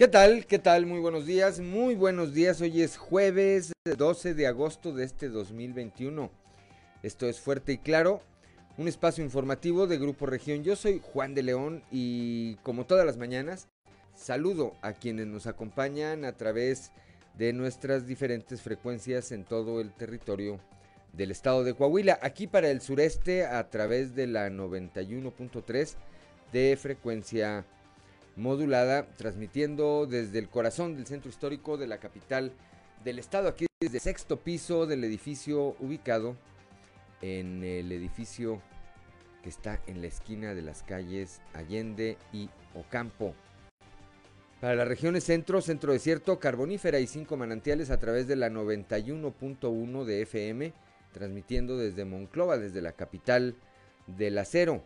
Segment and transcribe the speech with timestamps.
[0.00, 0.46] ¿Qué tal?
[0.46, 0.86] ¿Qué tal?
[0.86, 2.62] Muy buenos días, muy buenos días.
[2.62, 6.30] Hoy es jueves 12 de agosto de este 2021.
[7.02, 8.22] Esto es Fuerte y Claro,
[8.78, 10.64] un espacio informativo de Grupo Región.
[10.64, 13.68] Yo soy Juan de León y como todas las mañanas,
[14.14, 16.92] saludo a quienes nos acompañan a través
[17.36, 20.60] de nuestras diferentes frecuencias en todo el territorio
[21.12, 22.18] del estado de Coahuila.
[22.22, 25.94] Aquí para el sureste a través de la 91.3
[26.54, 27.66] de frecuencia
[28.40, 32.52] modulada, transmitiendo desde el corazón del centro histórico de la capital
[33.04, 36.36] del estado, aquí desde el sexto piso del edificio ubicado
[37.22, 38.60] en el edificio
[39.42, 43.34] que está en la esquina de las calles Allende y Ocampo.
[44.60, 50.04] Para las regiones centro, centro desierto, carbonífera y cinco manantiales a través de la 91.1
[50.04, 50.72] de FM,
[51.12, 53.56] transmitiendo desde Monclova, desde la capital
[54.06, 54.82] del acero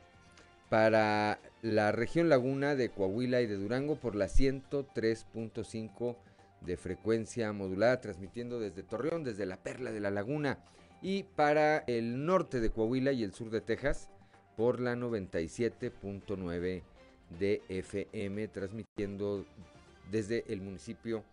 [0.69, 6.17] para la región Laguna de Coahuila y de Durango por la 103.5
[6.63, 10.59] de frecuencia modulada, transmitiendo desde Torreón, desde la Perla de la Laguna,
[11.03, 14.09] y para el norte de Coahuila y el sur de Texas
[14.57, 16.83] por la 97.9
[17.39, 19.45] de FM, transmitiendo
[20.11, 21.25] desde el municipio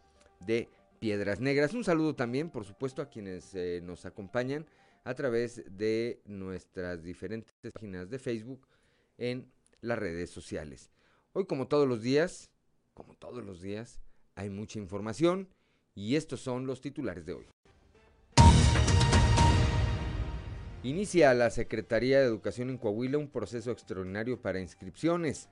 [0.46, 0.68] de
[1.00, 1.74] Piedras Negras.
[1.74, 4.66] Un saludo también, por supuesto, a quienes eh, nos acompañan
[5.04, 8.68] a través de nuestras diferentes páginas de Facebook,
[9.22, 10.90] en las redes sociales.
[11.34, 12.50] Hoy, como todos los días,
[12.94, 14.02] como todos los días,
[14.36, 15.48] hay mucha información
[15.94, 17.46] y estos son los titulares de hoy.
[20.84, 25.50] Inicia la Secretaría de Educación en Coahuila un proceso extraordinario para inscripciones.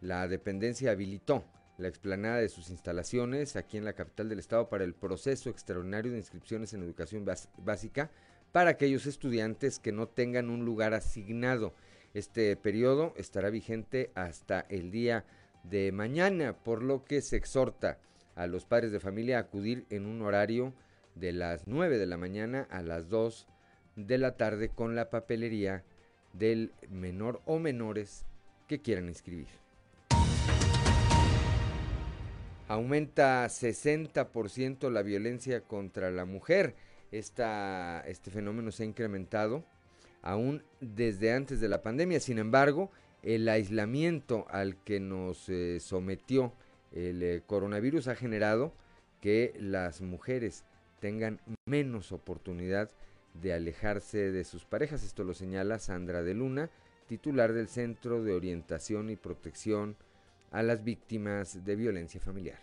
[0.00, 1.44] La dependencia habilitó
[1.78, 6.12] la explanada de sus instalaciones aquí en la capital del estado para el proceso extraordinario
[6.12, 7.26] de inscripciones en educación
[7.58, 8.12] básica
[8.52, 11.74] para aquellos estudiantes que no tengan un lugar asignado
[12.18, 15.24] este periodo estará vigente hasta el día
[15.62, 17.98] de mañana, por lo que se exhorta
[18.34, 20.72] a los padres de familia a acudir en un horario
[21.14, 23.46] de las 9 de la mañana a las 2
[23.96, 25.84] de la tarde con la papelería
[26.32, 28.24] del menor o menores
[28.66, 29.48] que quieran inscribir.
[32.68, 36.74] Aumenta 60% la violencia contra la mujer.
[37.10, 39.64] este fenómeno se ha incrementado
[40.22, 42.20] aún desde antes de la pandemia.
[42.20, 42.90] Sin embargo,
[43.22, 46.52] el aislamiento al que nos eh, sometió
[46.92, 48.72] el eh, coronavirus ha generado
[49.20, 50.64] que las mujeres
[51.00, 52.90] tengan menos oportunidad
[53.34, 55.04] de alejarse de sus parejas.
[55.04, 56.70] Esto lo señala Sandra de Luna,
[57.06, 59.96] titular del Centro de Orientación y Protección
[60.50, 62.58] a las Víctimas de Violencia Familiar.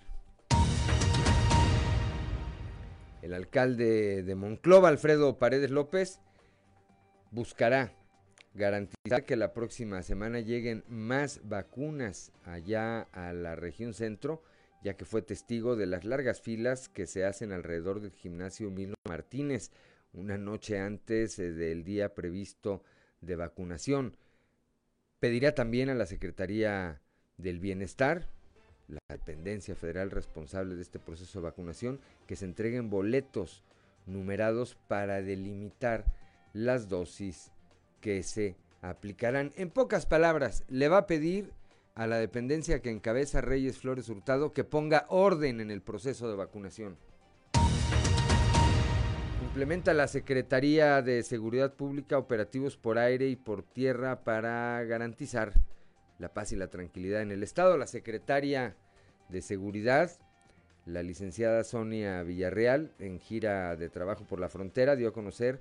[3.21, 6.19] El alcalde de Monclova, Alfredo Paredes López,
[7.31, 7.93] buscará
[8.53, 14.43] garantizar que la próxima semana lleguen más vacunas allá a la región centro,
[14.83, 18.95] ya que fue testigo de las largas filas que se hacen alrededor del gimnasio Milo
[19.07, 19.71] Martínez
[20.15, 22.83] una noche antes eh, del día previsto
[23.21, 24.15] de vacunación.
[25.19, 27.01] Pedirá también a la Secretaría
[27.37, 28.27] del Bienestar,
[28.87, 33.63] la dependencia federal responsable de este proceso de vacunación, que se entreguen boletos
[34.05, 36.05] numerados para delimitar
[36.55, 37.51] las dosis
[37.99, 39.51] que se aplicarán.
[39.57, 41.51] En pocas palabras, le va a pedir
[41.95, 46.37] a la dependencia que encabeza Reyes Flores Hurtado que ponga orden en el proceso de
[46.37, 46.97] vacunación.
[49.43, 55.53] Implementa la Secretaría de Seguridad Pública operativos por aire y por tierra para garantizar
[56.19, 57.77] la paz y la tranquilidad en el Estado.
[57.77, 58.77] La secretaria
[59.27, 60.09] de Seguridad,
[60.85, 65.59] la licenciada Sonia Villarreal, en gira de trabajo por la frontera, dio a conocer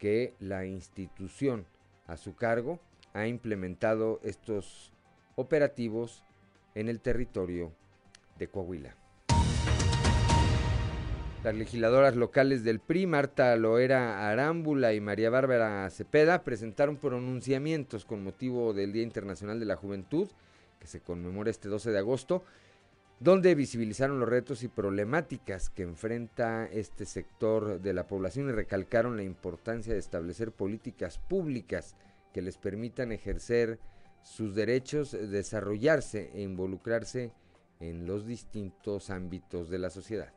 [0.00, 1.66] que la institución
[2.08, 2.80] a su cargo
[3.12, 4.92] ha implementado estos
[5.36, 6.24] operativos
[6.74, 7.72] en el territorio
[8.38, 8.96] de Coahuila.
[11.44, 18.24] Las legisladoras locales del PRI, Marta Loera Arámbula y María Bárbara Cepeda, presentaron pronunciamientos con
[18.24, 20.28] motivo del Día Internacional de la Juventud,
[20.78, 22.42] que se conmemora este 12 de agosto,
[23.20, 29.18] donde visibilizaron los retos y problemáticas que enfrenta este sector de la población y recalcaron
[29.18, 31.96] la importancia de establecer políticas públicas
[32.32, 33.78] que les permitan ejercer
[34.22, 37.30] sus derechos, desarrollarse e involucrarse
[37.78, 40.32] en los distintos ámbitos de la sociedad.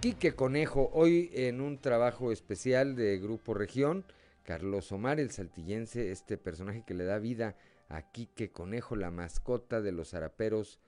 [0.00, 4.04] Quique Conejo, hoy en un trabajo especial de Grupo Región,
[4.44, 7.75] Carlos Omar, el saltillense, este personaje que le da vida a
[8.12, 10.80] Quique Conejo, la mascota de los zaraperos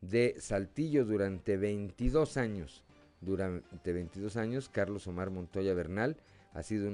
[0.00, 2.84] de Saltillo durante 22 años.
[3.20, 6.16] Durante 22 años, Carlos Omar Montoya Bernal
[6.52, 6.90] ha sido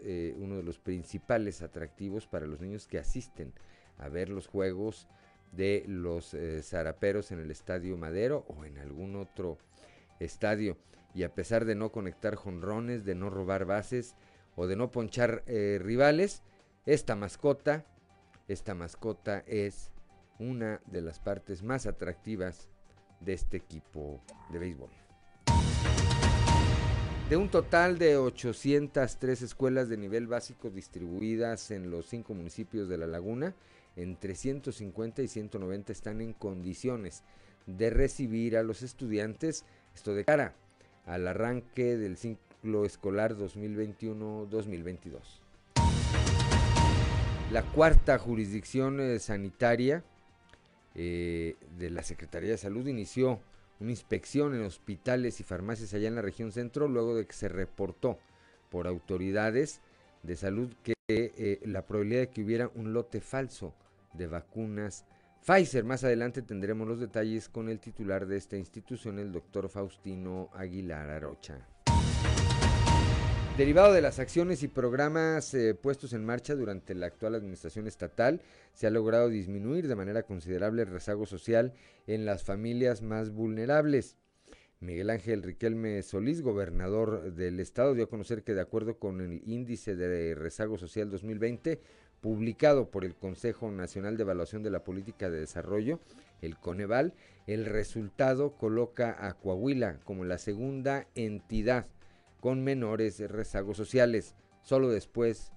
[0.00, 3.52] eh, uno de los principales atractivos para los niños que asisten
[3.98, 5.06] a ver los juegos
[5.52, 9.58] de los eh, zaraperos en el Estadio Madero o en algún otro
[10.18, 10.78] estadio.
[11.14, 14.16] Y a pesar de no conectar jonrones, de no robar bases
[14.56, 16.42] o de no ponchar eh, rivales,
[16.86, 17.86] esta mascota,
[18.48, 19.90] esta mascota es
[20.38, 22.68] una de las partes más atractivas
[23.20, 24.20] de este equipo
[24.50, 24.90] de béisbol.
[27.28, 32.98] De un total de 803 escuelas de nivel básico distribuidas en los cinco municipios de
[32.98, 33.54] la laguna,
[33.96, 37.22] entre 150 y 190 están en condiciones
[37.66, 39.64] de recibir a los estudiantes,
[39.94, 40.54] esto de cara
[41.06, 45.43] al arranque del ciclo escolar 2021-2022.
[47.54, 50.02] La cuarta jurisdicción eh, sanitaria
[50.96, 53.38] eh, de la Secretaría de Salud inició
[53.78, 57.48] una inspección en hospitales y farmacias allá en la región centro luego de que se
[57.48, 58.18] reportó
[58.70, 59.80] por autoridades
[60.24, 63.72] de salud que eh, la probabilidad de que hubiera un lote falso
[64.14, 65.04] de vacunas
[65.46, 65.84] Pfizer.
[65.84, 71.08] Más adelante tendremos los detalles con el titular de esta institución, el doctor Faustino Aguilar
[71.08, 71.64] Arocha.
[73.56, 78.40] Derivado de las acciones y programas eh, puestos en marcha durante la actual administración estatal,
[78.72, 81.72] se ha logrado disminuir de manera considerable el rezago social
[82.08, 84.16] en las familias más vulnerables.
[84.80, 89.40] Miguel Ángel Riquelme Solís, gobernador del estado, dio a conocer que de acuerdo con el
[89.46, 91.80] índice de rezago social 2020,
[92.20, 96.00] publicado por el Consejo Nacional de Evaluación de la Política de Desarrollo,
[96.42, 97.14] el Coneval,
[97.46, 101.86] el resultado coloca a Coahuila como la segunda entidad
[102.44, 105.50] con menores rezagos sociales, solo después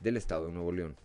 [0.00, 0.96] del Estado de Nuevo León.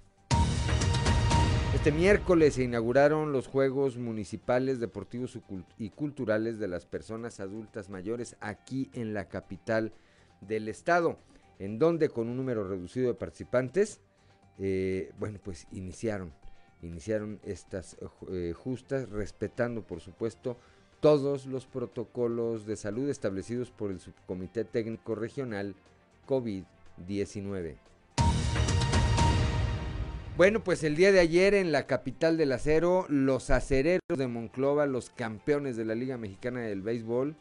[1.74, 5.38] Este miércoles se inauguraron los Juegos Municipales Deportivos
[5.78, 9.92] y Culturales de las Personas Adultas Mayores aquí en la capital
[10.40, 11.20] del estado,
[11.60, 14.00] en donde con un número reducido de participantes,
[14.58, 16.32] eh, bueno, pues iniciaron,
[16.82, 17.98] iniciaron estas
[18.32, 20.58] eh, justas, respetando por supuesto
[21.00, 25.76] todos los protocolos de salud establecidos por el Subcomité Técnico Regional
[26.28, 27.76] COVID-19.
[30.38, 34.86] Bueno, pues el día de ayer en la capital del acero, los acereros de Monclova,
[34.86, 37.36] los campeones de la Liga Mexicana del Béisbol,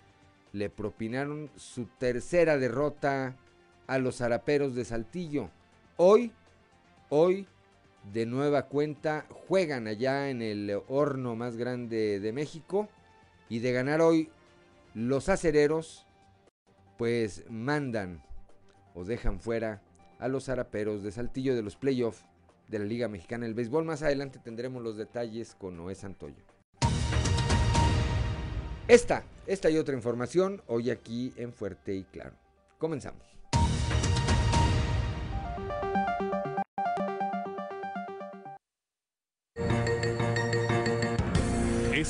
[0.53, 3.37] le propinaron su tercera derrota
[3.89, 5.51] a los zaraperos de Saltillo.
[5.97, 6.31] Hoy,
[7.09, 7.49] hoy,
[8.13, 12.89] de nueva cuenta, juegan allá en el horno más grande de México
[13.49, 14.31] y de ganar hoy,
[14.95, 16.07] los acereros
[16.97, 18.23] pues mandan
[18.95, 19.83] o dejan fuera
[20.19, 22.25] a los zaraperos de Saltillo de los playoffs
[22.69, 23.85] de la Liga Mexicana del Béisbol.
[23.85, 26.43] Más adelante tendremos los detalles con Noé Santoyo.
[28.87, 32.37] Esta, esta y otra información hoy aquí en Fuerte y Claro.
[32.79, 33.34] Comenzamos.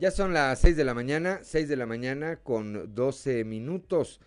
[0.00, 4.18] Ya son las 6 de la mañana, 6 de la mañana con 12 minutos.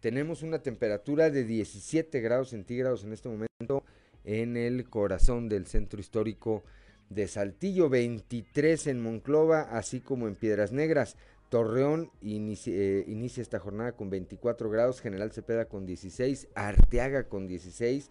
[0.00, 3.82] Tenemos una temperatura de 17 grados centígrados en este momento
[4.24, 6.64] en el corazón del centro histórico
[7.08, 11.16] de Saltillo, 23 en Monclova, así como en Piedras Negras.
[11.48, 17.46] Torreón inicia, eh, inicia, esta jornada con 24 grados, General Cepeda con 16, Arteaga con
[17.46, 18.10] 16,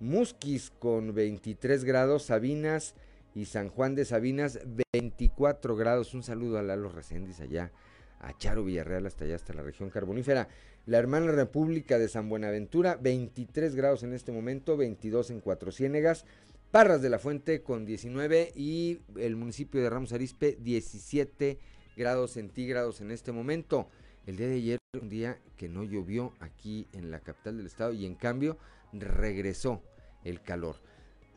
[0.00, 2.94] Musquis con 23 grados, Sabinas
[3.34, 4.60] y San Juan de Sabinas
[4.92, 6.14] 24 grados.
[6.14, 7.72] Un saludo a Lalo Reséndiz allá,
[8.20, 10.48] a Charo Villarreal hasta allá, hasta la región carbonífera.
[10.86, 16.24] La hermana República de San Buenaventura 23 grados en este momento, 22 en Cuatro Ciénegas.
[16.70, 21.58] Parras de la Fuente con 19 y el municipio de Ramos Arispe 17
[21.96, 23.88] grados centígrados en este momento.
[24.26, 27.92] El día de ayer un día que no llovió aquí en la capital del estado
[27.92, 28.58] y en cambio
[28.92, 29.82] regresó
[30.24, 30.76] el calor.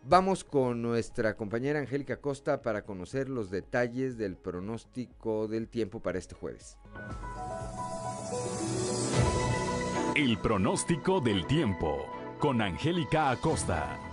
[0.09, 6.17] Vamos con nuestra compañera Angélica Costa para conocer los detalles del pronóstico del tiempo para
[6.17, 6.77] este jueves.
[10.15, 12.05] El pronóstico del tiempo
[12.39, 14.06] con Angélica Acosta.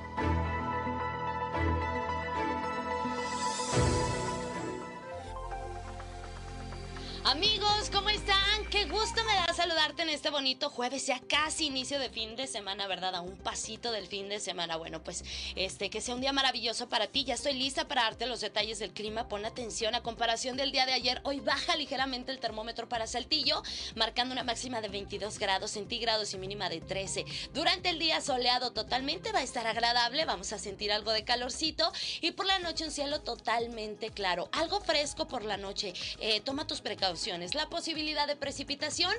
[9.97, 13.15] En este bonito jueves, ya casi inicio de fin de semana, ¿verdad?
[13.15, 14.77] A un pasito del fin de semana.
[14.77, 15.25] Bueno, pues
[15.55, 17.25] este que sea un día maravilloso para ti.
[17.25, 19.29] Ya estoy lista para darte los detalles del clima.
[19.29, 21.21] Pon atención a comparación del día de ayer.
[21.25, 23.63] Hoy baja ligeramente el termómetro para Saltillo,
[23.95, 27.25] marcando una máxima de 22 grados centígrados y mínima de 13.
[27.55, 31.93] Durante el día soleado totalmente va a estar agradable, vamos a sentir algo de calorcito
[32.21, 35.95] y por la noche un cielo totalmente claro, algo fresco por la noche.
[36.19, 37.55] Eh, toma tus precauciones.
[37.55, 39.15] La posibilidad de precipitación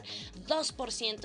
[0.48, 0.65] 2%,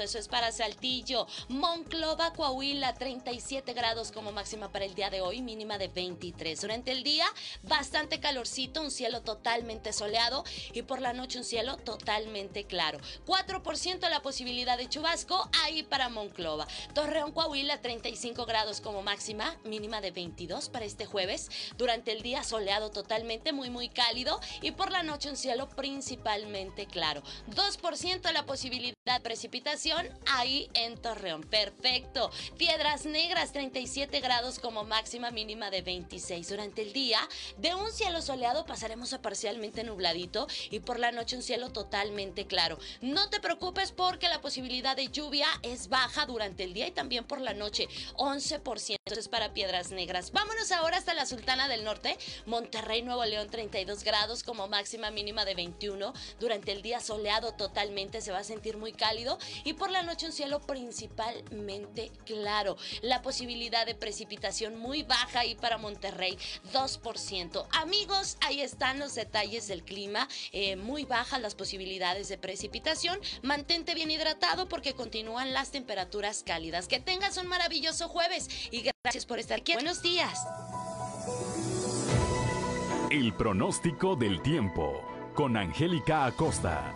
[0.02, 1.26] eso es para Saltillo.
[1.48, 6.60] Monclova, Coahuila, 37 grados como máxima para el día de hoy, mínima de 23.
[6.60, 7.26] Durante el día,
[7.62, 12.98] bastante calorcito, un cielo totalmente soleado y por la noche un cielo totalmente claro.
[13.26, 16.66] 4% la posibilidad de chubasco ahí para Monclova.
[16.94, 21.50] Torreón, Coahuila, 35 grados como máxima, mínima de 22 para este jueves.
[21.78, 26.86] Durante el día, soleado totalmente, muy, muy cálido y por la noche un cielo principalmente
[26.86, 27.22] claro.
[27.48, 28.94] 2% la posibilidad
[29.30, 31.44] precipitación ahí en Torreón.
[31.44, 32.32] Perfecto.
[32.58, 36.48] Piedras Negras, 37 grados como máxima mínima de 26.
[36.48, 37.20] Durante el día,
[37.58, 42.48] de un cielo soleado pasaremos a parcialmente nubladito y por la noche un cielo totalmente
[42.48, 42.76] claro.
[43.02, 47.24] No te preocupes porque la posibilidad de lluvia es baja durante el día y también
[47.24, 47.86] por la noche.
[48.16, 50.32] 11% es para Piedras Negras.
[50.32, 52.18] Vámonos ahora hasta la Sultana del Norte.
[52.46, 56.12] Monterrey, Nuevo León, 32 grados como máxima mínima de 21.
[56.40, 59.19] Durante el día soleado totalmente se va a sentir muy cálido
[59.64, 62.76] y por la noche un cielo principalmente claro.
[63.02, 66.38] La posibilidad de precipitación muy baja y para Monterrey,
[66.72, 67.66] 2%.
[67.72, 70.28] Amigos, ahí están los detalles del clima.
[70.52, 73.18] Eh, muy bajas las posibilidades de precipitación.
[73.42, 76.88] Mantente bien hidratado porque continúan las temperaturas cálidas.
[76.88, 79.74] Que tengas un maravilloso jueves y gracias por estar aquí.
[79.74, 80.38] Buenos días.
[83.10, 85.02] El pronóstico del tiempo
[85.34, 86.94] con Angélica Acosta.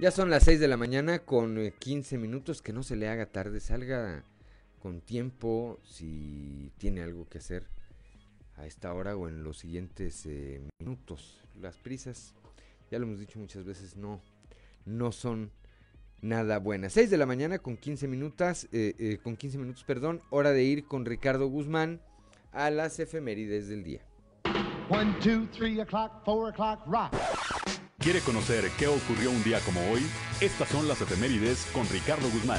[0.00, 3.08] Ya son las 6 de la mañana con 15 eh, minutos, que no se le
[3.08, 4.22] haga tarde, salga
[4.78, 7.66] con tiempo si tiene algo que hacer
[8.56, 11.42] a esta hora o en los siguientes eh, minutos.
[11.60, 12.36] Las prisas,
[12.92, 14.20] ya lo hemos dicho muchas veces, no,
[14.84, 15.50] no son
[16.22, 16.92] nada buenas.
[16.92, 20.84] 6 de la mañana con 15 minutos, eh, con 15 minutos, perdón, hora de ir
[20.84, 22.00] con Ricardo Guzmán
[22.52, 24.02] a las efemérides del día.
[24.90, 27.77] 1, 2, 3 o'clock, 4 o'clock, rock.
[28.08, 30.00] ¿Quiere conocer qué ocurrió un día como hoy?
[30.40, 32.58] Estas son las efemérides con Ricardo Guzmán.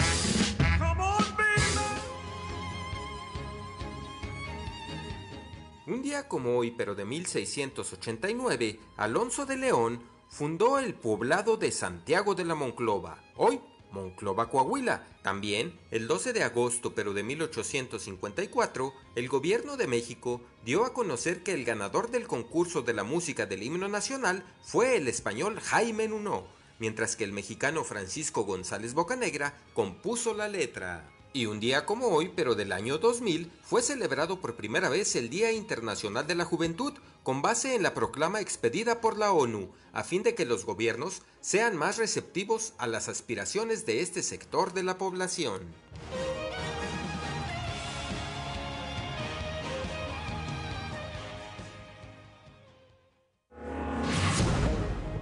[5.88, 12.36] Un día como hoy, pero de 1689, Alonso de León fundó el poblado de Santiago
[12.36, 13.60] de la Monclova, hoy
[13.92, 15.08] Monclova, Coahuila.
[15.22, 21.44] También, el 12 de agosto pero de 1854, el gobierno de México dio a conocer
[21.44, 26.08] que el ganador del concurso de la música del himno nacional fue el español Jaime
[26.08, 26.48] Nuno,
[26.80, 31.10] mientras que el mexicano Francisco González Bocanegra compuso la letra.
[31.32, 35.30] Y un día como hoy, pero del año 2000, fue celebrado por primera vez el
[35.30, 40.04] Día Internacional de la Juventud, con base en la proclama expedida por la ONU, a
[40.04, 44.82] fin de que los gobiernos sean más receptivos a las aspiraciones de este sector de
[44.82, 45.62] la población.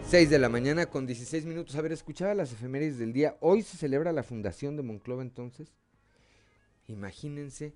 [0.10, 1.76] 6 de la mañana con 16 minutos.
[1.76, 3.36] A ver, escuchaba las efemérides del día.
[3.42, 5.74] Hoy se celebra la fundación de Monclova entonces.
[6.88, 7.75] Imagínense.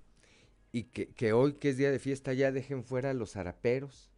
[0.71, 4.09] Y que, hoy, que es día de fiesta, ya dejen fuera los haraperos.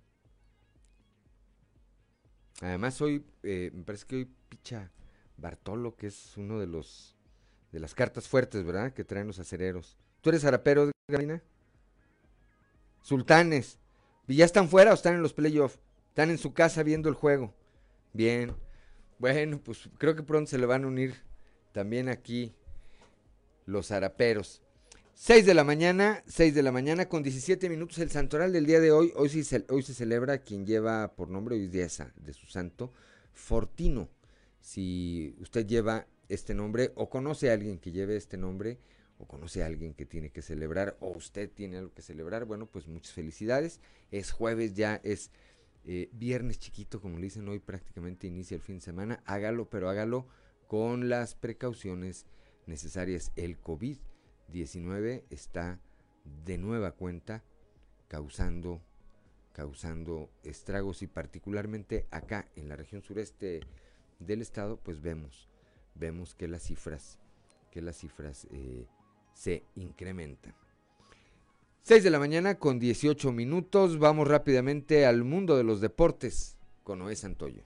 [2.62, 4.92] Además, hoy, eh, me parece que hoy picha
[5.38, 7.16] Bartolo, que es uno de los
[7.72, 8.94] de las cartas fuertes, ¿verdad?
[8.94, 9.98] Que traen los acereros.
[10.22, 11.42] ¿Tú eres harapero, Galina?
[13.02, 13.80] Sultanes.
[14.28, 15.80] ¿Y ya están fuera o están en los playoffs?
[16.10, 17.54] Están en su casa viendo el juego.
[18.14, 18.56] Bien.
[19.18, 21.16] Bueno, pues creo que pronto se le van a unir
[21.72, 22.56] también aquí
[23.66, 24.63] los haraperos.
[25.16, 28.00] 6 de la mañana, 6 de la mañana con 17 minutos.
[28.00, 29.44] El santoral del día de hoy, hoy, se,
[29.94, 32.92] celebra quien lleva por nombre, hoy día de su santo,
[33.32, 34.10] Fortino.
[34.60, 38.80] Si usted lleva este nombre o conoce a alguien que lleve este nombre
[39.20, 42.66] o conoce a alguien que tiene que celebrar o usted tiene algo que celebrar, bueno,
[42.66, 43.82] pues muchas felicidades.
[44.10, 45.30] Es jueves, ya es
[45.86, 49.22] eh, viernes chiquito, como le dicen hoy, prácticamente inicia el fin de semana.
[49.26, 50.28] Hágalo, pero hágalo
[50.68, 52.26] con las precauciones
[52.66, 53.32] necesarias.
[53.36, 53.98] El COVID
[54.54, 55.82] 19 está
[56.46, 57.44] de nueva cuenta
[58.08, 58.82] causando
[59.52, 63.60] causando estragos y particularmente acá en la región sureste
[64.20, 65.50] del estado pues vemos
[65.96, 67.20] vemos que las cifras
[67.72, 68.88] que las cifras eh,
[69.34, 70.56] se incrementan
[71.82, 74.00] 6 de la mañana con 18 minutos.
[74.00, 77.66] Vamos rápidamente al mundo de los deportes con Noé Santoyo.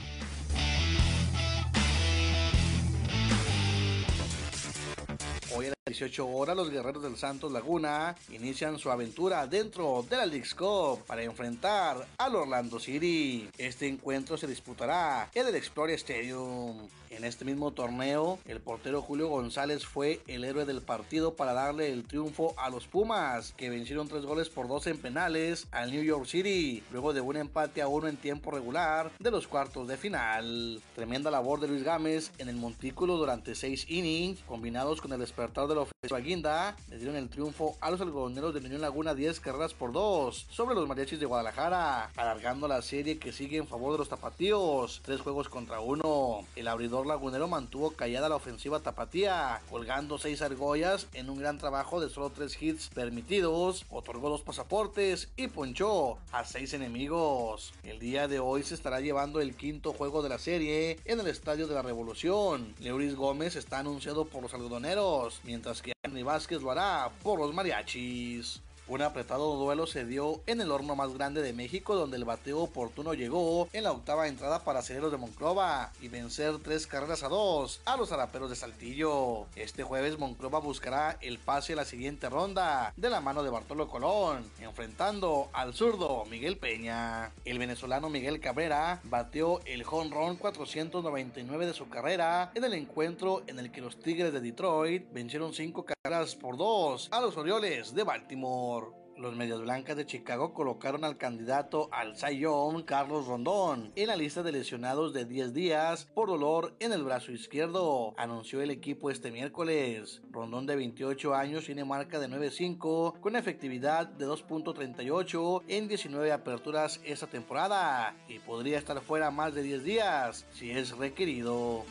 [5.67, 10.25] A las 18 horas los guerreros del Santos Laguna inician su aventura dentro de la
[10.25, 13.47] League's Cup para enfrentar al Orlando City.
[13.57, 16.89] Este encuentro se disputará en el Explorer Stadium.
[17.11, 21.91] En este mismo torneo, el portero Julio González fue el héroe del partido para darle
[21.91, 26.03] el triunfo a los Pumas, que vencieron tres goles por dos en penales al New
[26.03, 29.97] York City, luego de un empate a uno en tiempo regular de los cuartos de
[29.97, 30.81] final.
[30.95, 35.67] Tremenda labor de Luis Gámez en el montículo durante seis innings, combinados con el despertar
[35.67, 39.39] de la ofensiva guinda, le dieron el triunfo a los algodoneros de Unión Laguna 10
[39.41, 43.91] carreras por 2 sobre los mariachis de Guadalajara, alargando la serie que sigue en favor
[43.91, 46.45] de los tapatíos, tres juegos contra uno.
[46.55, 51.99] El abridor lagunero mantuvo callada la ofensiva tapatía, colgando seis argollas en un gran trabajo
[51.99, 57.73] de solo tres hits permitidos, otorgó dos pasaportes y ponchó a seis enemigos.
[57.83, 61.27] El día de hoy se estará llevando el quinto juego de la serie en el
[61.27, 62.73] Estadio de la Revolución.
[62.79, 67.53] Leuris Gómez está anunciado por los algodoneros, mientras que Anthony Vázquez lo hará por los
[67.53, 68.61] mariachis.
[68.91, 72.59] Un apretado duelo se dio en el horno más grande de México donde el bateo
[72.59, 77.29] oportuno llegó en la octava entrada para aceleros de Monclova y vencer tres carreras a
[77.29, 79.45] dos a los araperos de Saltillo.
[79.55, 83.87] Este jueves Monclova buscará el pase a la siguiente ronda de la mano de Bartolo
[83.87, 87.31] Colón, enfrentando al zurdo Miguel Peña.
[87.45, 93.57] El venezolano Miguel Cabrera bateó el run 499 de su carrera en el encuentro en
[93.57, 98.03] el que los Tigres de Detroit vencieron cinco carreras por dos a los Orioles de
[98.03, 98.80] Baltimore.
[99.21, 104.15] Los Medias Blancas de Chicago colocaron al candidato al Cy Young, Carlos Rondón, en la
[104.15, 109.11] lista de lesionados de 10 días por dolor en el brazo izquierdo, anunció el equipo
[109.11, 110.23] este miércoles.
[110.31, 116.99] Rondón de 28 años tiene marca de 9.5 con efectividad de 2.38 en 19 aperturas
[117.03, 121.85] esta temporada y podría estar fuera más de 10 días si es requerido.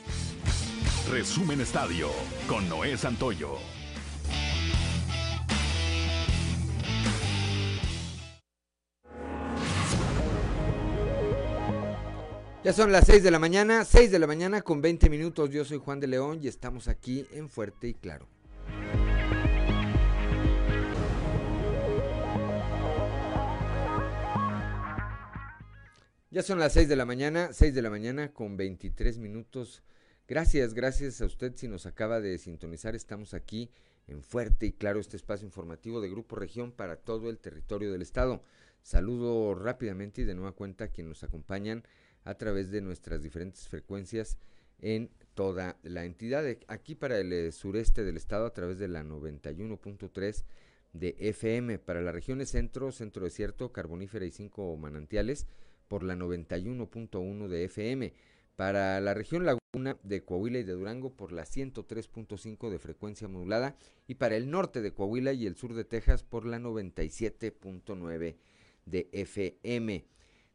[1.08, 2.08] Resumen Estadio
[2.48, 3.79] con Noé Santoyo.
[12.62, 15.48] Ya son las 6 de la mañana, 6 de la mañana con 20 minutos.
[15.48, 18.28] Yo soy Juan de León y estamos aquí en Fuerte y Claro.
[26.30, 29.82] Ya son las 6 de la mañana, 6 de la mañana con 23 minutos.
[30.28, 32.94] Gracias, gracias a usted si nos acaba de sintonizar.
[32.94, 33.70] Estamos aquí
[34.06, 38.02] en Fuerte y Claro, este espacio informativo de Grupo Región para todo el territorio del
[38.02, 38.42] estado.
[38.82, 41.84] Saludo rápidamente y de nueva cuenta a quienes nos acompañan
[42.24, 44.38] a través de nuestras diferentes frecuencias
[44.80, 46.44] en toda la entidad.
[46.68, 50.44] Aquí para el eh, sureste del estado a través de la 91.3
[50.92, 55.46] de FM, para las regiones centro, centro desierto, carbonífera y cinco manantiales
[55.88, 58.12] por la 91.1 de FM,
[58.56, 63.76] para la región laguna de Coahuila y de Durango por la 103.5 de frecuencia modulada
[64.06, 68.36] y para el norte de Coahuila y el sur de Texas por la 97.9
[68.86, 70.04] de FM.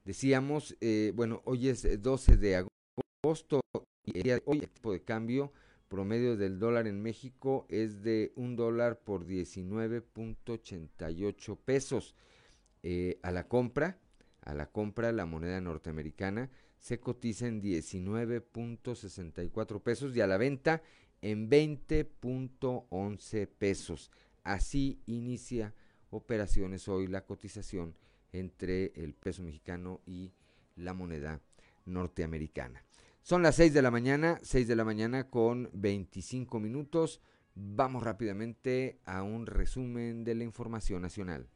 [0.05, 2.67] Decíamos, eh, bueno, hoy es 12 eh, de
[3.23, 3.61] agosto
[4.03, 5.51] y el día de hoy el tipo de cambio
[5.87, 12.13] promedio del dólar en México es de un dólar por 19.88 pesos.
[12.83, 13.97] Eh, a la compra,
[14.41, 20.83] a la compra la moneda norteamericana se cotiza en 19.64 pesos y a la venta
[21.23, 24.11] en 20.11 pesos.
[24.43, 25.73] Así inicia
[26.11, 27.95] operaciones hoy la cotización
[28.39, 30.31] entre el peso mexicano y
[30.75, 31.41] la moneda
[31.85, 32.83] norteamericana.
[33.21, 37.21] Son las 6 de la mañana, 6 de la mañana con 25 minutos.
[37.55, 41.47] Vamos rápidamente a un resumen de la información nacional.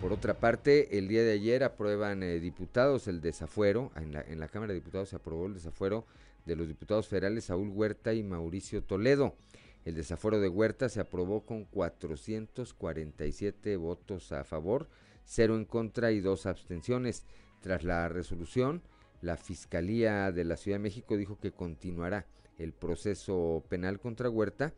[0.00, 4.40] Por otra parte, el día de ayer aprueban eh, diputados el desafuero, en la, en
[4.40, 6.06] la Cámara de Diputados se aprobó el desafuero
[6.46, 9.34] de los diputados federales Saúl Huerta y Mauricio Toledo.
[9.84, 14.88] El desafuero de Huerta se aprobó con 447 votos a favor,
[15.24, 17.26] cero en contra y dos abstenciones.
[17.60, 18.82] Tras la resolución,
[19.20, 22.26] la Fiscalía de la Ciudad de México dijo que continuará
[22.58, 24.72] el proceso penal contra Huerta,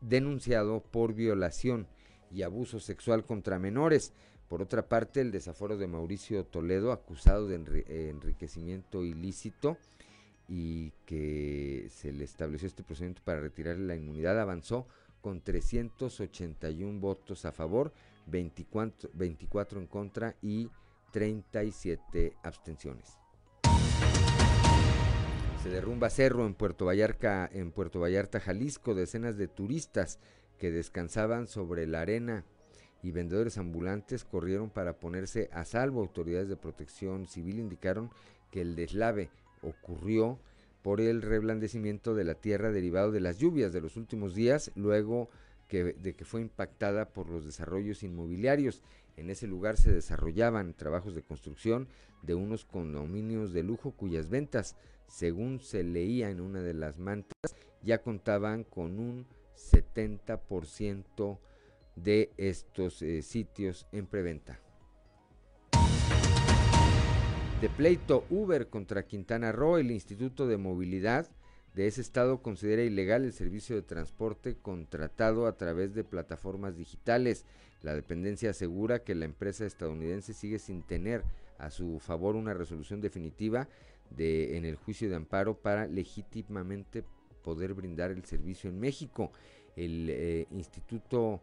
[0.00, 1.86] denunciado por violación
[2.30, 4.12] y abuso sexual contra menores.
[4.48, 7.54] Por otra parte, el desaforo de Mauricio Toledo, acusado de
[8.10, 9.78] enriquecimiento ilícito
[10.54, 14.86] y que se le estableció este procedimiento para retirarle la inmunidad, avanzó
[15.22, 17.90] con 381 votos a favor,
[18.26, 20.68] 24, 24 en contra y
[21.10, 23.16] 37 abstenciones.
[25.62, 28.94] Se derrumba cerro en Puerto Vallarta, en Puerto Vallarta, Jalisco.
[28.94, 30.18] Decenas de turistas
[30.58, 32.44] que descansaban sobre la arena
[33.02, 36.02] y vendedores ambulantes corrieron para ponerse a salvo.
[36.02, 38.10] Autoridades de protección civil indicaron
[38.50, 39.30] que el deslave
[39.62, 40.38] ocurrió
[40.82, 45.30] por el reblandecimiento de la tierra derivado de las lluvias de los últimos días, luego
[45.70, 48.82] de que fue impactada por los desarrollos inmobiliarios.
[49.16, 51.88] En ese lugar se desarrollaban trabajos de construcción
[52.22, 57.54] de unos condominios de lujo cuyas ventas según se leía en una de las mantas,
[57.82, 61.38] ya contaban con un 70%
[61.96, 64.58] de estos eh, sitios en preventa.
[67.62, 71.28] De pleito Uber contra Quintana Roo, el Instituto de Movilidad
[71.76, 77.44] de ese estado considera ilegal el servicio de transporte contratado a través de plataformas digitales.
[77.80, 81.22] La dependencia asegura que la empresa estadounidense sigue sin tener
[81.58, 83.68] a su favor una resolución definitiva
[84.10, 87.04] de, en el juicio de amparo para legítimamente
[87.44, 89.30] poder brindar el servicio en México.
[89.76, 91.40] El eh, Instituto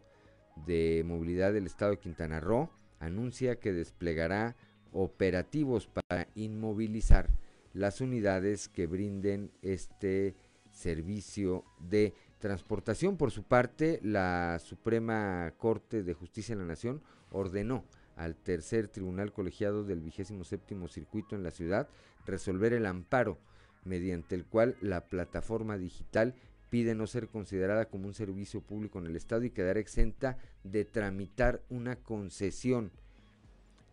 [0.68, 4.58] de Movilidad del Estado de Quintana Roo anuncia que desplegará
[4.92, 7.30] operativos para inmovilizar
[7.74, 10.36] las unidades que brinden este
[10.72, 13.18] servicio de transportación.
[13.18, 19.32] Por su parte, la Suprema Corte de Justicia de la Nación ordenó al tercer tribunal
[19.32, 21.88] colegiado del vigésimo séptimo circuito en la ciudad
[22.26, 23.38] resolver el amparo
[23.86, 26.36] mediante el cual la plataforma digital
[26.70, 30.86] pide no ser considerada como un servicio público en el Estado y quedar exenta de
[30.86, 32.92] tramitar una concesión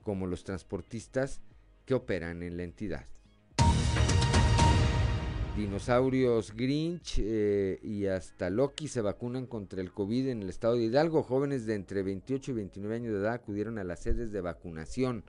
[0.06, 1.40] como los transportistas
[1.84, 3.06] que operan en la entidad.
[5.56, 10.84] Dinosaurios Grinch eh, y hasta Loki se vacunan contra el COVID en el estado de
[10.84, 11.24] Hidalgo.
[11.24, 15.24] Jóvenes de entre 28 y 29 años de edad acudieron a las sedes de vacunación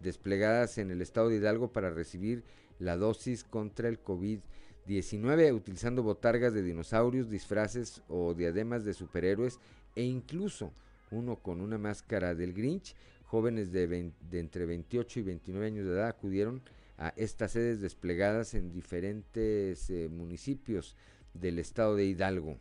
[0.00, 2.42] desplegadas en el estado de Hidalgo para recibir
[2.80, 9.60] la dosis contra el COVID-19, utilizando botargas de dinosaurios, disfraces o diademas de superhéroes
[9.94, 10.72] e incluso
[11.12, 12.96] uno con una máscara del Grinch.
[13.26, 16.62] Jóvenes de, entre 28 y 29 años de edad acudieron
[16.96, 20.96] a estas sedes desplegadas en diferentes eh, municipios
[21.34, 22.56] del estado de Hidalgo.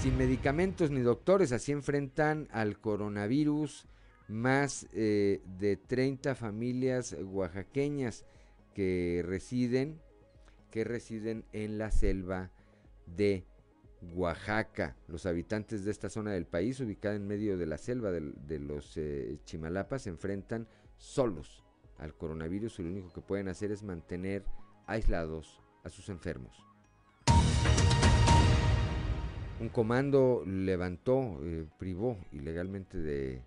[0.00, 3.86] Sin medicamentos ni doctores, así enfrentan al coronavirus
[4.28, 8.24] más eh, de 30 familias oaxaqueñas
[8.74, 10.00] que residen,
[10.70, 12.50] que residen en la selva
[13.04, 13.44] de
[14.14, 14.96] Oaxaca.
[15.08, 18.96] Los habitantes de esta zona del país, ubicada en medio de la selva de, los
[18.96, 21.64] eh, Chimalapas, se enfrentan solos
[21.98, 24.44] al coronavirus y lo único que pueden hacer es mantener
[24.86, 26.64] aislados a sus enfermos.
[29.60, 33.42] Un comando levantó, eh, privó ilegalmente de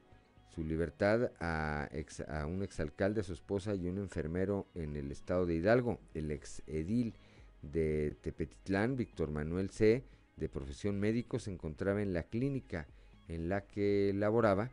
[0.49, 1.89] su libertad a,
[2.29, 5.99] a un exalcalde, a su esposa y un enfermero en el estado de Hidalgo.
[6.13, 7.15] El ex edil
[7.63, 10.03] de Tepetitlán, Víctor Manuel C.,
[10.43, 12.87] de profesión médico, se encontraba en la clínica
[13.27, 14.69] en la que laboraba,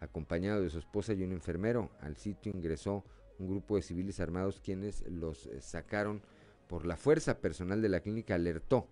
[0.00, 1.90] acompañado de su esposa y un enfermero.
[2.00, 3.04] Al sitio ingresó
[3.38, 6.22] un grupo de civiles armados quienes los eh, sacaron
[6.68, 8.88] por la fuerza personal de la clínica, alertó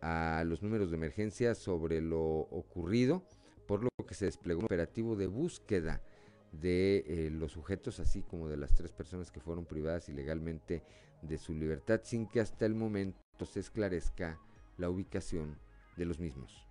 [0.00, 3.22] a los números de emergencia sobre lo ocurrido
[3.66, 6.02] por lo que se desplegó un operativo de búsqueda
[6.50, 10.82] de eh, los sujetos, así como de las tres personas que fueron privadas ilegalmente
[11.22, 14.38] de su libertad, sin que hasta el momento se esclarezca
[14.78, 15.56] la ubicación
[15.96, 16.66] de los mismos.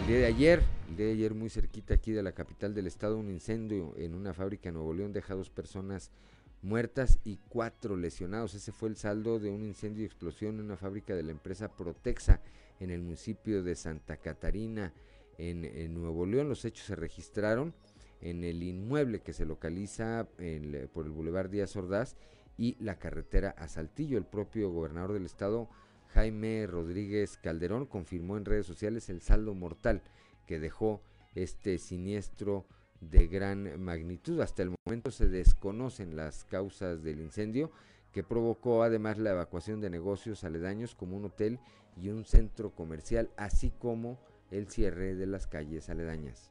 [0.00, 2.86] El día de ayer, el día de ayer muy cerquita aquí de la capital del
[2.86, 6.10] estado, un incendio en una fábrica en Nuevo León deja dos personas
[6.62, 8.54] muertas y cuatro lesionados.
[8.54, 11.68] Ese fue el saldo de un incendio y explosión en una fábrica de la empresa
[11.68, 12.40] Protexa
[12.80, 14.92] en el municipio de Santa Catarina,
[15.38, 16.48] en, Nuevo León.
[16.48, 17.74] Los hechos se registraron
[18.20, 20.26] en el inmueble que se localiza
[20.92, 22.16] por el Boulevard Díaz Ordaz
[22.56, 24.18] y la carretera a Saltillo.
[24.18, 25.68] El propio gobernador del estado,
[26.14, 30.02] Jaime Rodríguez Calderón, confirmó en redes sociales el saldo mortal
[30.46, 31.02] que dejó
[31.34, 32.66] este siniestro
[33.00, 34.40] de gran magnitud.
[34.40, 37.70] Hasta el momento se desconocen las causas del incendio
[38.12, 41.58] que provocó además la evacuación de negocios aledaños como un hotel
[41.96, 44.18] y un centro comercial, así como
[44.50, 46.50] el cierre de las calles aledañas.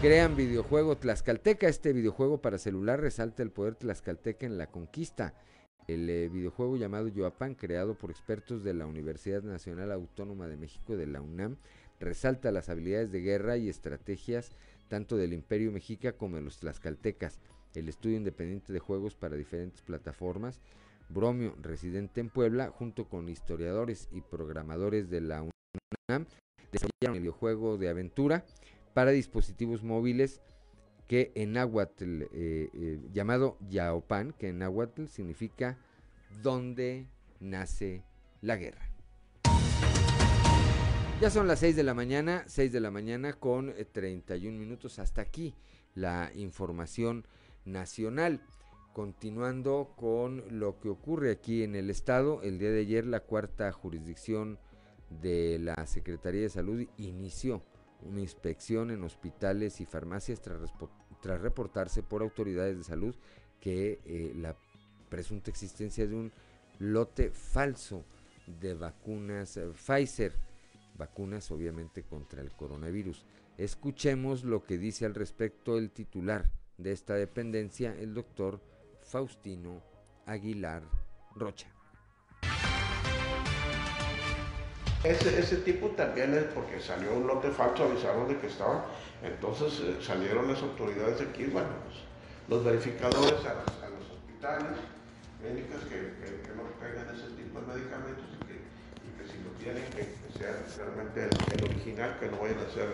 [0.00, 1.68] Crean videojuego Tlaxcalteca.
[1.68, 5.34] Este videojuego para celular resalta el poder Tlaxcalteca en la conquista.
[5.86, 10.96] El eh, videojuego llamado Yoapan, creado por expertos de la Universidad Nacional Autónoma de México
[10.96, 11.56] de la UNAM,
[12.00, 14.52] resalta las habilidades de guerra y estrategias
[14.88, 17.38] tanto del Imperio Mexica como de los tlaxcaltecas.
[17.74, 20.60] El estudio independiente de juegos para diferentes plataformas,
[21.08, 26.26] Bromio, residente en Puebla, junto con historiadores y programadores de la UNAM,
[26.72, 28.44] desarrollaron el videojuego de aventura
[28.94, 30.40] para dispositivos móviles
[31.06, 35.76] que en náhuatl, eh, eh, llamado Yaopan, que en náhuatl significa
[36.42, 37.06] donde
[37.40, 38.02] nace
[38.40, 38.90] la guerra.
[41.20, 44.98] Ya son las 6 de la mañana, 6 de la mañana con 31 eh, minutos.
[44.98, 45.54] Hasta aquí
[45.94, 47.26] la información
[47.64, 48.40] nacional.
[48.92, 53.72] Continuando con lo que ocurre aquí en el estado, el día de ayer la cuarta
[53.72, 54.58] jurisdicción
[55.22, 57.62] de la Secretaría de Salud inició
[58.04, 63.14] una inspección en hospitales y farmacias tras, reportarse por autoridades de salud
[63.60, 64.56] que eh, la
[65.08, 66.32] presunta existencia de un
[66.78, 68.04] lote falso
[68.60, 70.32] de vacunas eh, Pfizer,
[70.98, 73.24] vacunas obviamente contra el coronavirus.
[73.56, 78.60] Escuchemos lo que dice al respecto el titular de esta dependencia, el doctor
[79.02, 79.82] Faustino
[80.26, 80.82] Aguilar
[81.36, 81.73] Rocha.
[85.04, 88.80] Ese, ese tipo también es porque salió un lote falso, avisaron de que estaban,
[89.22, 91.98] entonces eh, salieron las autoridades de aquí, bueno, pues,
[92.48, 94.80] los verificadores a, los hospitales,
[95.42, 96.08] médicos que,
[96.56, 101.64] no tengan ese tipo de medicamentos y que, si lo tienen, que, sea realmente el,
[101.64, 102.88] original, que no vayan a hacer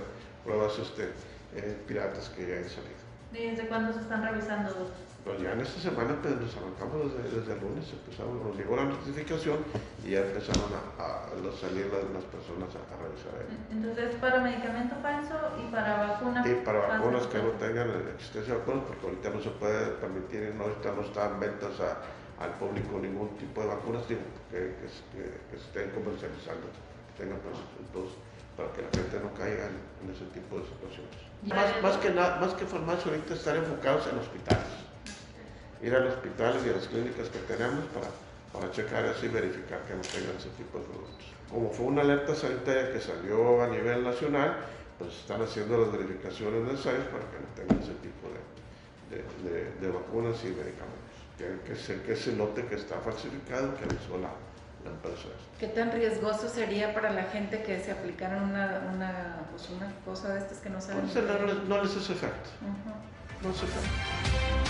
[0.45, 1.11] pruebas este,
[1.55, 3.07] eh, piratas que ya han salido.
[3.33, 4.91] ¿Desde cuándo se están revisando?
[5.25, 8.85] Pues ya en esta semana pues, nos arrancamos desde, el lunes, empezamos, nos llegó la
[8.89, 9.59] notificación
[10.03, 11.29] y ya empezaron a,
[11.61, 13.37] salir las, personas a, revisar.
[13.71, 16.47] Entonces, para medicamento falso y para vacunas.
[16.47, 20.55] Y para vacunas que no tengan existencia de vacunas, porque ahorita no se puede permitir,
[20.57, 21.77] no, ahorita no están ventas
[22.41, 24.17] al público ningún tipo de vacunas que,
[24.49, 27.37] que, se estén comercializando, que tengan
[27.77, 28.17] entonces,
[28.57, 31.13] para que la gente no caiga en, ese tipo de situaciones.
[31.45, 34.90] Más, más, que nada, más que farmacia, ahorita están enfocados en hospitales
[35.83, 38.09] ir a los hospitales y a las clínicas que tenemos para,
[38.53, 41.27] para checar eso y verificar que no tengan ese tipo de productos.
[41.51, 44.57] Como fue una alerta sanitaria que salió a nivel nacional,
[44.99, 48.29] pues están haciendo las verificaciones necesarias para que no tengan ese tipo
[49.11, 51.11] de, de, vacunas y medicamentos.
[51.37, 54.31] Que, que, que ese lote que está falsificado que avisó la,
[54.85, 55.29] la empresa.
[55.59, 60.35] ¿Qué tan riesgoso sería para la gente que se aplicaran una, una, pues una cosa
[60.35, 61.03] de estas que no saben?
[61.03, 62.51] Pues no, no, les hace efecto.
[63.43, 64.70] No les hace efecto.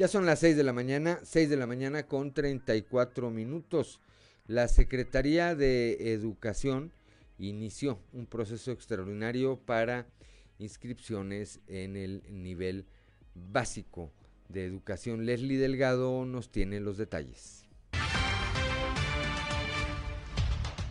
[0.00, 4.00] Ya son las 6 de la mañana, 6 de la mañana con 34 minutos.
[4.46, 6.90] La Secretaría de Educación
[7.36, 10.06] inició un proceso extraordinario para
[10.58, 12.86] inscripciones en el nivel
[13.34, 14.10] básico
[14.48, 15.26] de educación.
[15.26, 17.66] Leslie Delgado nos tiene los detalles.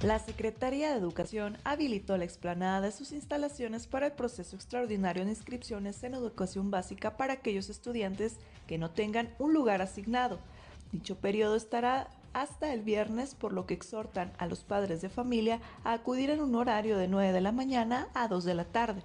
[0.02, 5.32] La Secretaría de Educación habilitó la explanada de sus instalaciones para el proceso extraordinario de
[5.32, 10.40] inscripciones en educación básica para aquellos estudiantes que no tengan un lugar asignado.
[10.94, 15.60] Dicho periodo estará hasta el viernes, por lo que exhortan a los padres de familia
[15.84, 19.02] a acudir en un horario de 9 de la mañana a 2 de la tarde.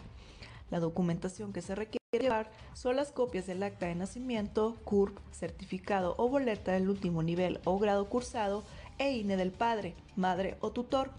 [0.70, 6.14] La documentación que se requiere llevar son las copias del acta de nacimiento, CURP, certificado
[6.18, 8.62] o boleta del último nivel o grado cursado,
[8.98, 11.10] e INE del padre, madre o tutor.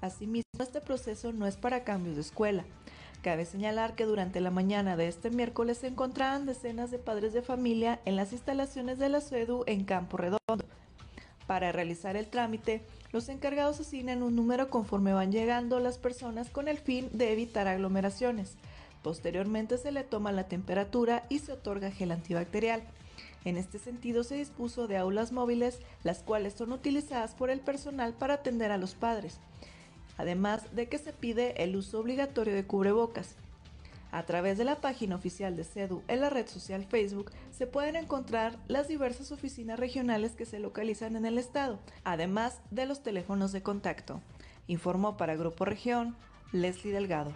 [0.00, 2.64] Asimismo, este proceso no es para cambios de escuela.
[3.22, 7.42] Cabe señalar que durante la mañana de este miércoles se encontraban decenas de padres de
[7.42, 10.64] familia en las instalaciones de la SEDU en Campo Redondo.
[11.46, 16.66] Para realizar el trámite, los encargados asignan un número conforme van llegando las personas con
[16.66, 18.56] el fin de evitar aglomeraciones.
[19.02, 22.82] Posteriormente se le toma la temperatura y se otorga gel antibacterial.
[23.44, 28.14] En este sentido se dispuso de aulas móviles, las cuales son utilizadas por el personal
[28.14, 29.40] para atender a los padres,
[30.16, 33.36] además de que se pide el uso obligatorio de cubrebocas.
[34.12, 37.96] A través de la página oficial de CEDU en la red social Facebook se pueden
[37.96, 43.52] encontrar las diversas oficinas regionales que se localizan en el estado, además de los teléfonos
[43.52, 44.20] de contacto.
[44.66, 46.14] Informó para Grupo Región
[46.52, 47.32] Leslie Delgado.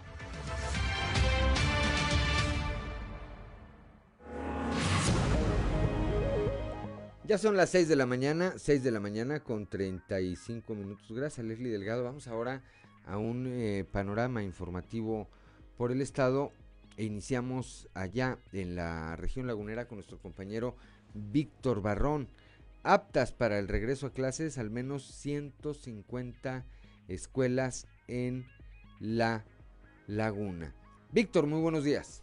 [7.26, 11.10] Ya son las 6 de la mañana, 6 de la mañana con 35 minutos.
[11.10, 12.04] Gracias, Leslie Delgado.
[12.04, 12.62] Vamos ahora
[13.04, 15.28] a un eh, panorama informativo
[15.76, 16.52] por el estado
[16.96, 20.76] e iniciamos allá en la región lagunera con nuestro compañero
[21.14, 22.28] Víctor Barrón.
[22.84, 26.64] Aptas para el regreso a clases, al menos 150
[27.08, 28.46] escuelas en
[29.00, 29.44] la
[30.06, 30.76] laguna.
[31.10, 32.22] Víctor, muy buenos días.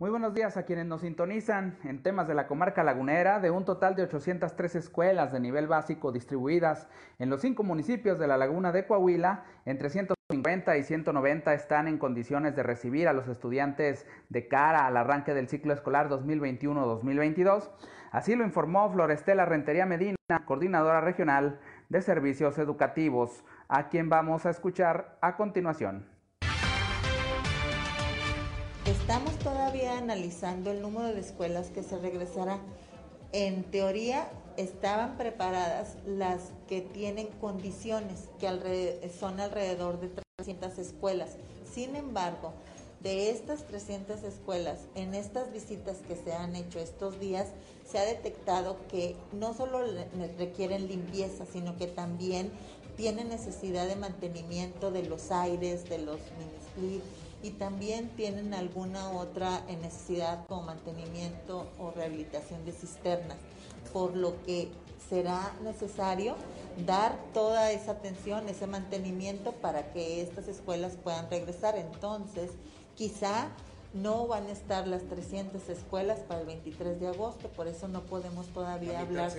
[0.00, 3.64] Muy buenos días a quienes nos sintonizan en temas de la comarca lagunera, de un
[3.64, 6.86] total de 803 escuelas de nivel básico distribuidas
[7.18, 11.98] en los cinco municipios de la laguna de Coahuila, entre 150 y 190 están en
[11.98, 17.68] condiciones de recibir a los estudiantes de cara al arranque del ciclo escolar 2021-2022.
[18.12, 21.58] Así lo informó Florestela Rentería Medina, coordinadora regional
[21.88, 26.17] de servicios educativos, a quien vamos a escuchar a continuación.
[29.08, 32.58] Estamos todavía analizando el número de escuelas que se regresará.
[33.32, 41.30] En teoría estaban preparadas las que tienen condiciones, que son alrededor de 300 escuelas.
[41.72, 42.52] Sin embargo,
[43.00, 47.46] de estas 300 escuelas, en estas visitas que se han hecho estos días,
[47.90, 49.86] se ha detectado que no solo
[50.36, 52.50] requieren limpieza, sino que también
[52.98, 56.18] tienen necesidad de mantenimiento de los aires, de los
[56.76, 57.00] mini
[57.42, 63.38] y también tienen alguna otra necesidad como mantenimiento o rehabilitación de cisternas,
[63.92, 64.68] por lo que
[65.08, 66.34] será necesario
[66.86, 71.76] dar toda esa atención, ese mantenimiento para que estas escuelas puedan regresar.
[71.76, 72.50] Entonces,
[72.94, 73.48] quizá
[73.94, 78.02] no van a estar las 300 escuelas para el 23 de agosto, por eso no
[78.02, 79.32] podemos todavía hablar.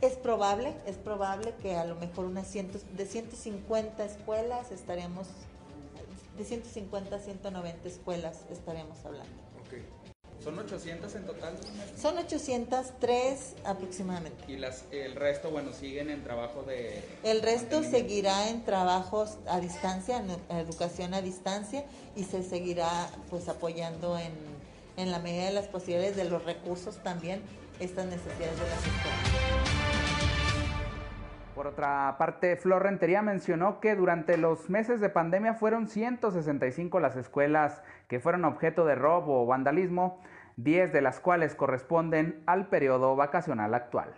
[0.00, 5.28] Es probable, es probable que a lo mejor unas ciento, de 150 escuelas estaremos
[6.36, 9.32] de 150 a 190 escuelas estaremos hablando.
[9.66, 9.84] Okay.
[10.42, 11.54] ¿Son 800 en total?
[11.96, 14.44] Son 803 aproximadamente.
[14.48, 17.04] ¿Y las, el resto, bueno, siguen en trabajo de...
[17.22, 21.84] El resto seguirá en trabajos a distancia, en educación a distancia,
[22.16, 24.32] y se seguirá pues apoyando en,
[24.96, 27.40] en la medida de las posibilidades de los recursos también
[27.78, 29.71] estas necesidades de las escuelas.
[31.54, 37.14] Por otra parte, Flor Rentería mencionó que durante los meses de pandemia fueron 165 las
[37.16, 40.22] escuelas que fueron objeto de robo o vandalismo,
[40.56, 44.14] 10 de las cuales corresponden al periodo vacacional actual.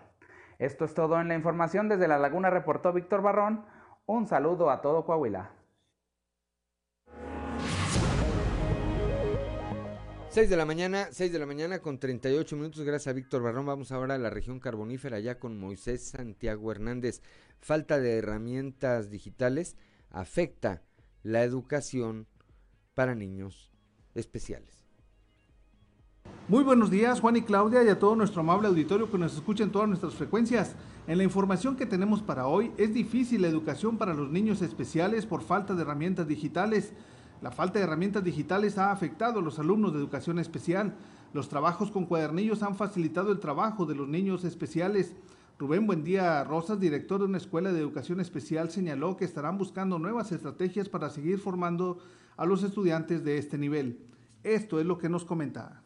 [0.61, 1.89] Esto es todo en la información.
[1.89, 3.65] Desde La Laguna reportó Víctor Barrón.
[4.07, 5.51] Un saludo a todo Coahuila.
[10.35, 12.83] 6 de la mañana, 6 de la mañana con 38 minutos.
[12.83, 13.67] Gracias a Víctor Barrón.
[13.67, 17.23] Vamos ahora a la región carbonífera, ya con Moisés Santiago Hernández.
[17.61, 19.77] Falta de herramientas digitales
[20.11, 20.83] afecta
[21.23, 22.27] la educación
[22.97, 23.71] para niños
[24.17, 24.85] especiales.
[26.49, 29.63] Muy buenos días, Juan y Claudia, y a todo nuestro amable auditorio que nos escucha
[29.63, 30.75] en todas nuestras frecuencias.
[31.07, 35.27] En la información que tenemos para hoy, es difícil la educación para los niños especiales
[35.27, 36.93] por falta de herramientas digitales.
[37.45, 40.95] La falta de herramientas digitales ha afectado a los alumnos de educación especial.
[41.35, 45.15] Los trabajos con cuadernillos han facilitado el trabajo de los niños especiales.
[45.59, 50.33] Rubén Buendía Rosas, director de una escuela de educación especial, señaló que estarán buscando nuevas
[50.33, 51.99] estrategias para seguir formando
[52.39, 53.99] a los estudiantes de este nivel.
[54.43, 55.83] Esto es lo que nos comenta.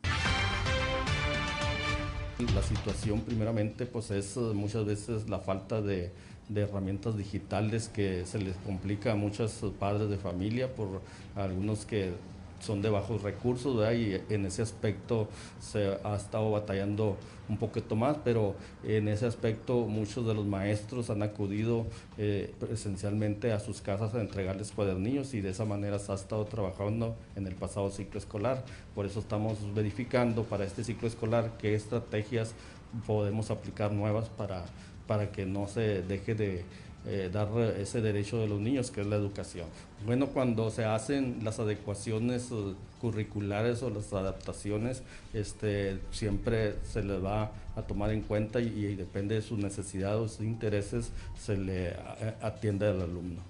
[2.54, 6.12] La situación primeramente pues es eh, muchas veces la falta de
[6.48, 11.02] de herramientas digitales que se les complica a muchos padres de familia por
[11.36, 12.12] algunos que
[12.60, 15.28] son de bajos recursos y en ese aspecto
[15.60, 17.16] se ha estado batallando
[17.48, 21.86] un poquito más, pero en ese aspecto muchos de los maestros han acudido
[22.18, 26.44] eh, presencialmente a sus casas a entregarles cuadernillos y de esa manera se ha estado
[26.44, 28.64] trabajando en el pasado ciclo escolar.
[28.94, 32.54] Por eso estamos verificando para este ciclo escolar qué estrategias
[33.06, 34.64] podemos aplicar nuevas para
[35.08, 36.64] para que no se deje de
[37.06, 37.48] eh, dar
[37.80, 39.66] ese derecho de los niños, que es la educación.
[40.04, 47.18] Bueno, cuando se hacen las adecuaciones eh, curriculares o las adaptaciones, este, siempre se le
[47.18, 51.88] va a tomar en cuenta y, depende de sus necesidades o sus intereses, se le
[51.88, 51.94] eh,
[52.42, 53.40] atiende al alumno.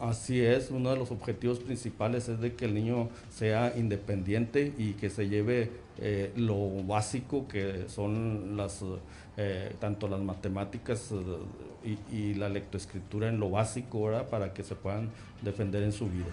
[0.00, 4.92] Así es, uno de los objetivos principales es de que el niño sea independiente y
[4.92, 5.70] que se lleve
[6.36, 8.82] lo básico que son las
[9.38, 11.12] eh, tanto las matemáticas
[11.84, 15.10] eh, y, la lectoescritura en lo básico, Para que se puedan
[15.42, 16.24] defender en su vida.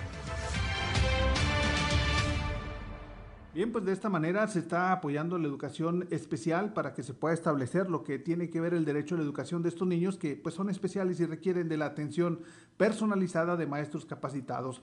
[3.54, 7.36] Bien, pues de esta manera se está apoyando la educación especial para que se pueda
[7.36, 10.36] establecer lo que tiene que ver el derecho a la educación de estos niños que
[10.36, 12.39] pues son especiales y requieren de la atención
[12.78, 14.82] personalizada de maestros capacitados.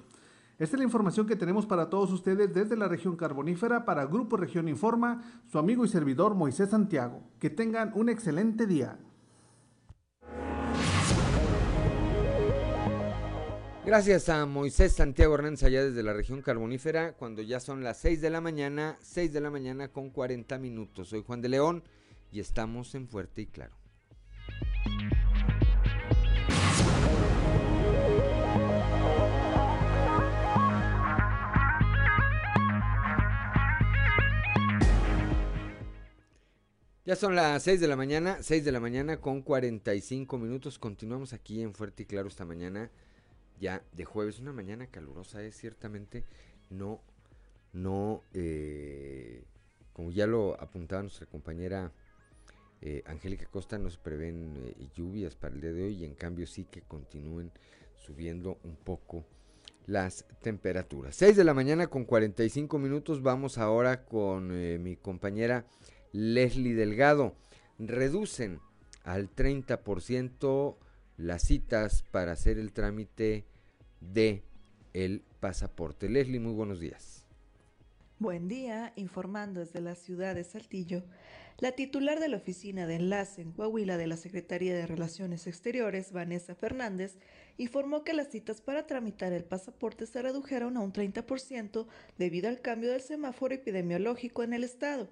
[0.61, 4.37] Esta es la información que tenemos para todos ustedes desde la región carbonífera para Grupo
[4.37, 7.25] Región Informa, su amigo y servidor Moisés Santiago.
[7.41, 9.01] Que tengan un excelente día.
[13.83, 18.20] Gracias a Moisés Santiago Hernández allá desde la región carbonífera, cuando ya son las 6
[18.20, 21.09] de la mañana, 6 de la mañana con 40 minutos.
[21.09, 21.83] Soy Juan de León
[22.31, 23.74] y estamos en Fuerte y Claro.
[37.07, 40.78] Ya son las 6 de la mañana, 6 de la mañana con 45 minutos.
[40.78, 42.91] Continuamos aquí en Fuerte y Claro esta mañana
[43.61, 44.41] ya de jueves.
[44.41, 46.25] Una mañana calurosa, es ciertamente
[46.71, 47.01] no,
[47.73, 49.45] no, eh,
[49.93, 51.93] como ya lo apuntaba nuestra compañera
[52.81, 56.15] eh, Angélica Costa, no se prevén eh, lluvias para el día de hoy y en
[56.15, 57.53] cambio sí que continúen
[57.95, 59.27] subiendo un poco
[59.87, 61.15] las temperaturas.
[61.17, 63.23] 6 de la mañana con 45 minutos.
[63.23, 65.67] Vamos ahora con mi compañera
[66.13, 67.35] Leslie Delgado.
[67.79, 68.61] Reducen
[69.03, 70.77] al 30%
[71.17, 73.45] las citas para hacer el trámite
[74.01, 74.42] de
[74.92, 76.09] el pasaporte.
[76.09, 77.24] Leslie, muy buenos días.
[78.18, 81.03] Buen día, informando desde la ciudad de Saltillo.
[81.59, 86.12] La titular de la oficina de enlace en Coahuila de la Secretaría de Relaciones Exteriores,
[86.12, 87.16] Vanessa Fernández,
[87.59, 91.86] informó que las citas para tramitar el pasaporte se redujeron a un 30%
[92.18, 95.09] debido al cambio del semáforo epidemiológico en el estado.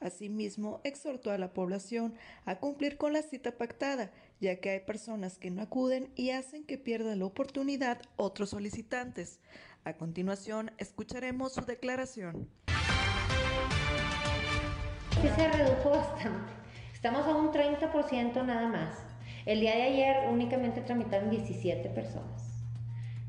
[0.00, 2.14] Asimismo, exhortó a la población
[2.46, 4.10] a cumplir con la cita pactada,
[4.40, 9.40] ya que hay personas que no acuden y hacen que pierdan la oportunidad otros solicitantes.
[9.84, 12.48] A continuación, escucharemos su declaración.
[15.22, 16.52] Se redujo bastante.
[16.94, 18.98] Estamos a un 30% nada más.
[19.46, 22.64] El día de ayer únicamente tramitaron 17 personas.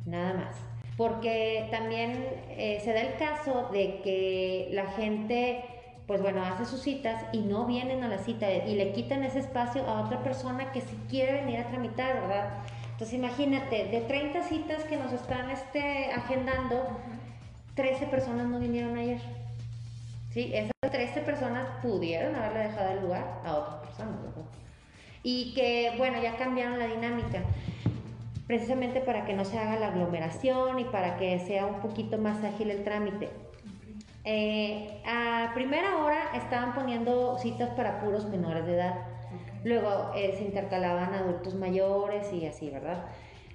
[0.06, 0.56] Nada más.
[0.98, 5.64] Porque también eh, se da el caso de que la gente
[6.12, 9.40] pues bueno, hace sus citas y no vienen a la cita y le quitan ese
[9.40, 12.50] espacio a otra persona que si quiere venir a tramitar, ¿verdad?
[12.92, 16.86] Entonces imagínate, de 30 citas que nos están este, agendando,
[17.76, 19.22] 13 personas no vinieron ayer.
[20.34, 24.52] Sí, esas 13 personas pudieron haberle dejado el lugar a otras personas, ¿verdad?
[25.24, 27.42] Y que, bueno, ya cambiaron la dinámica
[28.48, 32.44] precisamente para que no se haga la aglomeración y para que sea un poquito más
[32.44, 33.30] ágil el trámite.
[34.24, 38.96] Eh, a primera hora estaban poniendo citas para puros menores de edad.
[39.64, 43.06] Luego eh, se intercalaban adultos mayores y así, ¿verdad?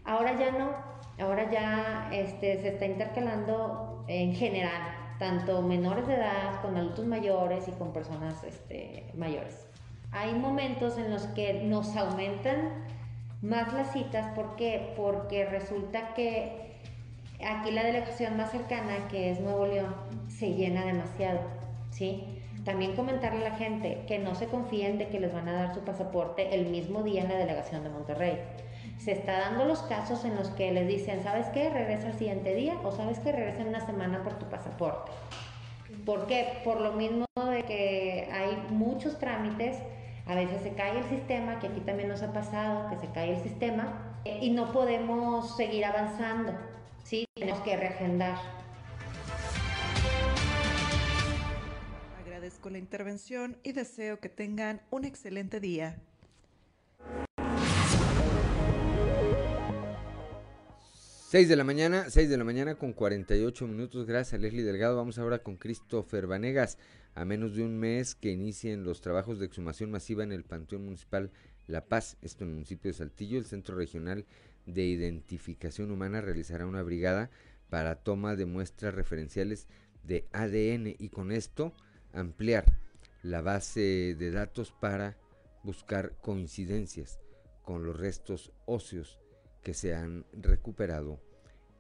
[0.05, 0.71] Ahora ya no.
[1.19, 4.83] Ahora ya este, se está intercalando en general,
[5.19, 9.67] tanto menores de edad con adultos mayores y con personas este, mayores.
[10.13, 12.85] Hay momentos en los que nos aumentan
[13.43, 14.27] más las citas.
[14.35, 14.93] ¿Por qué?
[14.97, 16.77] Porque resulta que
[17.45, 19.95] aquí la delegación más cercana, que es Nuevo León,
[20.39, 21.41] se llena demasiado,
[21.91, 22.43] ¿sí?
[22.65, 25.75] También comentarle a la gente que no se confíen de que les van a dar
[25.75, 28.41] su pasaporte el mismo día en la delegación de Monterrey.
[28.99, 31.71] Se está dando los casos en los que les dicen, ¿sabes qué?
[31.71, 33.31] Regresa el siguiente día o ¿sabes qué?
[33.31, 35.13] Regresa en una semana por tu pasaporte.
[36.05, 36.59] ¿Por qué?
[36.65, 39.79] Por lo mismo de que hay muchos trámites,
[40.27, 43.37] a veces se cae el sistema, que aquí también nos ha pasado, que se cae
[43.37, 46.53] el sistema, y no podemos seguir avanzando.
[47.05, 48.56] Sí, tenemos que reagendar.
[52.71, 56.03] La intervención y deseo que tengan un excelente día.
[61.29, 64.07] Seis de la mañana, 6 de la mañana con 48 minutos.
[64.07, 64.97] Gracias Leslie Delgado.
[64.97, 66.77] Vamos ahora con Christopher Vanegas.
[67.15, 70.85] A menos de un mes que inicien los trabajos de exhumación masiva en el Panteón
[70.85, 71.31] Municipal
[71.69, 74.27] La Paz, esto en el municipio de Saltillo, el Centro Regional
[74.67, 77.31] de Identificación Humana realizará una brigada
[77.71, 79.69] para toma de muestras referenciales
[80.03, 81.73] de ADN y con esto
[82.13, 82.65] ampliar
[83.23, 85.17] la base de datos para
[85.63, 87.19] buscar coincidencias
[87.63, 89.19] con los restos óseos
[89.63, 91.21] que se han recuperado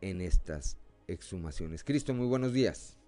[0.01, 1.85] en estas exhumaciones.
[1.85, 2.99] Cristo, muy buenos días.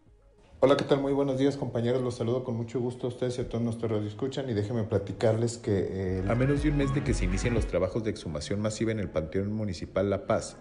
[0.61, 1.01] Hola, ¿qué tal?
[1.01, 2.03] Muy buenos días, compañeros.
[2.03, 5.57] Los saludo con mucho gusto a ustedes y a todos nuestros escuchan y déjenme platicarles
[5.57, 6.25] que...
[6.29, 8.99] A menos de un mes de que se inicien los trabajos de exhumación masiva en
[8.99, 10.57] el Panteón Municipal La Paz,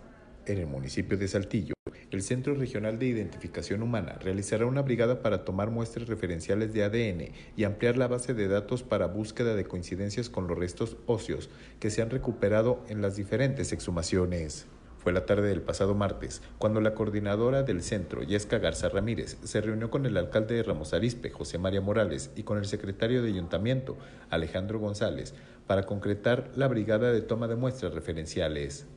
[0.45, 1.76] en el municipio de Saltillo,
[2.09, 7.33] el Centro Regional de Identificación Humana realizará una brigada para tomar muestras referenciales de ADN
[7.57, 11.49] y ampliar la base de datos para búsqueda de coincidencias con los restos óseos
[11.79, 14.67] que se han recuperado en las diferentes exhumaciones.
[14.97, 19.61] Fue la tarde del pasado martes, cuando la coordinadora del centro, Yesca Garza Ramírez, se
[19.61, 23.29] reunió con el alcalde de Ramos Arispe, José María Morales, y con el secretario de
[23.29, 23.97] Ayuntamiento,
[24.29, 25.33] Alejandro González,
[25.65, 28.87] para concretar la brigada de toma de muestras referenciales.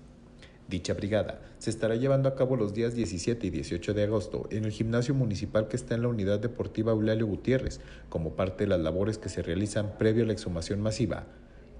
[0.70, 4.64] Dicha brigada se estará llevando a cabo los días 17 y 18 de agosto en
[4.64, 8.78] el gimnasio municipal que está en la unidad deportiva Eulalio Gutiérrez, como parte de las
[8.78, 11.26] labores que se realizan previo a la exhumación masiva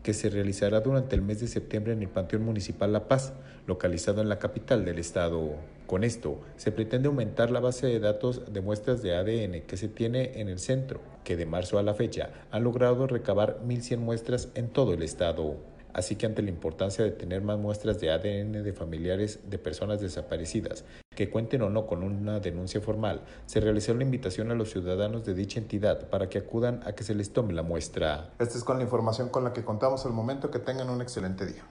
[0.03, 3.33] que se realizará durante el mes de septiembre en el Panteón Municipal La Paz,
[3.67, 5.57] localizado en la capital del estado.
[5.87, 9.89] Con esto, se pretende aumentar la base de datos de muestras de ADN que se
[9.89, 14.49] tiene en el centro, que de marzo a la fecha han logrado recabar 1.100 muestras
[14.55, 15.57] en todo el estado.
[15.95, 20.01] Así que ante la importancia de tener más muestras de ADN de familiares de personas
[20.01, 20.85] desaparecidas,
[21.15, 25.25] que cuenten o no con una denuncia formal, se realizó la invitación a los ciudadanos
[25.25, 28.31] de dicha entidad para que acudan a que se les tome la muestra.
[28.39, 30.51] Esta es con la información con la que contamos al momento.
[30.51, 31.65] Que tengan un excelente día.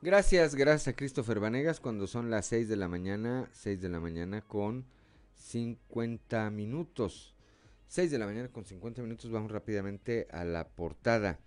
[0.00, 4.00] Gracias, gracias a Christopher Vanegas cuando son las 6 de la mañana, 6 de la
[4.00, 4.84] mañana con
[5.36, 7.36] 50 minutos.
[7.92, 11.38] 6 de la mañana con 50 minutos, vamos rápidamente a la portada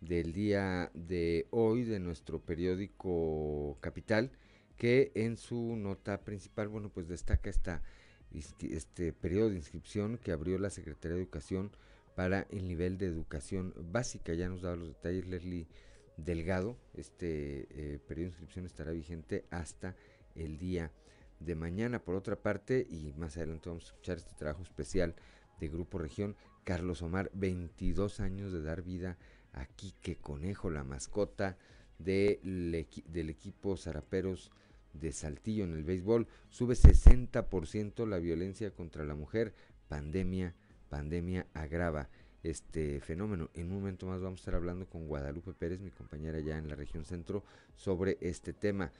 [0.00, 4.30] del día de hoy de nuestro periódico Capital,
[4.76, 7.82] que en su nota principal, bueno, pues destaca esta,
[8.30, 11.72] este periodo de inscripción que abrió la Secretaría de Educación
[12.14, 14.34] para el nivel de educación básica.
[14.34, 15.66] Ya nos daba los detalles Leslie
[16.16, 16.76] Delgado.
[16.94, 19.96] Este eh, periodo de inscripción estará vigente hasta
[20.36, 20.92] el día
[21.40, 21.98] de mañana.
[21.98, 25.16] Por otra parte, y más adelante vamos a escuchar este trabajo especial
[25.60, 29.16] de Grupo Región, Carlos Omar, 22 años de dar vida
[29.52, 31.56] a Quique Conejo, la mascota
[31.98, 32.84] del
[33.14, 34.50] equipo Zaraperos
[34.92, 36.26] de Saltillo en el béisbol.
[36.50, 39.54] Sube 60% la violencia contra la mujer.
[39.88, 40.54] Pandemia,
[40.88, 42.08] pandemia agrava
[42.42, 43.50] este fenómeno.
[43.54, 46.68] En un momento más vamos a estar hablando con Guadalupe Pérez, mi compañera ya en
[46.68, 47.42] la región centro,
[47.74, 48.92] sobre este tema,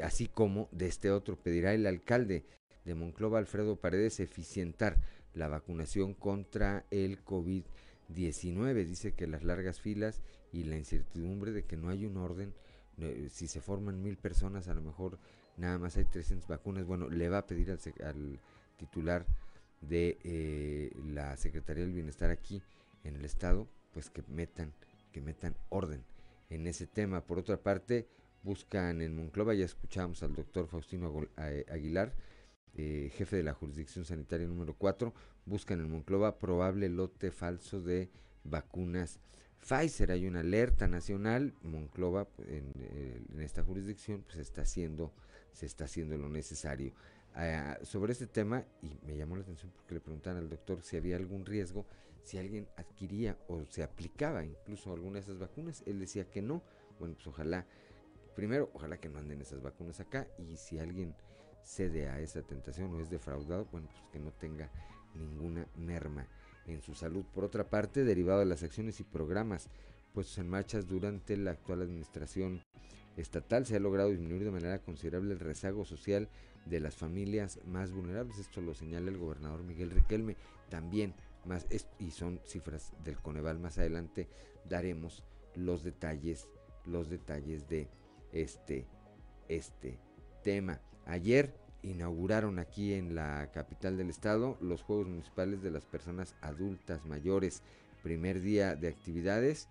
[0.00, 1.36] así como de este otro.
[1.36, 2.44] Pedirá el alcalde
[2.84, 4.98] de Monclova, Alfredo Paredes, eficientar
[5.34, 8.84] la vacunación contra el COVID-19.
[8.84, 10.22] Dice que las largas filas
[10.52, 12.54] y la incertidumbre de que no hay un orden,
[13.30, 15.18] si se forman mil personas, a lo mejor
[15.56, 16.86] nada más hay 300 vacunas.
[16.86, 18.38] Bueno, le va a pedir al, al
[18.76, 19.26] titular
[19.80, 22.62] de eh, la Secretaría del Bienestar aquí
[23.04, 24.72] en el estado, pues que metan,
[25.12, 26.04] que metan orden
[26.50, 27.24] en ese tema.
[27.24, 28.06] Por otra parte,
[28.42, 32.12] buscan en Monclova, ya escuchamos al doctor Faustino Aguilar,
[32.74, 35.12] eh, jefe de la jurisdicción sanitaria número 4,
[35.44, 38.10] buscan en Monclova probable lote falso de
[38.44, 39.20] vacunas
[39.60, 40.10] Pfizer.
[40.10, 45.12] Hay una alerta nacional, Monclova en, eh, esta jurisdicción pues está haciendo,
[45.52, 46.92] se está haciendo lo necesario.
[47.34, 50.96] Ah, sobre este tema y me llamó la atención porque le preguntaban al doctor si
[50.96, 51.86] había algún riesgo,
[52.22, 55.82] si alguien adquiría o se aplicaba incluso alguna de esas vacunas.
[55.86, 56.62] Él decía que no.
[56.98, 57.66] Bueno, pues ojalá,
[58.34, 61.14] primero, ojalá que no anden esas vacunas acá y si alguien
[61.64, 64.70] cede a esa tentación o es defraudado, bueno, pues que no tenga
[65.14, 66.26] ninguna merma
[66.66, 67.24] en su salud.
[67.34, 69.68] Por otra parte, derivado de las acciones y programas
[70.12, 72.60] puestos en marcha durante la actual administración
[73.16, 76.28] estatal, se ha logrado disminuir de manera considerable el rezago social
[76.66, 78.38] de las familias más vulnerables.
[78.38, 80.36] Esto lo señala el gobernador Miguel Riquelme.
[80.68, 81.66] También más,
[81.98, 83.58] y son cifras del Coneval.
[83.58, 84.28] Más adelante
[84.68, 86.48] daremos los detalles,
[86.86, 87.88] los detalles de
[88.32, 88.86] este,
[89.48, 89.98] este
[90.42, 90.80] tema.
[91.06, 97.04] Ayer inauguraron aquí en la capital del estado los Juegos Municipales de las Personas Adultas
[97.04, 97.62] Mayores.
[98.02, 99.68] Primer día de actividades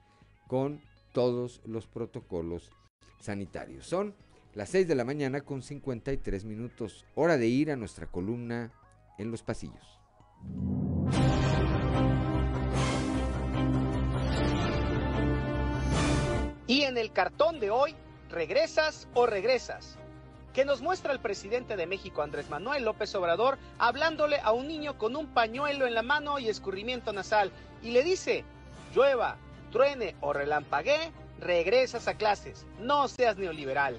[0.48, 0.82] con
[1.14, 2.72] todos los protocolos
[3.20, 3.86] sanitarios.
[3.86, 4.16] Son
[4.54, 7.06] las 6 de la mañana con 53 minutos.
[7.16, 8.72] Hora de ir a nuestra columna
[9.18, 10.00] en los pasillos.
[16.68, 17.96] Y en el cartón de hoy,
[18.30, 19.98] ¿regresas o regresas?
[20.54, 24.98] Que nos muestra el presidente de México, Andrés Manuel López Obrador, hablándole a un niño
[24.98, 28.44] con un pañuelo en la mano y escurrimiento nasal, y le dice,
[28.94, 29.38] llueva,
[29.72, 33.98] truene o relampaguee, regresas a clases, no seas neoliberal.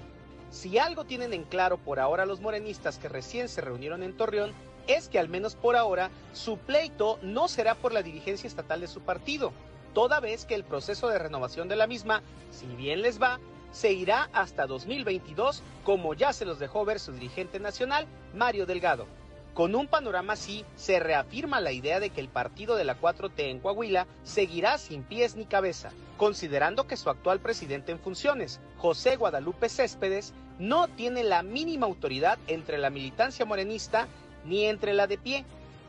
[0.51, 4.53] Si algo tienen en claro por ahora los morenistas que recién se reunieron en Torreón,
[4.85, 8.87] es que al menos por ahora su pleito no será por la dirigencia estatal de
[8.87, 9.51] su partido,
[9.95, 13.39] toda vez que el proceso de renovación de la misma, si bien les va,
[13.73, 19.05] se irá hasta 2022, como ya se los dejó ver su dirigente nacional, Mario Delgado.
[19.53, 23.33] Con un panorama así, se reafirma la idea de que el partido de la 4T
[23.37, 29.15] en Coahuila seguirá sin pies ni cabeza, considerando que su actual presidente en funciones, José
[29.15, 34.07] Guadalupe Céspedes, no tiene la mínima autoridad entre la militancia morenista,
[34.45, 35.45] ni entre la de pie,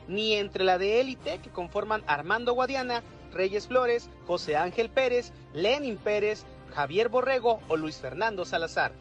[0.08, 5.96] ni entre la de élite que conforman Armando Guadiana, Reyes Flores, José Ángel Pérez, Lenin
[5.96, 8.92] Pérez, Javier Borrego o Luis Fernando Salazar.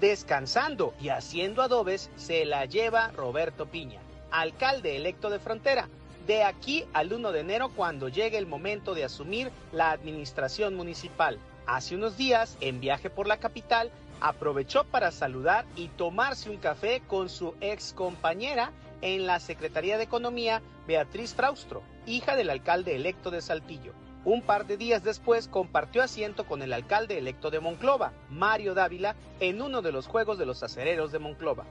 [0.00, 4.00] Descansando y haciendo adobes se la lleva Roberto Piña
[4.30, 5.88] alcalde electo de Frontera,
[6.26, 11.38] de aquí al 1 de enero cuando llegue el momento de asumir la administración municipal.
[11.66, 17.02] Hace unos días, en viaje por la capital, aprovechó para saludar y tomarse un café
[17.06, 18.72] con su ex compañera
[19.02, 23.92] en la Secretaría de Economía, Beatriz Fraustro, hija del alcalde electo de Saltillo.
[24.26, 29.14] Un par de días después compartió asiento con el alcalde electo de Monclova, Mario Dávila,
[29.38, 31.64] en uno de los Juegos de los Acereros de Monclova.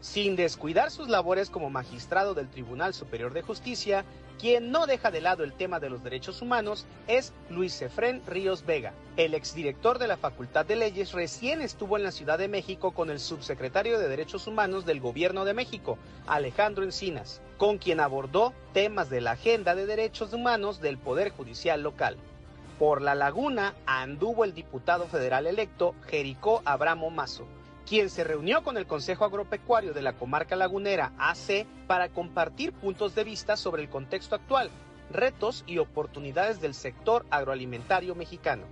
[0.00, 4.04] Sin descuidar sus labores como magistrado del Tribunal Superior de Justicia,
[4.38, 8.64] quien no deja de lado el tema de los derechos humanos es Luis Efrén Ríos
[8.64, 8.94] Vega.
[9.18, 13.10] El exdirector de la Facultad de Leyes recién estuvo en la Ciudad de México con
[13.10, 19.10] el subsecretario de Derechos Humanos del Gobierno de México, Alejandro Encinas, con quien abordó temas
[19.10, 22.16] de la agenda de derechos humanos del Poder Judicial local.
[22.78, 27.46] Por la laguna anduvo el diputado federal electo Jericó Abramo Mazo
[27.86, 33.14] quien se reunió con el Consejo Agropecuario de la Comarca Lagunera AC para compartir puntos
[33.14, 34.70] de vista sobre el contexto actual,
[35.10, 38.64] retos y oportunidades del sector agroalimentario mexicano.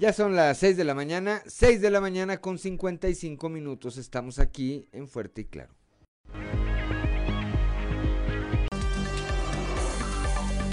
[0.00, 3.98] Ya son las 6 de la mañana, 6 de la mañana con 55 minutos.
[3.98, 5.79] Estamos aquí en Fuerte y Claro.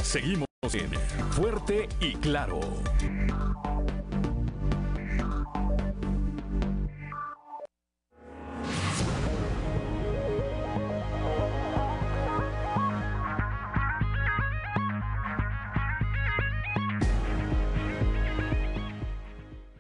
[0.08, 0.90] Seguimos en
[1.32, 2.62] Fuerte y Claro.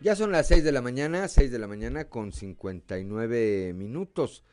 [0.01, 4.43] Ya son las 6 de la mañana, 6 de la mañana con 59 minutos.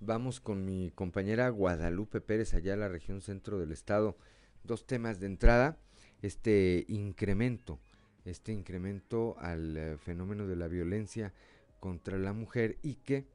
[0.00, 4.18] Vamos con mi compañera Guadalupe Pérez allá en la región centro del estado
[4.64, 5.78] dos temas de entrada,
[6.22, 7.78] este incremento,
[8.24, 11.32] este incremento al eh, fenómeno de la violencia
[11.80, 13.26] contra la mujer y que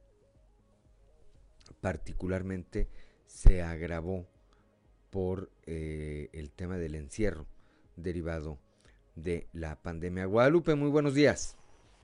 [1.80, 2.88] particularmente
[3.26, 4.26] se agravó
[5.10, 7.46] por eh, el tema del encierro
[7.96, 8.58] derivado
[9.14, 10.26] de la pandemia.
[10.26, 11.59] Guadalupe, muy buenos días.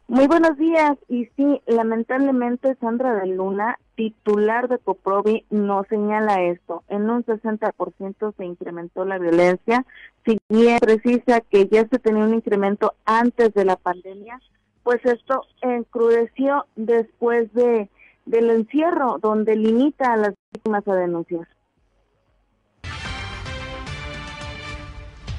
[0.09, 0.97] Muy buenos días.
[1.09, 6.85] Y sí, lamentablemente Sandra de Luna, titular de Coprovi, no señala esto.
[6.89, 9.85] En un 60% se incrementó la violencia.
[10.25, 14.41] Si bien precisa que ya se tenía un incremento antes de la pandemia,
[14.85, 17.91] pues esto encrudeció después de
[18.27, 21.47] del encierro, donde limita a las víctimas a denunciar.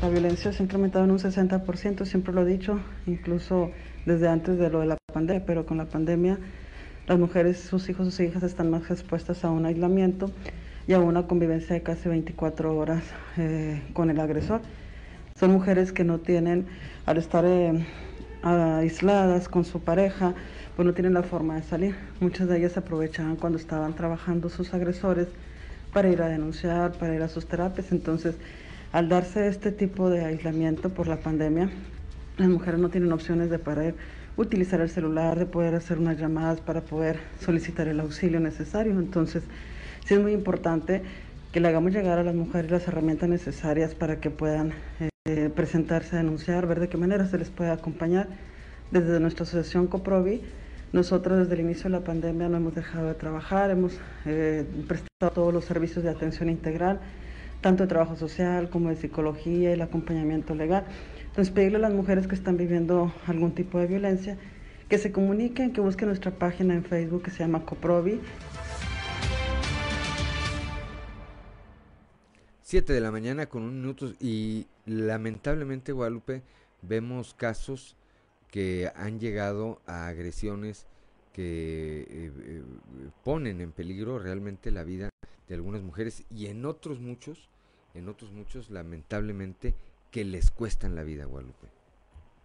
[0.01, 3.71] La violencia se ha incrementado en un 60%, siempre lo he dicho, incluso
[4.07, 6.39] desde antes de lo de la pandemia, pero con la pandemia
[7.07, 10.31] las mujeres, sus hijos, sus hijas están más expuestas a un aislamiento
[10.87, 13.03] y a una convivencia de casi 24 horas
[13.37, 14.61] eh, con el agresor.
[15.37, 16.67] Son mujeres que no tienen,
[17.05, 17.85] al estar eh,
[18.43, 20.33] aisladas con su pareja,
[20.75, 21.95] pues no tienen la forma de salir.
[22.21, 25.27] Muchas de ellas aprovechaban cuando estaban trabajando sus agresores
[25.93, 27.91] para ir a denunciar, para ir a sus terapias.
[27.91, 28.35] Entonces,
[28.93, 31.69] al darse este tipo de aislamiento por la pandemia,
[32.37, 33.95] las mujeres no tienen opciones de poder
[34.37, 38.93] utilizar el celular, de poder hacer unas llamadas para poder solicitar el auxilio necesario.
[38.93, 39.43] Entonces,
[40.05, 41.01] sí es muy importante
[41.51, 44.73] que le hagamos llegar a las mujeres las herramientas necesarias para que puedan
[45.25, 48.27] eh, presentarse a denunciar, ver de qué manera se les puede acompañar.
[48.91, 50.41] Desde nuestra asociación Coprovi,
[50.93, 55.31] nosotros desde el inicio de la pandemia no hemos dejado de trabajar, hemos eh, prestado
[55.33, 56.99] todos los servicios de atención integral,
[57.61, 60.85] tanto de trabajo social como de psicología y el acompañamiento legal.
[61.37, 64.39] Entonces, pedirle a las mujeres que están viviendo algún tipo de violencia
[64.89, 68.19] que se comuniquen, que busquen nuestra página en Facebook que se llama Coprovi.
[72.63, 76.41] Siete de la mañana con un minuto y lamentablemente Guadalupe
[76.81, 77.95] vemos casos
[78.49, 80.87] que han llegado a agresiones
[81.33, 82.63] que eh, eh,
[83.23, 85.11] ponen en peligro realmente la vida
[85.47, 87.47] de algunas mujeres y en otros muchos,
[87.93, 89.75] en otros muchos lamentablemente
[90.11, 91.67] que les cuestan la vida, Guadalupe.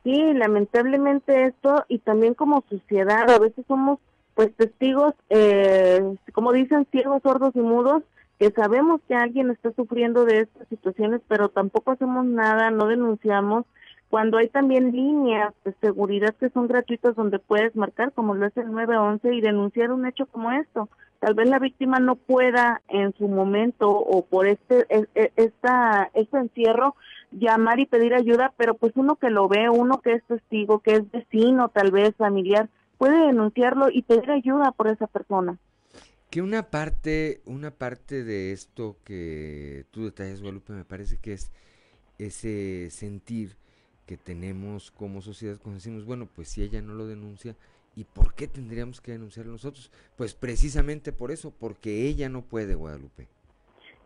[0.04, 3.98] Sí, lamentablemente esto y también como sociedad a veces somos
[4.34, 8.02] pues testigos, eh, como dicen, ciegos, sordos y mudos,
[8.38, 13.66] que sabemos que alguien está sufriendo de estas situaciones, pero tampoco hacemos nada, no denunciamos.
[14.08, 18.56] Cuando hay también líneas de seguridad que son gratuitas donde puedes marcar, como lo es
[18.56, 20.88] el 911, y denunciar un hecho como esto.
[21.20, 26.10] Tal vez la víctima no pueda en su momento o por este, e, e, esta,
[26.14, 26.96] este encierro
[27.32, 30.94] llamar y pedir ayuda, pero pues uno que lo ve, uno que es testigo, que
[30.94, 32.68] es vecino, tal vez familiar,
[32.98, 35.58] puede denunciarlo y pedir ayuda por esa persona.
[36.30, 41.50] Que una parte, una parte de esto que tú detallas, Guadalupe, me parece que es
[42.18, 43.56] ese sentir
[44.06, 47.56] que tenemos como sociedad cuando decimos, bueno, pues si ella no lo denuncia,
[47.96, 49.90] ¿y por qué tendríamos que denunciarlo nosotros?
[50.16, 53.28] Pues precisamente por eso, porque ella no puede, Guadalupe.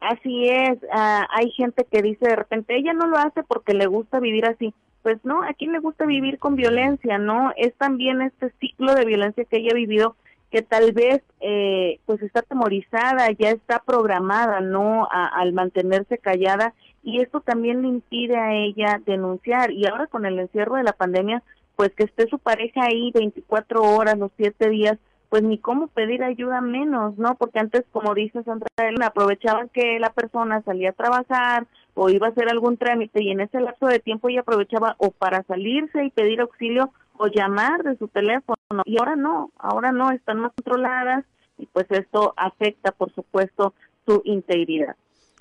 [0.01, 3.87] Así es, ah, hay gente que dice de repente, ella no lo hace porque le
[3.87, 4.75] gusta vivir así.
[5.03, 7.53] Pues no, a quién le gusta vivir con violencia, ¿no?
[7.57, 10.17] Es también este ciclo de violencia que ella ha vivido
[10.51, 15.09] que tal vez eh, pues está temorizada, ya está programada, ¿no?
[15.11, 16.73] al mantenerse callada
[17.03, 20.93] y esto también le impide a ella denunciar y ahora con el encierro de la
[20.93, 21.43] pandemia
[21.77, 24.99] pues que esté su pareja ahí 24 horas, los 7 días,
[25.37, 27.35] pues ni cómo pedir ayuda menos, ¿no?
[27.35, 28.69] Porque antes, como dice Sandra
[29.05, 33.41] aprovechaban que la persona salía a trabajar o iba a hacer algún trámite y en
[33.41, 37.99] ese lapso de tiempo ella aprovechaba o para salirse y pedir auxilio o llamar de
[37.99, 38.57] su teléfono.
[38.87, 41.27] Y ahora no, ahora no, están más controladas
[41.59, 43.75] y pues esto afecta, por supuesto,
[44.07, 44.97] su integridad.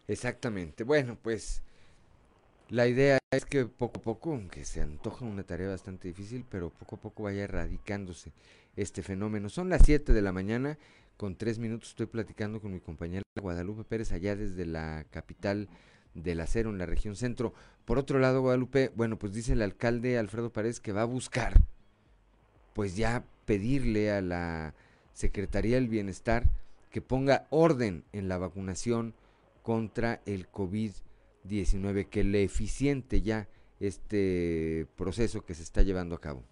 [0.09, 0.83] Exactamente.
[0.83, 1.63] Bueno, pues
[2.67, 6.69] la idea es que poco a poco, aunque se antoja una tarea bastante difícil, pero
[6.69, 8.33] poco a poco vaya erradicándose
[8.76, 9.49] este fenómeno.
[9.49, 10.78] Son las 7 de la mañana,
[11.17, 15.69] con tres minutos estoy platicando con mi compañera Guadalupe Pérez allá desde la capital
[16.13, 17.53] del acero en la región centro.
[17.86, 21.53] Por otro lado, Guadalupe, bueno, pues dice el alcalde Alfredo Párez que va a buscar,
[22.73, 24.73] pues ya pedirle a la
[25.13, 26.49] Secretaría del Bienestar
[26.89, 29.13] que ponga orden en la vacunación
[29.63, 33.47] contra el COVID-19, que le eficiente ya
[33.80, 36.43] este proceso que se está llevando a cabo.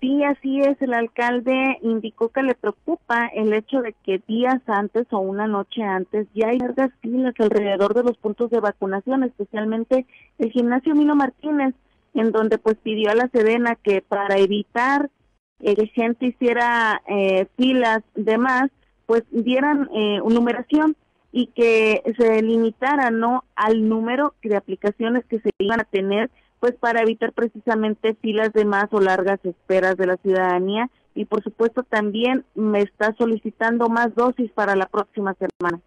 [0.00, 0.80] Sí, así es.
[0.82, 5.82] El alcalde indicó que le preocupa el hecho de que días antes o una noche
[5.82, 10.06] antes ya hay largas filas alrededor de los puntos de vacunación, especialmente
[10.38, 11.74] el gimnasio Milo Martínez,
[12.14, 15.10] en donde pues pidió a la Sedena que para evitar
[15.58, 18.70] que gente hiciera eh, filas de más,
[19.06, 20.96] pues dieran eh, numeración
[21.32, 26.30] y que se limitara no al número de aplicaciones que se iban a tener
[26.60, 31.42] pues para evitar precisamente filas de más o largas esperas de la ciudadanía y por
[31.42, 35.80] supuesto también me está solicitando más dosis para la próxima semana.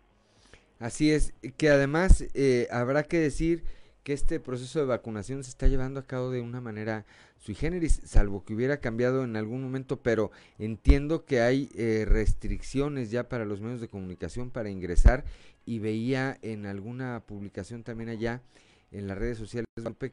[0.79, 3.63] Así es, que además eh, habrá que decir
[4.03, 7.05] que este proceso de vacunación se está llevando a cabo de una manera
[7.37, 13.11] sui generis, salvo que hubiera cambiado en algún momento, pero entiendo que hay eh, restricciones
[13.11, 15.25] ya para los medios de comunicación para ingresar
[15.65, 18.41] y veía en alguna publicación también allá
[18.91, 19.65] en las redes sociales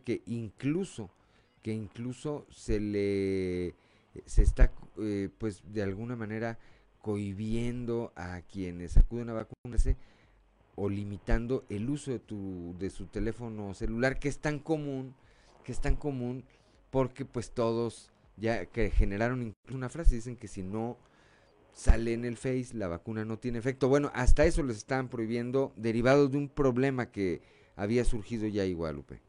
[0.04, 1.10] que incluso
[1.62, 3.74] que incluso se le
[4.24, 6.58] se está eh, pues de alguna manera
[7.00, 9.96] cohibiendo a quienes acuden a vacunarse
[10.74, 15.14] o limitando el uso de tu de su teléfono celular que es tan común
[15.64, 16.44] que es tan común
[16.90, 20.98] porque pues todos ya que generaron una frase dicen que si no
[21.72, 23.88] sale en el Face la vacuna no tiene efecto.
[23.88, 27.42] Bueno hasta eso les están prohibiendo derivado de un problema que
[27.76, 29.20] había surgido ya igual, Lupe.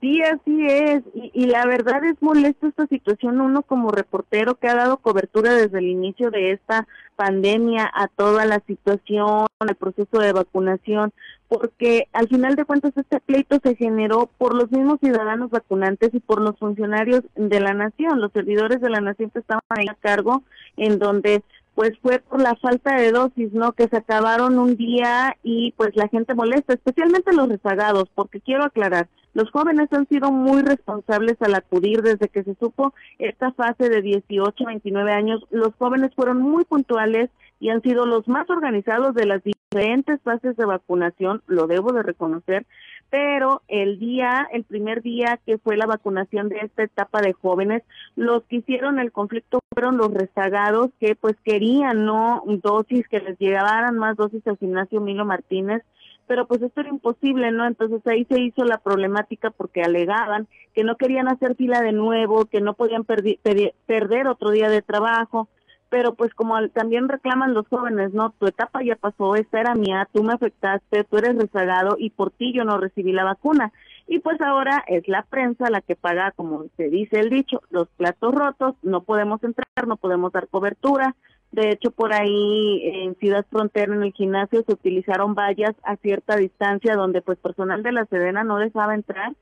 [0.00, 1.02] Sí, así es.
[1.12, 3.38] Y, la verdad es molesto esta situación.
[3.40, 8.46] Uno como reportero que ha dado cobertura desde el inicio de esta pandemia a toda
[8.46, 11.12] la situación, al proceso de vacunación,
[11.48, 16.20] porque al final de cuentas este pleito se generó por los mismos ciudadanos vacunantes y
[16.20, 19.94] por los funcionarios de la nación, los servidores de la nación que estaban ahí a
[19.96, 20.42] cargo,
[20.78, 21.42] en donde
[21.80, 23.72] pues fue por la falta de dosis, ¿no?
[23.72, 28.64] Que se acabaron un día y pues la gente molesta, especialmente los rezagados, porque quiero
[28.64, 33.88] aclarar, los jóvenes han sido muy responsables al acudir desde que se supo esta fase
[33.88, 35.42] de 18 a 29 años.
[35.48, 40.58] Los jóvenes fueron muy puntuales y han sido los más organizados de las diferentes fases
[40.58, 42.66] de vacunación, lo debo de reconocer,
[43.10, 47.82] pero el día, el primer día que fue la vacunación de esta etapa de jóvenes,
[48.14, 53.38] los que hicieron el conflicto fueron los rezagados que pues querían no dosis, que les
[53.38, 55.82] llegaran más dosis al gimnasio Milo Martínez,
[56.28, 57.66] pero pues esto era imposible, ¿no?
[57.66, 62.44] Entonces ahí se hizo la problemática porque alegaban que no querían hacer fila de nuevo,
[62.44, 65.48] que no podían perder otro día de trabajo,
[65.90, 68.30] pero pues como también reclaman los jóvenes, ¿no?
[68.38, 72.30] Tu etapa ya pasó, esta era mía, tú me afectaste, tú eres rezagado y por
[72.30, 73.72] ti yo no recibí la vacuna.
[74.06, 77.88] Y pues ahora es la prensa la que paga, como se dice el dicho, los
[77.88, 81.16] platos rotos, no podemos entrar, no podemos dar cobertura.
[81.50, 86.36] De hecho, por ahí en Ciudad Frontera, en el gimnasio, se utilizaron vallas a cierta
[86.36, 89.32] distancia donde pues personal de la Sedena no dejaba entrar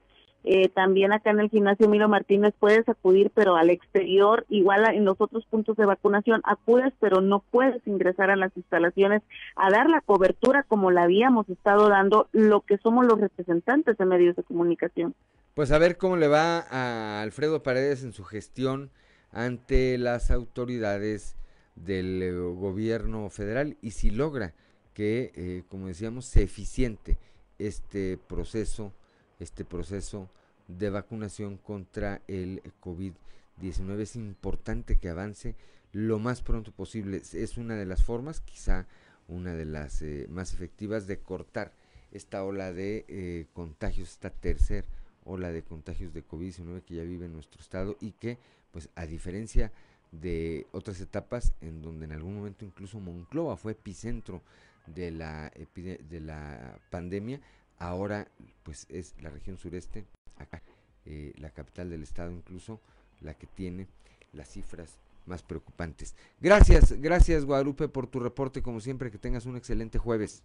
[0.50, 5.04] eh, también acá en el gimnasio Miro Martínez puedes acudir, pero al exterior, igual en
[5.04, 9.20] los otros puntos de vacunación, acudes, pero no puedes ingresar a las instalaciones
[9.56, 14.06] a dar la cobertura como la habíamos estado dando lo que somos los representantes de
[14.06, 15.14] medios de comunicación.
[15.52, 18.90] Pues a ver cómo le va a Alfredo Paredes en su gestión
[19.32, 21.36] ante las autoridades
[21.76, 24.54] del eh, gobierno federal y si logra
[24.94, 27.18] que, eh, como decíamos, se eficiente
[27.58, 28.94] este proceso
[29.38, 30.28] este proceso
[30.66, 34.00] de vacunación contra el COVID-19.
[34.00, 35.54] Es importante que avance
[35.92, 37.22] lo más pronto posible.
[37.32, 38.86] Es una de las formas, quizá
[39.28, 41.72] una de las eh, más efectivas, de cortar
[42.12, 44.86] esta ola de eh, contagios, esta tercera
[45.28, 48.38] ola de contagios de COVID-19 que ya vive en nuestro estado y que,
[48.72, 49.70] pues a diferencia
[50.10, 54.42] de otras etapas en donde en algún momento incluso Monclova fue epicentro
[54.86, 57.40] de la, de la pandemia,
[57.78, 58.28] Ahora,
[58.62, 60.04] pues es la región sureste,
[60.36, 60.62] acá,
[61.04, 62.80] eh, la capital del estado incluso,
[63.20, 63.86] la que tiene
[64.32, 66.16] las cifras más preocupantes.
[66.40, 70.42] Gracias, gracias Guadalupe por tu reporte, como siempre, que tengas un excelente jueves.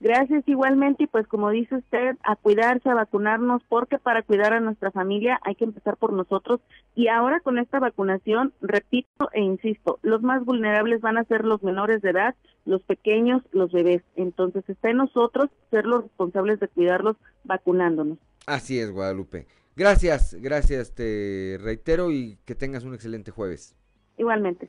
[0.00, 4.60] Gracias igualmente y pues como dice usted, a cuidarse, a vacunarnos, porque para cuidar a
[4.60, 6.60] nuestra familia hay que empezar por nosotros
[6.94, 11.62] y ahora con esta vacunación, repito e insisto, los más vulnerables van a ser los
[11.62, 12.34] menores de edad,
[12.64, 14.02] los pequeños, los bebés.
[14.16, 18.18] Entonces está en nosotros ser los responsables de cuidarlos vacunándonos.
[18.46, 19.46] Así es, Guadalupe.
[19.76, 23.76] Gracias, gracias, te reitero y que tengas un excelente jueves.
[24.18, 24.68] Igualmente.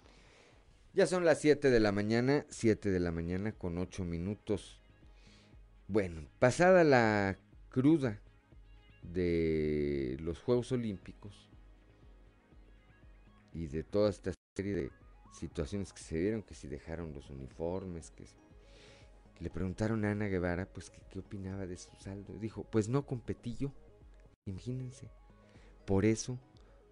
[0.94, 4.80] Ya son las 7 de la mañana, 7 de la mañana con 8 minutos.
[5.88, 7.38] Bueno, pasada la
[7.70, 8.20] cruda
[9.02, 11.50] de los Juegos Olímpicos
[13.54, 14.92] y de toda esta serie de
[15.32, 18.26] situaciones que se dieron, que si dejaron los uniformes, que
[19.40, 22.38] le preguntaron a Ana Guevara, pues qué opinaba de su saldo.
[22.38, 23.72] Dijo, pues no competí yo,
[24.46, 25.10] imagínense.
[25.86, 26.40] Por eso,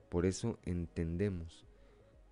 [0.09, 1.65] por eso entendemos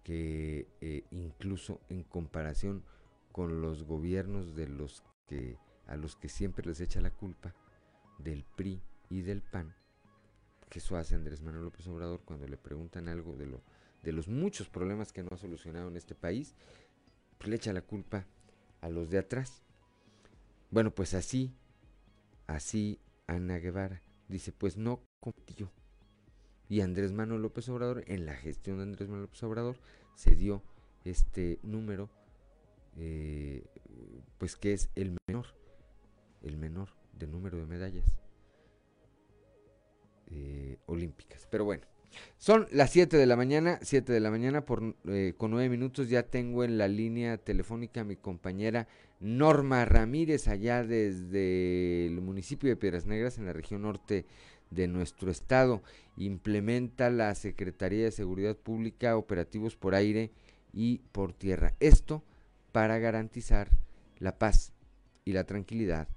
[0.04, 2.84] que eh, incluso en comparación
[3.32, 7.54] con los gobiernos de los que a los que siempre les echa la culpa
[8.18, 9.76] del PRI y del PAN,
[10.70, 13.62] que eso hace Andrés Manuel López Obrador cuando le preguntan algo de, lo,
[14.04, 16.56] de los muchos problemas que no ha solucionado en este país,
[17.38, 18.26] pues le echa la culpa
[18.82, 19.64] a los de atrás.
[20.72, 21.54] Bueno, pues así,
[22.46, 25.72] así Ana Guevara dice, pues no compitió.
[26.70, 29.78] Y Andrés Manuel López Obrador, en la gestión de Andrés Manuel López Obrador,
[30.16, 30.62] se dio
[31.06, 32.10] este número,
[32.98, 33.66] eh,
[34.38, 35.48] pues que es el menor
[36.42, 38.06] el menor de número de medallas
[40.28, 41.48] eh, olímpicas.
[41.50, 41.86] Pero bueno,
[42.38, 46.10] son las 7 de la mañana, 7 de la mañana por, eh, con 9 minutos
[46.10, 48.88] ya tengo en la línea telefónica a mi compañera
[49.20, 54.26] Norma Ramírez allá desde el municipio de Piedras Negras en la región norte
[54.70, 55.82] de nuestro estado.
[56.18, 60.32] Implementa la Secretaría de Seguridad Pública operativos por aire
[60.74, 61.74] y por tierra.
[61.80, 62.24] Esto
[62.72, 63.70] para garantizar
[64.20, 64.74] la paz
[65.26, 66.08] y la tranquilidad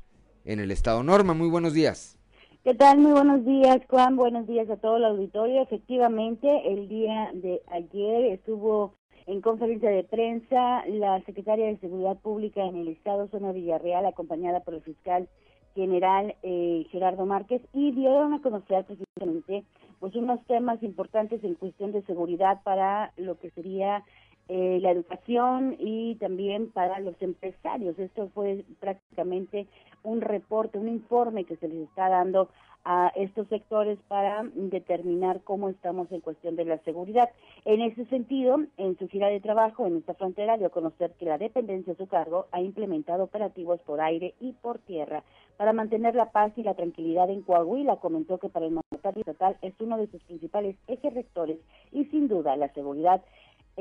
[0.44, 1.02] en el estado.
[1.02, 2.19] Norma, muy buenos días.
[2.62, 2.98] ¿Qué tal?
[2.98, 4.16] Muy buenos días, Juan.
[4.16, 5.62] Buenos días a todo el auditorio.
[5.62, 8.96] Efectivamente, el día de ayer estuvo
[9.26, 14.60] en conferencia de prensa la secretaria de Seguridad Pública en el estado, Zona Villarreal, acompañada
[14.60, 15.26] por el fiscal
[15.74, 19.64] general eh, Gerardo Márquez, y dieron a conocer precisamente
[19.98, 24.04] pues unos temas importantes en cuestión de seguridad para lo que sería
[24.48, 27.98] eh, la educación y también para los empresarios.
[27.98, 29.66] Esto fue prácticamente
[30.02, 32.48] un reporte, un informe que se les está dando
[32.84, 37.28] a estos sectores para determinar cómo estamos en cuestión de la seguridad.
[37.64, 41.26] En ese sentido, en su gira de trabajo en esta frontera dio a conocer que
[41.26, 45.22] la dependencia a su cargo ha implementado operativos por aire y por tierra
[45.56, 47.96] para mantener la paz y la tranquilidad en Coahuila.
[47.96, 51.58] Comentó que para el mandatario estatal es uno de sus principales ejes rectores
[51.92, 53.22] y sin duda la seguridad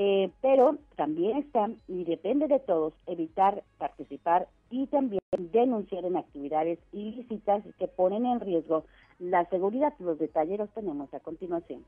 [0.01, 5.19] eh, pero también está, y depende de todos, evitar participar y también
[5.51, 8.85] denunciar en actividades ilícitas que ponen en riesgo
[9.19, 9.93] la seguridad.
[9.99, 11.83] Los detalles los tenemos a continuación.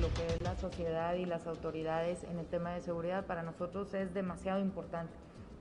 [0.00, 3.92] Lo que es la sociedad y las autoridades en el tema de seguridad, para nosotros
[3.92, 5.12] es demasiado importante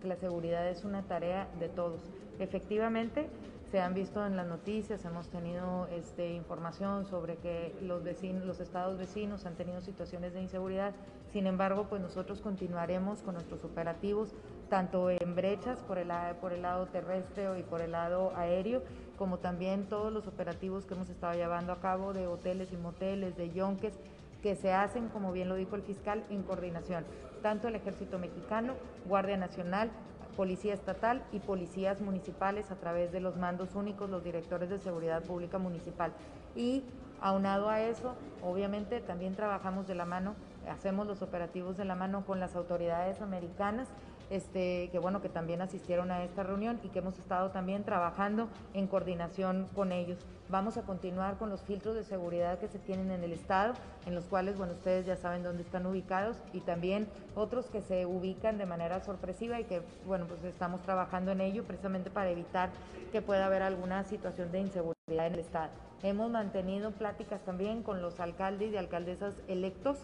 [0.04, 2.02] la seguridad es una tarea de todos.
[2.40, 3.28] Efectivamente,
[3.72, 8.60] se han visto en las noticias, hemos tenido este, información sobre que los, vecinos, los
[8.62, 10.94] estados vecinos han tenido situaciones de inseguridad.
[11.34, 14.34] Sin embargo, pues nosotros continuaremos con nuestros operativos,
[14.70, 16.10] tanto en brechas por el,
[16.40, 18.84] por el lado terrestre y por el lado aéreo,
[19.18, 23.36] como también todos los operativos que hemos estado llevando a cabo de hoteles y moteles,
[23.36, 24.00] de yonques,
[24.42, 27.06] que se hacen, como bien lo dijo el fiscal, en coordinación,
[27.42, 29.92] tanto el Ejército Mexicano, Guardia Nacional,
[30.38, 35.24] Policía Estatal y policías municipales a través de los mandos únicos, los directores de seguridad
[35.24, 36.14] pública municipal.
[36.56, 36.84] Y
[37.20, 38.14] aunado a eso,
[38.44, 40.36] obviamente también trabajamos de la mano,
[40.70, 43.88] hacemos los operativos de la mano con las autoridades americanas
[44.30, 48.48] este, que bueno, que también asistieron a esta reunión y que hemos estado también trabajando
[48.74, 50.20] en coordinación con ellos.
[50.50, 53.74] Vamos a continuar con los filtros de seguridad que se tienen en el estado,
[54.06, 58.06] en los cuales, bueno, ustedes ya saben dónde están ubicados y también otros que se
[58.06, 62.70] ubican de manera sorpresiva y que, bueno, pues estamos trabajando en ello precisamente para evitar
[63.12, 64.96] que pueda haber alguna situación de inseguridad
[65.28, 65.72] en el estado.
[66.04, 69.98] Hemos mantenido pláticas también con los alcaldes y alcaldesas electos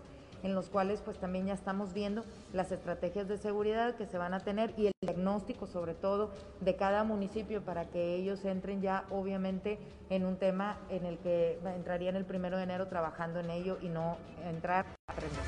[0.44, 2.24] en los cuales pues también ya estamos viendo
[2.54, 6.32] las estrategias de seguridad que se van a tener y el diagnóstico sobre todo
[6.62, 9.80] de cada municipio para que ellos entren ya obviamente
[10.10, 13.90] en un tema en el que entrarían el primero de enero trabajando en ello y
[13.90, 15.40] no entrar a aprender.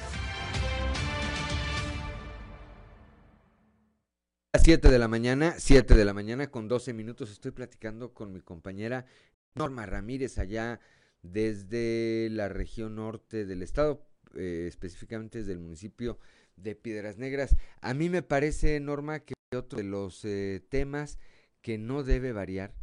[4.54, 8.32] A 7 de la mañana, 7 de la mañana con 12 minutos estoy platicando con
[8.32, 9.06] mi compañera
[9.54, 10.80] Norma Ramírez allá
[11.22, 16.20] desde la región norte del estado, eh, específicamente desde el municipio
[16.56, 17.56] de Piedras Negras.
[17.82, 21.20] A mí me parece, Norma, que otro de los eh, temas
[21.62, 22.74] que no debe variar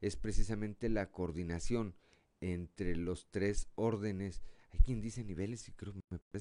[0.00, 1.94] es precisamente la coordinación
[2.40, 4.42] entre los tres órdenes.
[4.72, 6.00] Hay quien dice niveles y creo que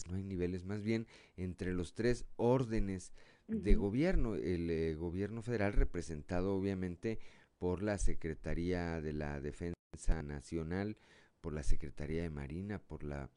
[0.09, 3.11] no hay niveles, más bien entre los tres órdenes
[3.47, 4.35] de gobierno.
[4.35, 7.19] El eh, gobierno federal representado obviamente
[7.57, 10.97] por la Secretaría de la Defensa Nacional,
[11.41, 13.29] por la Secretaría de Marina, por la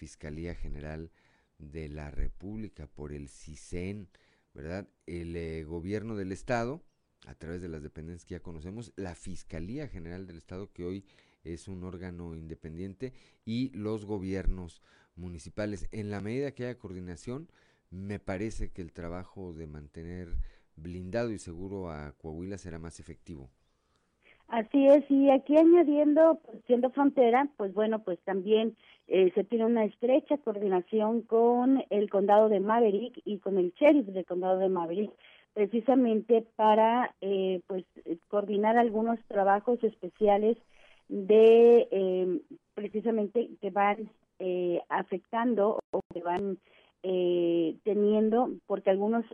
[0.00, 1.10] Fiscalía General
[1.58, 4.08] de la República, por el CISEN,
[4.54, 4.88] ¿verdad?
[5.04, 6.82] El eh, gobierno del Estado,
[7.26, 11.04] a través de las dependencias que ya conocemos, la Fiscalía General del Estado, que hoy
[11.44, 13.12] es un órgano independiente,
[13.44, 14.80] y los gobiernos
[15.16, 15.86] municipales.
[15.92, 17.50] En la medida que haya coordinación,
[17.90, 20.38] me parece que el trabajo de mantener
[20.76, 23.50] blindado y seguro a Coahuila será más efectivo.
[24.50, 28.76] Así es, y aquí añadiendo, pues, siendo frontera, pues bueno, pues también
[29.06, 34.06] eh, se tiene una estrecha coordinación con el condado de Maverick y con el sheriff
[34.06, 35.12] del condado de Maverick,
[35.52, 37.84] precisamente para eh, pues
[38.26, 40.56] coordinar algunos trabajos especiales
[41.06, 42.40] de eh,
[42.74, 44.10] precisamente que van
[44.88, 46.58] afectando o que van
[47.02, 49.24] teniendo, porque algunas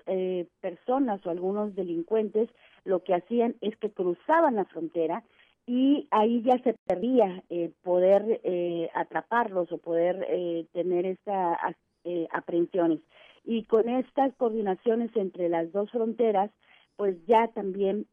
[0.61, 2.49] personas o algunos delincuentes
[2.85, 5.25] lo que hacían es que cruzaban la frontera
[5.67, 12.29] y ahí ya se perdía eh, poder eh, atraparlos o poder eh, tener estas eh,
[12.33, 13.01] aprehensiones.
[13.45, 16.51] Y con estas coordinaciones entre las dos fronteras,
[16.97, 18.07] pues ya también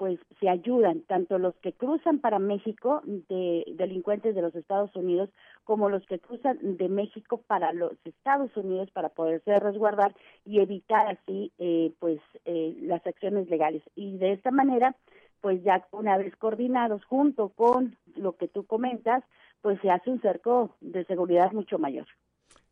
[0.00, 5.28] pues se ayudan tanto los que cruzan para México de delincuentes de los Estados Unidos
[5.64, 11.06] como los que cruzan de México para los Estados Unidos para poderse resguardar y evitar
[11.06, 13.82] así eh, pues eh, las acciones legales.
[13.94, 14.96] Y de esta manera
[15.42, 19.22] pues ya una vez coordinados junto con lo que tú comentas
[19.60, 22.06] pues se hace un cerco de seguridad mucho mayor.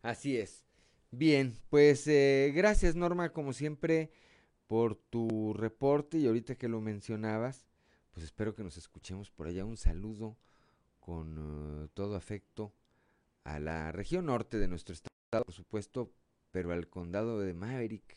[0.00, 0.64] Así es.
[1.10, 4.12] Bien pues eh, gracias Norma como siempre
[4.68, 7.66] por tu reporte y ahorita que lo mencionabas,
[8.12, 9.64] pues espero que nos escuchemos por allá.
[9.64, 10.36] Un saludo
[11.00, 12.72] con uh, todo afecto
[13.44, 16.12] a la región norte de nuestro estado, por supuesto,
[16.50, 18.16] pero al condado de Maverick.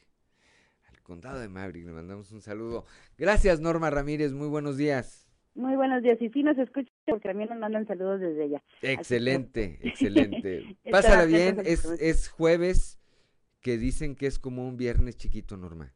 [0.89, 2.86] Al condado de Maverick le mandamos un saludo.
[3.18, 5.30] Gracias Norma Ramírez, muy buenos días.
[5.56, 6.22] Muy buenos días.
[6.22, 8.64] Y sí nos escuchan porque también nos mandan saludos desde allá.
[8.82, 10.78] Excelente, excelente.
[10.91, 12.99] Pásala bien, es, es jueves
[13.62, 15.93] que dicen que es como un viernes chiquito, Norma.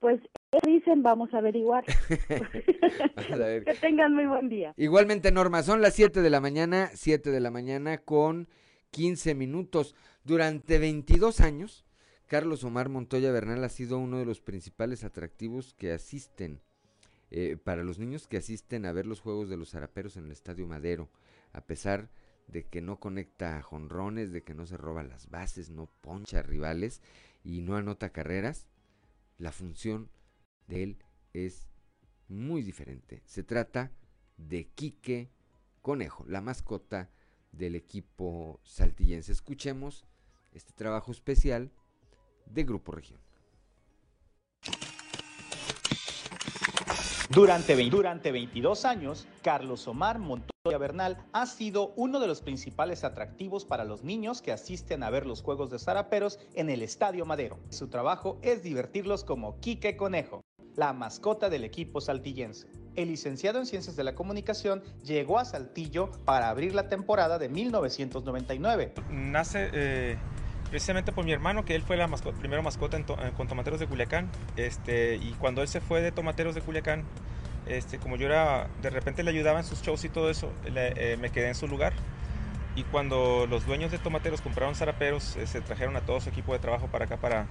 [0.00, 0.20] Pues
[0.64, 1.84] dicen, vamos a averiguar.
[2.08, 4.74] que tengan muy buen día.
[4.76, 8.48] Igualmente, Norma, son las 7 de la mañana, 7 de la mañana con
[8.90, 9.94] 15 minutos.
[10.24, 11.86] Durante 22 años,
[12.26, 16.60] Carlos Omar Montoya Bernal ha sido uno de los principales atractivos que asisten,
[17.30, 20.32] eh, para los niños que asisten a ver los juegos de los zaraperos en el
[20.32, 21.08] Estadio Madero,
[21.52, 22.08] a pesar
[22.48, 27.02] de que no conecta jonrones, de que no se roba las bases, no poncha rivales
[27.42, 28.68] y no anota carreras
[29.38, 30.10] la función
[30.66, 30.98] de él
[31.32, 31.68] es
[32.28, 33.22] muy diferente.
[33.26, 33.92] Se trata
[34.36, 35.30] de Quique
[35.82, 37.10] Conejo, la mascota
[37.52, 39.32] del equipo saltillense.
[39.32, 40.04] Escuchemos
[40.52, 41.70] este trabajo especial
[42.46, 43.20] de Grupo Región.
[47.30, 53.64] Durante, durante 22 años, Carlos Omar Montoya Bernal ha sido uno de los principales atractivos
[53.64, 57.58] para los niños que asisten a ver los juegos de zaraperos en el Estadio Madero.
[57.70, 60.44] Su trabajo es divertirlos como Quique Conejo,
[60.76, 62.68] la mascota del equipo saltillense.
[62.94, 67.48] El licenciado en Ciencias de la Comunicación llegó a Saltillo para abrir la temporada de
[67.48, 68.94] 1999.
[69.10, 70.18] Nace eh,
[70.70, 72.08] precisamente por mi hermano, que él fue la
[72.38, 72.98] primera mascota
[73.36, 74.30] con Tomateros de Culiacán.
[74.56, 77.04] Este, y cuando él se fue de Tomateros de Culiacán,
[77.66, 81.16] este, como yo era, de repente le ayudaba en sus shows y todo eso, eh,
[81.20, 81.92] me quedé en su lugar.
[82.74, 86.52] Y cuando los dueños de Tomateros compraron zaraperos, eh, se trajeron a todo su equipo
[86.52, 87.46] de trabajo para acá, para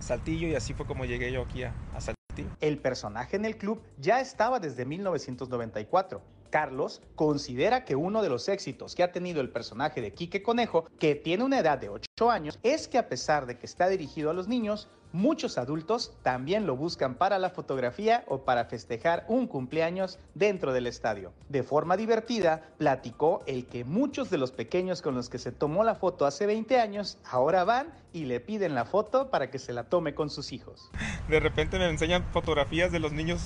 [0.00, 2.50] Saltillo, y así fue como llegué yo aquí a, a Saltillo.
[2.60, 8.48] El personaje en el club ya estaba desde 1994 Carlos considera que uno de los
[8.48, 12.30] éxitos que ha tenido el personaje de Quique Conejo, que tiene una edad de 8
[12.30, 16.66] años, es que a pesar de que está dirigido a los niños, muchos adultos también
[16.66, 21.32] lo buscan para la fotografía o para festejar un cumpleaños dentro del estadio.
[21.48, 25.84] De forma divertida, platicó el que muchos de los pequeños con los que se tomó
[25.84, 29.72] la foto hace 20 años ahora van y le piden la foto para que se
[29.72, 30.90] la tome con sus hijos.
[31.28, 33.40] De repente me enseñan fotografías de los niños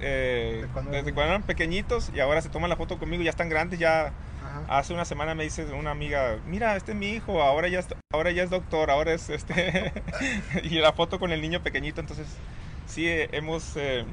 [0.00, 3.78] eh, desde cuando eran pequeñitos y ahora se toman la foto conmigo, ya están grandes,
[3.78, 4.12] ya
[4.68, 7.86] hace una semana me dice una amiga, mira, este es mi hijo, ahora ya es,
[8.12, 9.92] ahora ya es doctor, ahora es este,
[10.62, 12.26] y la foto con el niño pequeñito, entonces
[12.86, 14.04] sí eh, hemos eh,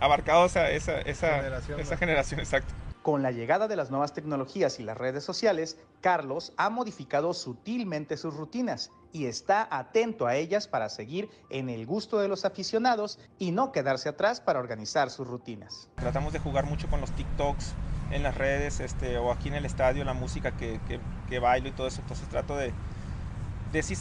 [0.00, 2.72] abarcado esa, esa, esa generación, esa generación, exacto.
[3.02, 8.16] Con la llegada de las nuevas tecnologías y las redes sociales, Carlos ha modificado sutilmente
[8.16, 13.18] sus rutinas y está atento a ellas para seguir en el gusto de los aficionados
[13.38, 15.88] y no quedarse atrás para organizar sus rutinas.
[15.96, 17.74] Tratamos de jugar mucho con los TikToks
[18.10, 20.80] en las redes este, o aquí en el estadio, la música que,
[21.28, 22.00] que, bailo y todo eso.
[22.02, 22.72] Entonces trato de,
[23.72, 23.94] de, sí,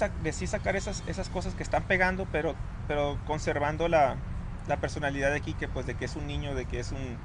[0.47, 2.55] sacar esas, esas cosas que están pegando, pero,
[2.87, 4.17] pero conservando la,
[4.67, 7.17] la personalidad de aquí, que pues de que es un niño, de que es un,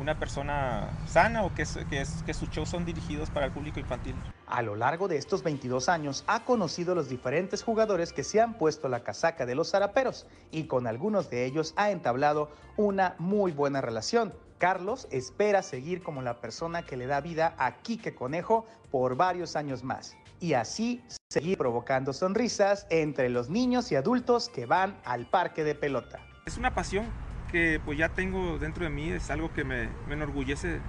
[0.00, 3.52] una persona sana o que, es, que, es, que sus shows son dirigidos para el
[3.52, 4.14] público infantil.
[4.46, 8.54] A lo largo de estos 22 años ha conocido los diferentes jugadores que se han
[8.54, 13.52] puesto la casaca de los zaraperos y con algunos de ellos ha entablado una muy
[13.52, 14.32] buena relación.
[14.58, 19.54] Carlos espera seguir como la persona que le da vida a Quique Conejo por varios
[19.56, 25.26] años más y así seguir provocando sonrisas entre los niños y adultos que van al
[25.26, 26.20] parque de pelota.
[26.46, 27.06] Es una pasión
[27.50, 30.80] que pues ya tengo dentro de mí, es algo que me, enorgullece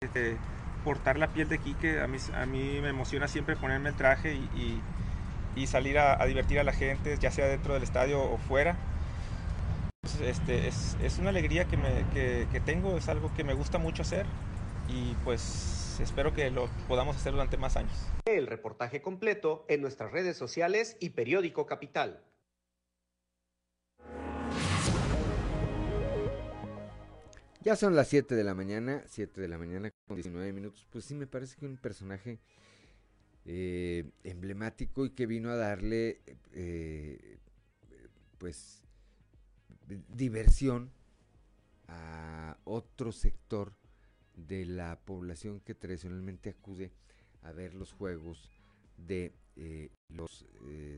[0.00, 0.36] este,
[0.84, 4.34] portar la piel de Quique, a mí, a mí me emociona siempre ponerme el traje
[4.34, 4.80] y,
[5.66, 8.76] salir a, divertir a la gente, ya sea dentro del estadio o fuera.
[10.22, 14.26] Este, es, una alegría que, me, que tengo, es algo que me gusta mucho hacer
[14.88, 17.92] y pues espero que lo podamos hacer durante más años.
[18.24, 22.22] El reportaje completo en nuestras redes sociales y periódico Capital.
[27.62, 30.84] Ya son las 7 de la mañana, 7 de la mañana con 19 minutos.
[30.90, 32.40] Pues sí, me parece que un personaje
[33.44, 36.20] eh, emblemático y que vino a darle,
[36.54, 37.38] eh,
[38.38, 38.82] pues,
[40.08, 40.90] diversión
[41.86, 43.74] a otro sector
[44.34, 46.90] de la población que tradicionalmente acude
[47.42, 48.50] a ver los juegos
[48.96, 50.46] de eh, los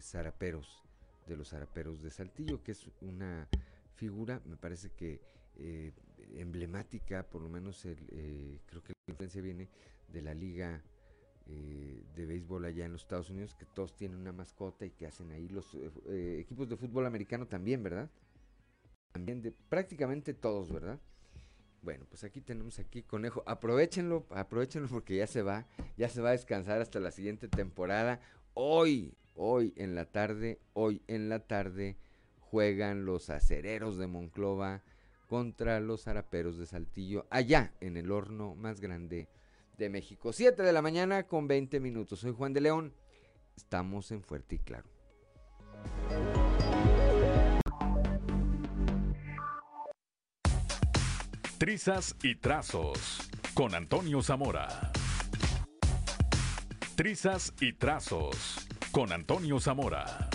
[0.00, 0.82] zaraperos,
[1.26, 3.48] de los zaraperos de Saltillo, que es una
[3.96, 5.20] figura, me parece que
[6.41, 9.68] emblemática, por lo menos el, eh, creo que la influencia viene
[10.09, 10.82] de la liga
[11.47, 15.07] eh, de béisbol allá en los Estados Unidos, que todos tienen una mascota y que
[15.07, 15.76] hacen ahí los
[16.09, 18.11] eh, equipos de fútbol americano también, ¿verdad?
[19.12, 20.99] También de prácticamente todos, ¿verdad?
[21.82, 23.43] Bueno, pues aquí tenemos aquí conejo.
[23.47, 25.66] Aprovechenlo, aprovechenlo porque ya se va,
[25.99, 28.20] ya se va a descansar hasta la siguiente temporada.
[28.55, 31.99] Hoy, hoy en la tarde, hoy en la tarde
[32.39, 34.82] juegan los acereros de Monclova
[35.29, 39.29] contra los zaraperos de Saltillo, allá en el horno más grande
[39.77, 40.33] de México.
[40.33, 42.20] 7 de la mañana con 20 minutos.
[42.20, 42.95] Soy Juan de León.
[43.57, 44.89] Estamos en Fuerte y Claro.
[51.59, 53.20] Trizas y trazos
[53.55, 54.93] con Antonio Zamora.
[56.97, 60.29] Trizas y trazos con Antonio Zamora.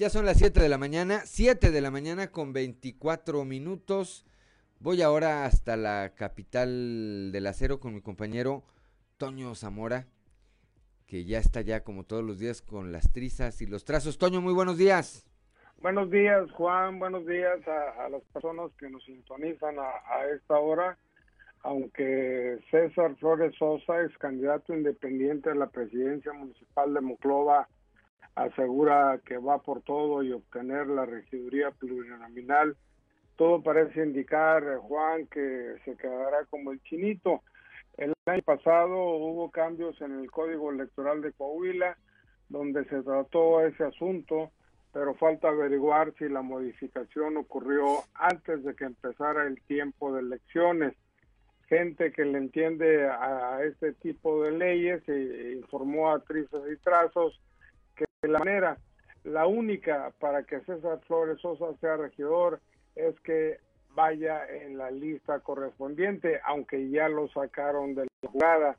[0.00, 4.24] Ya son las 7 de la mañana, 7 de la mañana con 24 minutos.
[4.78, 8.62] Voy ahora hasta la capital del acero con mi compañero
[9.18, 10.06] Toño Zamora,
[11.06, 14.16] que ya está ya como todos los días con las trizas y los trazos.
[14.16, 15.26] Toño, muy buenos días.
[15.82, 16.98] Buenos días, Juan.
[16.98, 20.96] Buenos días a, las personas que nos sintonizan a, a, esta hora.
[21.60, 27.68] Aunque César Flores Sosa es candidato independiente a la presidencia municipal de Moclova,
[28.34, 32.76] asegura que va por todo y obtener la regiduría plurinominal.
[33.36, 37.42] Todo parece indicar, eh, Juan, que se quedará como el chinito.
[37.96, 41.96] El año pasado hubo cambios en el Código Electoral de Coahuila,
[42.48, 44.50] donde se trató ese asunto,
[44.92, 47.84] pero falta averiguar si la modificación ocurrió
[48.14, 50.94] antes de que empezara el tiempo de elecciones.
[51.68, 57.40] Gente que le entiende a este tipo de leyes e informó a trizas y trazos
[58.06, 58.78] que la manera,
[59.24, 62.60] la única para que César Flores Sosa sea regidor
[62.96, 63.58] es que
[63.94, 68.76] vaya en la lista correspondiente, aunque ya lo sacaron de la jugada.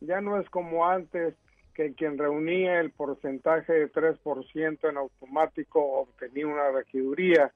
[0.00, 1.34] Ya no es como antes
[1.74, 7.52] que quien reunía el porcentaje de 3% en automático obtenía una regiduría.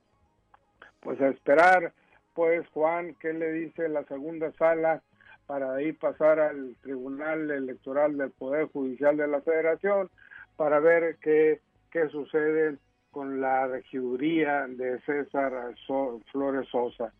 [1.00, 1.92] Pues a esperar,
[2.34, 5.02] pues Juan, ¿qué le dice la segunda sala
[5.46, 10.10] para ahí pasar al Tribunal Electoral del Poder Judicial de la Federación?
[10.56, 11.60] Para ver qué,
[11.90, 12.76] qué sucede
[13.10, 15.74] con la regiduría de César
[16.32, 17.12] Flores Sosa.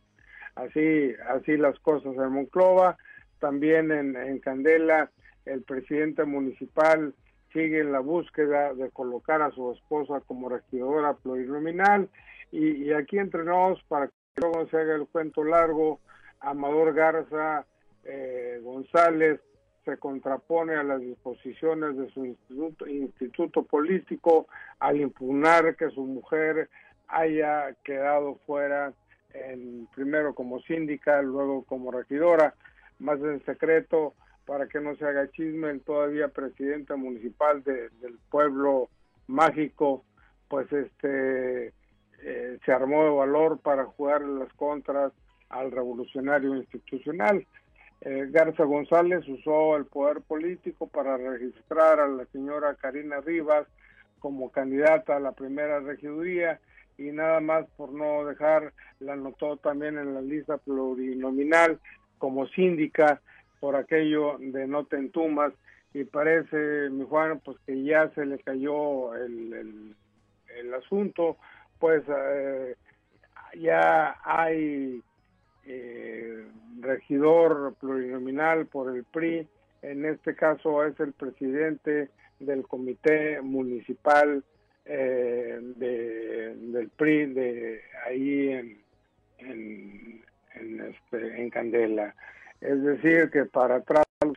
[0.55, 2.97] Así, así las cosas en Monclova,
[3.41, 5.11] también en, en Candela,
[5.45, 7.15] el presidente municipal
[7.53, 12.09] sigue en la búsqueda de colocar a su esposa como regidora plurinominal
[12.51, 16.01] y, y aquí entre nos, para que luego se haga el cuento largo,
[16.41, 17.67] Amador Garza
[18.05, 19.41] eh, González
[19.85, 24.47] se contrapone a las disposiciones de su instituto, instituto político
[24.79, 26.69] al impugnar que su mujer
[27.09, 28.93] haya quedado fuera
[29.35, 32.55] en, primero como síndica, luego como regidora,
[32.99, 34.15] más en secreto
[34.47, 38.89] para que no se haga chisme, el todavía presidente municipal del pueblo
[39.27, 40.05] mágico,
[40.49, 41.73] pues este
[42.23, 45.13] eh, se armó de valor para jugar las contras
[45.49, 47.47] al revolucionario institucional.
[48.05, 53.67] Eh, Garza González usó el poder político para registrar a la señora Karina Rivas
[54.19, 56.61] como candidata a la primera regiduría
[56.99, 61.81] y nada más por no dejar, la anotó también en la lista plurinominal
[62.19, 63.23] como síndica
[63.59, 65.55] por aquello de no te entumas
[65.95, 69.95] y parece, mi Juan, pues que ya se le cayó el,
[70.59, 71.39] el, asunto,
[71.79, 72.75] pues eh,
[73.61, 75.01] ya hay
[75.67, 76.45] eh,
[76.81, 79.47] regidor plurinominal por el PRI,
[79.83, 82.09] en este caso es el presidente
[82.39, 84.43] del comité municipal
[84.85, 88.79] eh, de, del PRI de ahí
[89.39, 90.23] en,
[90.59, 92.15] este, en Candela.
[92.61, 94.35] Es decir, que para atrás los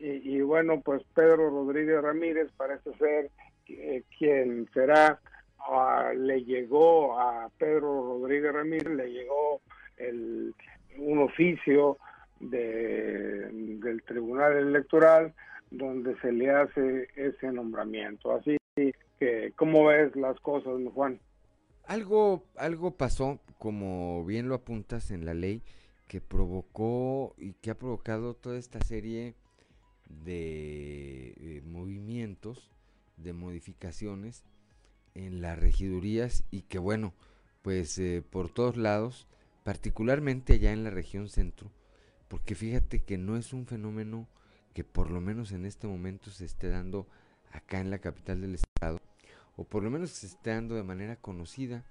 [0.00, 3.30] y, bueno, pues Pedro Rodríguez Ramírez parece ser
[3.66, 5.18] eh, quien será,
[5.58, 9.60] ah, le llegó a Pedro Rodríguez Ramírez, le llegó
[9.98, 10.54] el,
[10.98, 11.98] un oficio
[12.40, 15.34] de, del Tribunal Electoral
[15.70, 18.32] donde se le hace ese nombramiento.
[18.32, 18.56] Así
[19.18, 21.20] que, ¿cómo ves las cosas, Juan?
[21.84, 25.62] Algo, algo pasó, como bien lo apuntas en la ley,
[26.06, 29.34] que provocó y que ha provocado toda esta serie
[30.08, 32.70] de eh, movimientos,
[33.16, 34.44] de modificaciones
[35.14, 37.12] en las regidurías y que bueno,
[37.62, 39.26] pues eh, por todos lados,
[39.68, 41.70] particularmente allá en la región centro,
[42.28, 44.26] porque fíjate que no es un fenómeno
[44.72, 47.06] que por lo menos en este momento se esté dando
[47.52, 48.98] acá en la capital del estado,
[49.56, 51.84] o por lo menos se esté dando de manera conocida,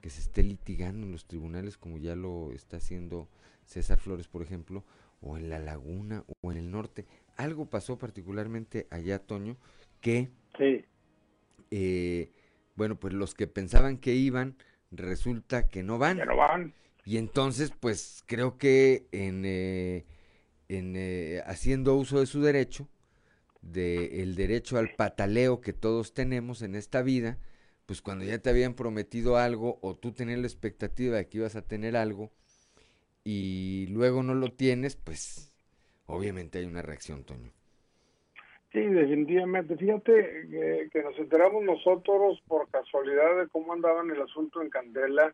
[0.00, 3.28] que se esté litigando en los tribunales como ya lo está haciendo
[3.64, 4.84] César Flores, por ejemplo,
[5.20, 7.06] o en la laguna o en el norte.
[7.36, 9.56] Algo pasó particularmente allá, Toño,
[10.00, 10.30] que,
[11.72, 12.30] eh,
[12.76, 14.54] bueno, pues los que pensaban que iban,
[14.92, 16.18] resulta que no van.
[16.18, 16.72] no van.
[17.06, 20.04] Y entonces, pues creo que en, eh,
[20.68, 22.88] eh, haciendo uso de su derecho,
[23.62, 27.38] de el derecho al pataleo que todos tenemos en esta vida,
[27.86, 31.54] pues cuando ya te habían prometido algo o tú tenías la expectativa de que ibas
[31.54, 32.32] a tener algo
[33.22, 35.54] y luego no lo tienes, pues
[36.06, 37.52] obviamente hay una reacción, Toño.
[38.72, 39.76] Sí, definitivamente.
[39.76, 45.32] Fíjate que, nos enteramos nosotros por casualidad de cómo andaba en el asunto en Candela.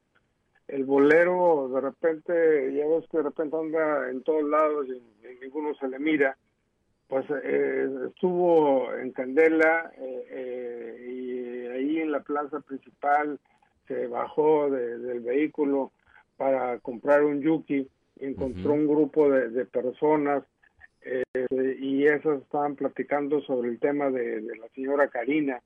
[0.72, 5.02] El bolero de repente, ya ves que de repente anda en todos lados y,
[5.44, 6.38] ninguno se le mira.
[7.08, 13.38] Pues eh, estuvo en Candela eh, eh, y ahí en la plaza principal
[13.86, 15.92] se bajó del vehículo
[16.38, 17.86] para comprar un yuki.
[18.18, 20.42] Encontró un grupo de personas
[21.02, 25.60] eh, y esos estaban platicando sobre el tema de, la señora Karina,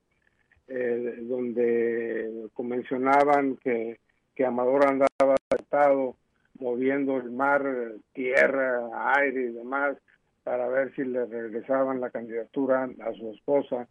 [0.67, 3.99] donde mencionaban que,
[4.37, 6.15] que Amador andaba estado
[6.59, 7.65] moviendo el mar,
[8.13, 8.87] tierra,
[9.17, 9.97] aire y demás
[10.43, 13.87] para ver si le regresaban la candidatura a su esposa.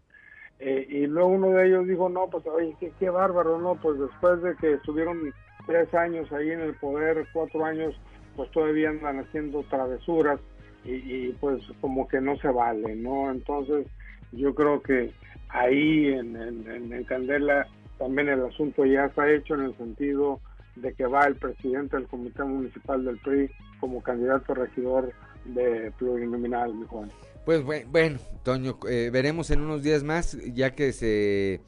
[0.60, 3.74] Eh, y luego uno de ellos dijo, no, pues oye, qué, bárbaro, ¿no?
[3.74, 5.20] Pues después de que estuvieron
[5.66, 7.94] tres años ahí en el poder, cuatro años,
[8.36, 10.40] pues todavía andan haciendo travesuras
[10.84, 13.32] y, pues como que no se vale, ¿no?
[13.32, 13.88] Entonces
[14.30, 15.12] yo creo que
[15.48, 17.66] ahí en, en, Candela
[17.98, 20.40] también el asunto ya está hecho en el sentido
[20.76, 23.50] de que va el presidente del Comité Municipal del PRI
[23.80, 25.12] como candidato regidor
[25.44, 27.10] de plurinominal, mi Juan.
[27.44, 31.60] Pues bueno, Toño, eh, veremos en unos días más, ya que se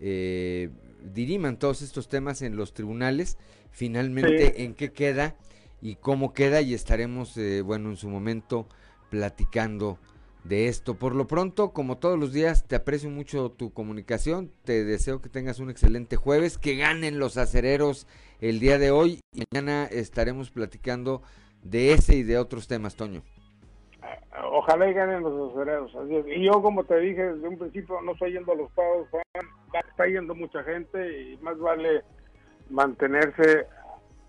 [0.00, 0.70] eh,
[1.02, 3.36] diriman todos estos temas en los tribunales,
[3.70, 5.36] finalmente en qué queda
[5.82, 8.68] y cómo queda y estaremos, eh, bueno, en su momento
[9.10, 9.98] platicando
[10.48, 10.94] de esto.
[10.94, 15.28] Por lo pronto, como todos los días, te aprecio mucho tu comunicación, te deseo que
[15.28, 18.06] tengas un excelente jueves, que ganen los acereros
[18.40, 21.22] el día de hoy y mañana estaremos platicando
[21.62, 23.22] de ese y de otros temas, Toño.
[24.52, 25.92] Ojalá y ganen los acereros.
[26.26, 29.22] Y yo, como te dije desde un principio, no estoy yendo a los pagos, Juan,
[29.90, 32.02] está yendo mucha gente y más vale
[32.70, 33.66] mantenerse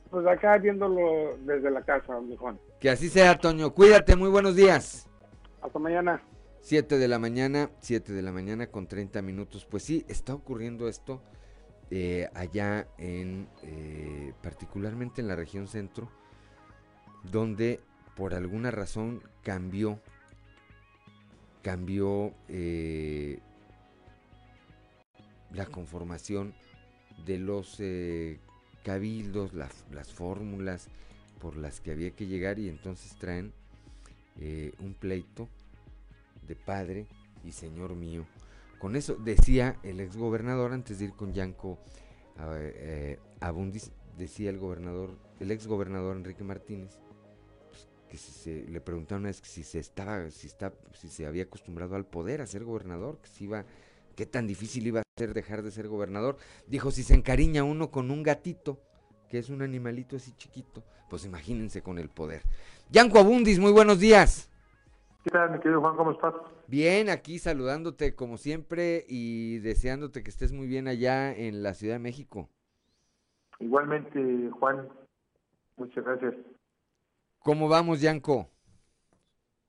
[0.10, 2.58] pues acá viéndolo desde la casa, mi Juan.
[2.80, 3.74] Que así sea, Toño.
[3.74, 5.08] Cuídate, muy buenos días.
[5.62, 6.22] Hasta mañana.
[6.62, 9.66] 7 de la mañana, 7 de la mañana con 30 minutos.
[9.66, 11.22] Pues sí, está ocurriendo esto
[11.92, 16.10] eh, allá en, eh, particularmente en la región centro,
[17.24, 17.80] donde
[18.16, 20.02] por alguna razón cambió,
[21.62, 23.40] cambió eh,
[25.52, 26.54] la conformación
[27.26, 28.40] de los eh,
[28.84, 30.90] cabildos, las, las fórmulas
[31.40, 33.54] por las que había que llegar y entonces traen
[34.40, 35.50] eh, un pleito
[36.48, 37.08] de padre
[37.44, 38.26] y señor mío.
[38.80, 41.80] Con eso decía el exgobernador antes de ir con Yanko
[42.40, 47.00] eh, Abundis, decía el gobernador, el exgobernador Enrique Martínez,
[47.70, 51.44] pues, que se, le preguntaron una vez si se estaba, si está, si se había
[51.44, 53.66] acostumbrado al poder a ser gobernador, que si iba,
[54.16, 56.38] qué tan difícil iba a ser dejar de ser gobernador.
[56.68, 58.80] Dijo si se encariña uno con un gatito,
[59.30, 62.44] que es un animalito así chiquito, pues imagínense con el poder.
[62.90, 64.50] Yanko Abundis, muy buenos días.
[65.24, 65.98] ¿Qué tal, mi querido Juan?
[65.98, 66.34] ¿Cómo estás?
[66.68, 71.96] Bien, aquí saludándote como siempre y deseándote que estés muy bien allá en la Ciudad
[71.96, 72.50] de México.
[73.60, 74.88] Igualmente, Juan,
[75.76, 76.36] muchas gracias.
[77.40, 78.48] ¿Cómo vamos, Yanko?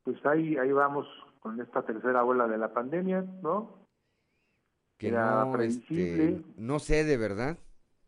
[0.05, 1.07] Pues ahí, ahí vamos
[1.41, 3.79] con esta tercera ola de la pandemia, ¿no?
[4.97, 7.59] Que no, este, no sé de verdad.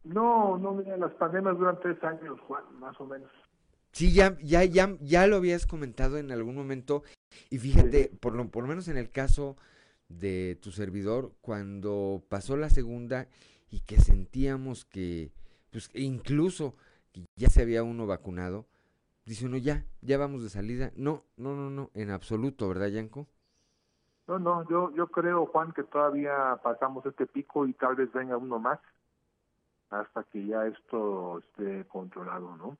[0.04, 3.30] No, no, mira, las pandemias duran tres años, Juan, más o menos.
[3.92, 7.02] Sí, ya, ya, ya, ya lo habías comentado en algún momento.
[7.50, 9.56] Y fíjate, por, lo, por lo menos en el caso
[10.08, 13.28] de tu servidor, cuando pasó la segunda
[13.70, 15.30] y que sentíamos que,
[15.70, 16.74] pues incluso
[17.12, 18.66] que ya se había uno vacunado,
[19.24, 20.92] dice uno, ya, ya vamos de salida.
[20.96, 23.26] No, no, no, no, en absoluto, ¿verdad, Yanko?
[24.26, 28.36] No, no, yo, yo creo, Juan, que todavía pasamos este pico y tal vez venga
[28.36, 28.78] uno más
[29.90, 32.76] hasta que ya esto esté controlado, ¿no?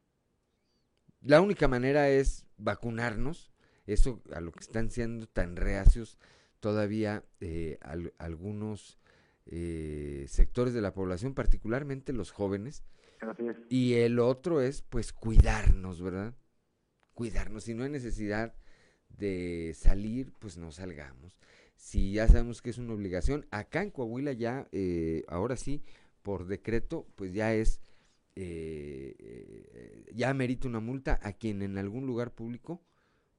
[1.20, 3.52] La única manera es vacunarnos,
[3.86, 6.18] eso a lo que están siendo tan reacios
[6.60, 7.78] todavía eh,
[8.18, 8.98] algunos
[9.46, 12.84] eh, sectores de la población, particularmente los jóvenes.
[13.68, 16.34] Y el otro es pues cuidarnos, ¿verdad?
[17.12, 17.64] Cuidarnos.
[17.64, 18.54] Si no hay necesidad
[19.08, 21.38] de salir, pues no salgamos.
[21.76, 25.82] Si ya sabemos que es una obligación, acá en Coahuila ya, eh, ahora sí,
[26.22, 27.80] por decreto, pues ya es,
[28.36, 32.80] eh, eh, ya merita una multa a quien en algún lugar público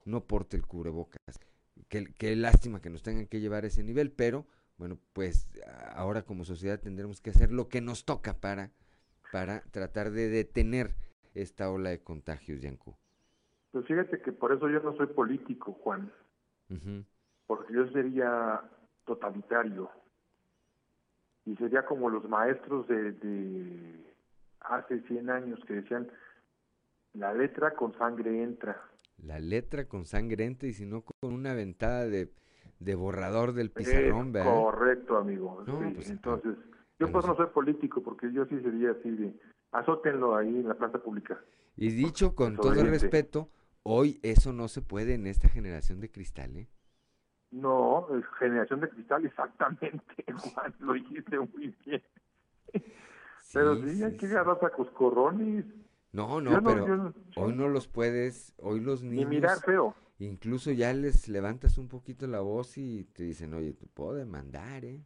[0.05, 1.39] no porte el cubrebocas.
[1.87, 4.45] Qué, qué lástima que nos tengan que llevar a ese nivel, pero
[4.77, 5.47] bueno, pues
[5.93, 8.71] ahora como sociedad tendremos que hacer lo que nos toca para,
[9.31, 10.95] para tratar de detener
[11.33, 12.95] esta ola de contagios, Yanku.
[13.71, 16.11] Pues fíjate que por eso yo no soy político, Juan,
[17.47, 18.61] porque yo sería
[19.05, 19.89] totalitario
[21.45, 24.10] y sería como los maestros de, de
[24.61, 26.09] hace 100 años que decían,
[27.13, 28.81] la letra con sangre entra.
[29.17, 32.31] La letra con sangre entra y si no con una ventada de,
[32.79, 34.53] de borrador del pizarrón, ¿verdad?
[34.53, 35.63] Correcto, amigo.
[35.65, 36.57] Pues, entonces,
[36.99, 39.33] yo pues no soy político porque yo sí sería así de,
[39.71, 41.39] azótenlo ahí en la plaza pública.
[41.75, 43.49] Y dicho con todo el respeto,
[43.83, 46.67] hoy eso no se puede en esta generación de cristal, ¿eh?
[47.51, 48.07] No,
[48.39, 52.01] generación de cristal, exactamente, Juan, lo dijiste muy bien.
[53.53, 55.65] pero sí, hay que agarrar a coscorrones.
[56.11, 59.29] No, no, pero hoy no los puedes, hoy los niños...
[59.29, 59.95] Ni mirar feo.
[60.19, 64.83] Incluso ya les levantas un poquito la voz y te dicen, oye, te puedo demandar,
[64.85, 65.01] ¿eh?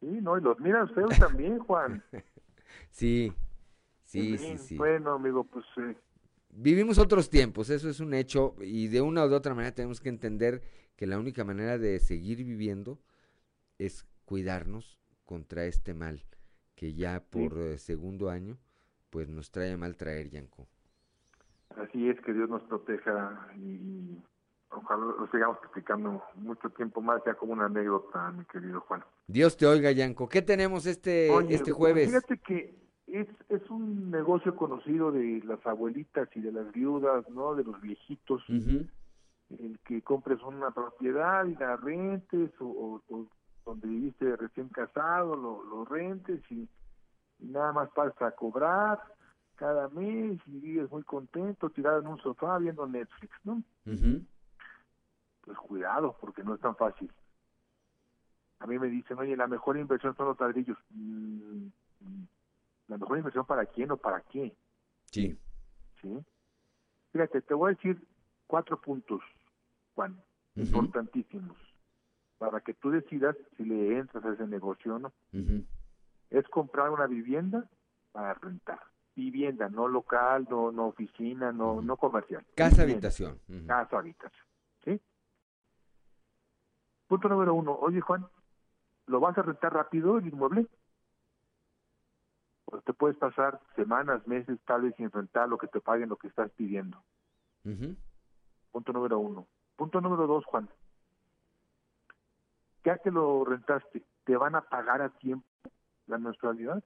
[0.00, 2.02] Sí, no, y los miras feo también, Juan.
[2.90, 3.32] sí,
[4.02, 5.64] sí, sí, sí, Bueno, amigo, pues...
[5.78, 5.96] Eh.
[6.50, 10.08] Vivimos otros tiempos, eso es un hecho, y de una u otra manera tenemos que
[10.08, 10.62] entender
[10.96, 13.00] que la única manera de seguir viviendo
[13.78, 16.24] es cuidarnos contra este mal
[16.74, 18.58] que ya por eh, segundo año
[19.10, 20.66] pues nos trae mal traer, Yanko.
[21.76, 24.18] Así es, que Dios nos proteja y,
[24.70, 29.04] ojalá lo sigamos explicando mucho tiempo más, ya como una anécdota, mi querido Juan.
[29.28, 30.28] Dios te oiga, Yanko.
[30.28, 32.08] ¿Qué tenemos este, este jueves?
[32.08, 32.74] Fíjate que
[33.06, 37.54] es, es un negocio conocido de las abuelitas y de las viudas, ¿no?
[37.54, 38.42] De los viejitos
[39.58, 43.00] el que compres una propiedad y la rentes o,
[43.64, 46.68] donde viviste recién casado, lo, rentes y,
[47.38, 49.00] nada más pasa a cobrar
[49.56, 53.62] cada mes y vives muy contento tirado en un sofá viendo Netflix, ¿no?
[55.42, 57.12] Pues cuidado, porque no es tan fácil.
[58.60, 60.78] A mí me dicen, oye, la mejor inversión son los ladrillos.
[60.90, 61.66] Mm,
[62.88, 64.56] ¿La mejor inversión para quién o para qué?
[65.10, 65.38] Sí.
[66.00, 66.24] ¿Sí?
[67.12, 68.02] Fíjate, te voy a decir
[68.46, 69.20] cuatro puntos,
[69.94, 70.20] Juan,
[70.56, 71.56] importantísimos,
[72.38, 75.12] para que tú decidas si le entras a ese negocio o no.
[76.30, 77.68] Es comprar una vivienda
[78.12, 78.80] para rentar.
[79.14, 82.44] Vivienda, no local, no, no oficina, no, no comercial.
[82.56, 83.38] Casa habitación.
[83.66, 84.46] Casa habitación.
[84.84, 85.00] ¿Sí?
[87.06, 87.72] Punto número uno.
[87.72, 88.26] Oye, Juan,
[89.06, 90.66] ¿lo vas a rentar rápido el inmueble?
[92.64, 96.16] Pues te puedes pasar semanas, meses, tal vez sin rentar lo que te paguen lo
[96.16, 97.00] que estás pidiendo.
[98.72, 99.46] Punto número uno.
[99.76, 100.68] Punto número dos, Juan.
[102.84, 105.46] Ya que lo rentaste, ¿te van a pagar a tiempo
[106.06, 106.82] la mensualidad?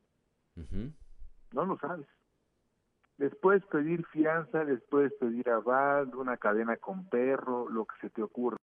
[1.52, 2.06] No lo sabes.
[3.16, 8.10] Les puedes pedir fianza, les puedes pedir aval, una cadena con perro, lo que se
[8.10, 8.58] te ocurra.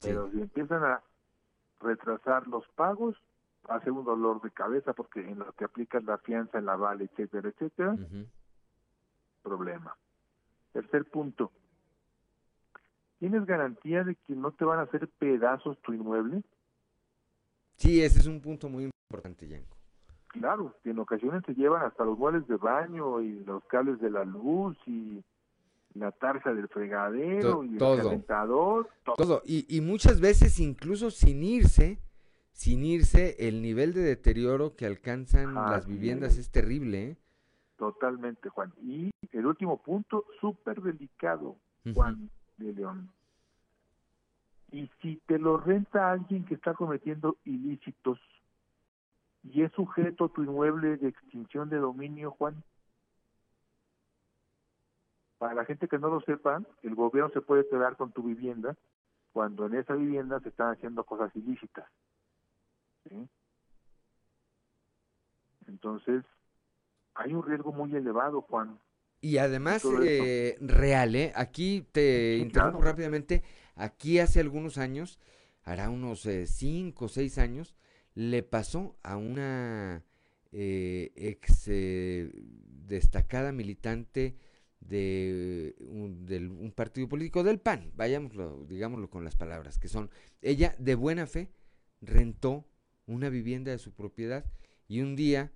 [0.00, 1.00] Pero si empiezan a
[1.80, 3.16] retrasar los pagos,
[3.68, 7.50] hace un dolor de cabeza porque en lo que aplicas la fianza, el aval, etcétera,
[7.50, 7.96] etcétera,
[9.42, 9.96] problema.
[10.72, 11.52] Tercer punto,
[13.22, 16.42] ¿tienes garantía de que no te van a hacer pedazos tu inmueble?
[17.76, 19.76] Sí, ese es un punto muy importante, Yanko.
[20.26, 24.10] Claro, que en ocasiones se llevan hasta los muebles de baño y los cables de
[24.10, 25.22] la luz y
[25.94, 28.88] la tarja del fregadero y el calentador.
[29.04, 29.40] Todo.
[29.44, 32.00] Y, y muchas veces incluso sin irse,
[32.50, 37.10] sin irse, el nivel de deterioro que alcanzan las viviendas es, terrible.
[37.10, 37.16] ¿eh?
[37.76, 38.72] Totalmente, Juan.
[38.82, 41.56] Y el último punto, súper delicado,
[41.94, 42.28] Juan
[42.62, 43.10] de León.
[44.70, 48.18] Y si te lo renta alguien que está cometiendo ilícitos
[49.42, 52.62] y es sujeto tu inmueble de extinción de dominio, Juan,
[55.38, 58.76] para la gente que no lo sepa, el gobierno se puede quedar con tu vivienda
[59.32, 61.90] cuando en esa vivienda se están haciendo cosas ilícitas.
[65.66, 66.24] Entonces,
[67.14, 68.78] hay un riesgo muy elevado, Juan.
[69.24, 71.32] Y además, eh, real, ¿eh?
[71.36, 73.44] Aquí te interrumpo rápidamente.
[73.76, 75.20] Aquí hace algunos años,
[75.62, 77.76] hará unos eh, cinco o seis años,
[78.16, 80.04] le pasó a una
[80.50, 81.70] eh, ex
[82.88, 84.34] destacada militante
[84.80, 90.10] de un, partido político del PAN, vayámoslo, digámoslo con las palabras que son.
[90.40, 91.52] Ella, de buena fe,
[92.00, 92.66] rentó
[93.06, 94.44] una vivienda de su propiedad
[94.88, 95.52] y un día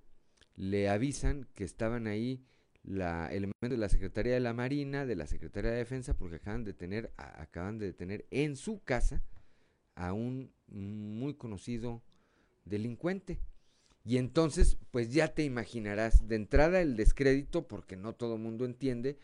[0.55, 2.45] le avisan que estaban ahí
[2.87, 6.63] la elementos de la Secretaría de la Marina, de la Secretaría de Defensa, porque acaban
[6.63, 9.21] de tener, acaban de detener en su casa
[9.95, 12.01] a un muy conocido
[12.65, 13.39] delincuente.
[14.05, 19.17] Y entonces, pues ya te imaginarás, de entrada el descrédito, porque no todo mundo entiende,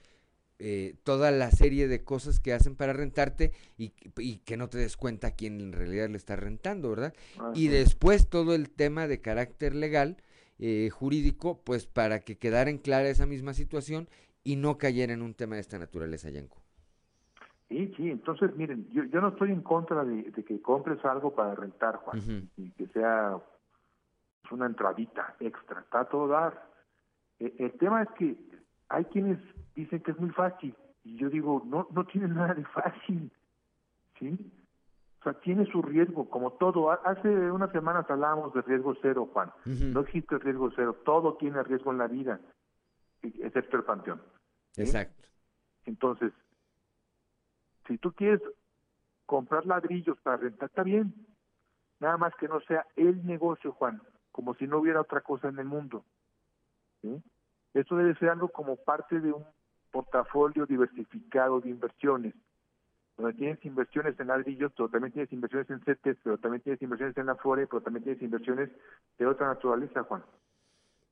[0.60, 4.98] eh, toda la serie de cosas que hacen para rentarte y, que no te des
[4.98, 7.14] cuenta quién en realidad le está rentando, ¿verdad?
[7.56, 10.18] Y después todo el tema de carácter legal,
[10.60, 14.08] eh, jurídico, pues para que quedara en clara esa misma situación
[14.44, 16.62] y no cayera en un tema de esta naturaleza, Yanko.
[17.70, 21.56] Sí, sí, entonces miren, yo, yo no estoy en contra de, que compres algo para
[21.56, 23.38] rentar, Juan, y que sea
[24.52, 26.70] una entradita extra, está todo dar.
[27.40, 28.38] E, el tema es que
[28.90, 29.40] hay quienes
[29.76, 33.32] dicen que es muy fácil, y yo digo, no, no tiene nada de fácil,
[34.20, 34.38] ¿sí?
[35.24, 36.92] O sea, tiene su riesgo, como todo.
[36.92, 39.54] Hace unas semanas hablábamos de riesgo cero, Juan.
[39.64, 42.42] No existe riesgo cero, todo tiene riesgo en la vida,
[43.22, 44.22] excepto el panteón.
[44.76, 45.30] Exacto.
[45.86, 46.34] Entonces,
[47.88, 48.42] si tú quieres
[49.26, 51.14] comprar ladrillos para rentar, está bien.
[52.02, 54.02] Nada más que no sea el negocio, Juan,
[54.34, 56.04] como si no hubiera otra cosa en el mundo.
[57.74, 59.46] Eso debe ser algo como parte de un
[59.90, 62.36] portafolio diversificado de inversiones
[63.18, 67.16] donde tienes inversiones en ladrillos, pero también tienes inversiones en CETES, pero también tienes inversiones
[67.18, 68.70] en la FORE, pero también tienes inversiones
[69.18, 70.24] de otra naturaleza, Juan.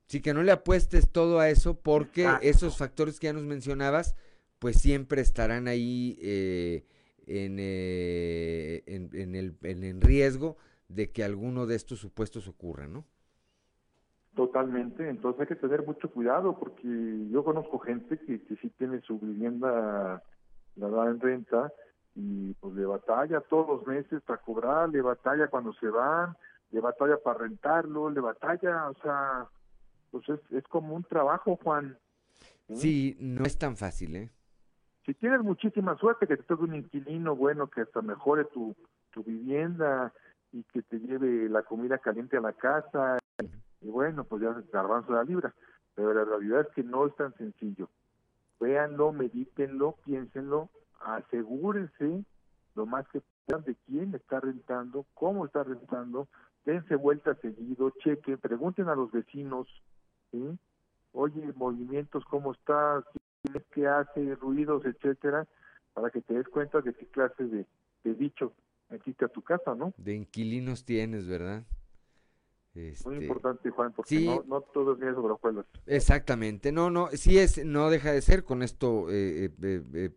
[0.08, 4.16] Sí, que no le apuestes todo a eso porque esos factores que ya nos mencionabas,
[4.60, 6.86] pues siempre estarán ahí eh,
[7.28, 10.58] en, eh, en, el, en, riesgo
[10.90, 13.06] de que alguno de estos supuestos ocurra, ¿no?
[14.36, 16.88] Totalmente, entonces hay que tener mucho cuidado porque
[17.30, 20.24] yo conozco gente que, que sí tiene su vivienda
[20.76, 21.72] la da en renta
[22.16, 26.36] y pues le batalla todos los meses para cobrar, le batalla cuando se van,
[26.72, 29.48] le batalla para rentarlo, le batalla, o sea,
[30.12, 31.98] pues es, es como un trabajo, Juan.
[32.70, 34.30] Sí, no es tan fácil, ¿eh?
[35.06, 38.76] Si tienes muchísima suerte que te toque un inquilino bueno que hasta mejore tu,
[39.12, 40.14] tu vivienda
[40.52, 43.18] y que te lleve la comida caliente a la casa,
[43.82, 45.54] y bueno, pues ya te avanza la libra.
[45.96, 47.90] Pero la realidad es que no es tan sencillo.
[48.60, 50.70] Véanlo, medítenlo, piénsenlo
[51.06, 52.24] asegúrense
[52.76, 56.28] lo más que puedan de quién está rentando, cómo está rentando,
[56.66, 59.68] dense vuelta seguido, chequen, pregunten a los vecinos,
[60.32, 60.58] ¿sí?
[61.14, 63.04] oye, movimientos, cómo está,
[63.72, 65.48] qué hace, ruidos, etcétera,
[65.94, 67.66] para que te des cuenta de qué clase de,
[68.04, 68.54] de bicho
[68.90, 69.94] existe a tu casa, ¿no?
[69.98, 71.64] De inquilinos tienes, ¿verdad?
[72.74, 75.66] Muy este, importante, Juan, porque no, no, todo es sobre.
[75.88, 80.10] Exactamente, no, no, sí es, no deja de ser con esto eh, eh, eh,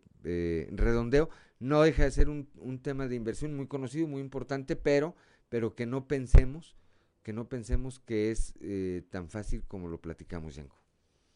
[0.71, 1.29] redondeo,
[1.59, 5.15] no deja de ser un, un, tema de inversión muy conocido, muy importante, pero,
[5.49, 6.75] pero que no pensemos,
[7.23, 8.53] que no pensemos que es
[9.09, 10.77] tan fácil como lo platicamos, Yanko.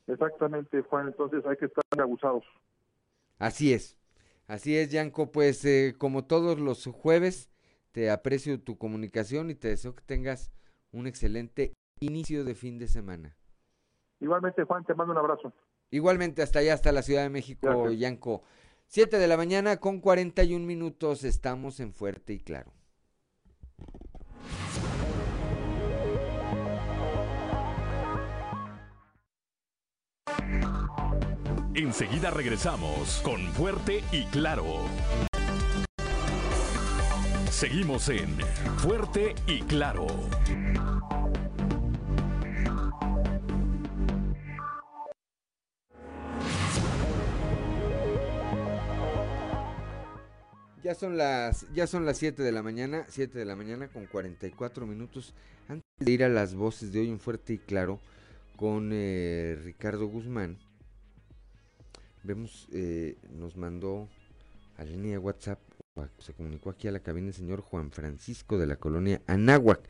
[0.07, 2.43] Exactamente, Juan, entonces hay que estar abusados.
[3.37, 3.97] Así es,
[4.47, 5.65] así es, Yanko, pues
[5.97, 7.49] como todos los jueves,
[7.91, 10.51] te aprecio tu comunicación y te deseo que tengas
[10.91, 13.35] un excelente inicio de fin de semana.
[14.19, 15.53] Igualmente, Juan, te mando un abrazo.
[15.91, 18.43] Igualmente, hasta allá, hasta la Ciudad de México, Yanco.
[18.91, 22.73] 7 de la mañana con 41 minutos, estamos en Fuerte y Claro.
[31.75, 34.65] Enseguida regresamos con Fuerte y Claro.
[37.51, 38.39] Seguimos en
[38.79, 40.07] Fuerte y Claro.
[50.89, 54.07] Ya son las ya son las 7 de la mañana, 7 de la mañana con
[54.07, 55.35] 44 minutos.
[55.67, 57.99] Antes de ir a las voces de hoy en Fuerte y Claro
[58.57, 60.57] con eh, Ricardo Guzmán,
[62.23, 64.09] vemos, eh, nos mandó
[64.77, 65.59] a la línea de WhatsApp,
[66.17, 69.81] se comunicó aquí a la cabina el señor Juan Francisco de la colonia Anáhuac.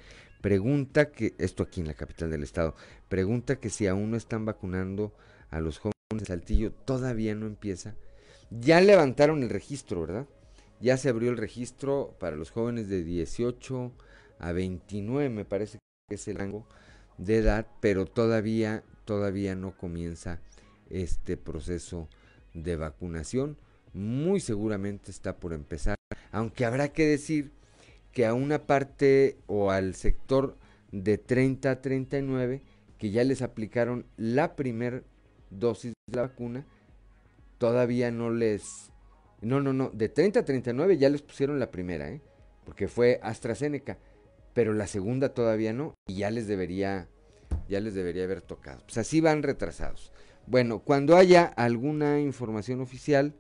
[0.42, 2.76] Pregunta que, esto aquí en la capital del estado,
[3.08, 5.14] pregunta que si aún no están vacunando
[5.50, 7.96] a los jóvenes de Saltillo, todavía no empieza.
[8.52, 10.28] Ya levantaron el registro, ¿verdad?
[10.80, 13.92] Ya se abrió el registro para los jóvenes de 18
[14.40, 16.66] a 29, me parece que es el rango
[17.18, 20.40] de edad, pero todavía, todavía no comienza
[20.90, 22.08] este proceso
[22.54, 23.58] de vacunación.
[23.94, 25.96] Muy seguramente está por empezar,
[26.32, 27.52] aunque habrá que decir
[28.14, 30.58] que a una parte o al sector
[30.92, 32.62] de 30 a 39
[32.98, 35.04] que ya les aplicaron la primer
[35.50, 36.66] dosis de la vacuna,
[37.58, 38.92] todavía no les
[39.42, 39.90] no, no, no.
[39.90, 42.22] De 30 a 39 ya les pusieron la primera, ¿eh?
[42.66, 43.98] Porque fue AstraZeneca.
[44.54, 45.96] Pero la segunda todavía no.
[46.08, 47.08] Y ya les debería,
[47.68, 48.82] ya les debería haber tocado.
[48.84, 50.12] Pues así van retrasados.
[50.46, 53.36] Bueno, cuando haya alguna información oficial,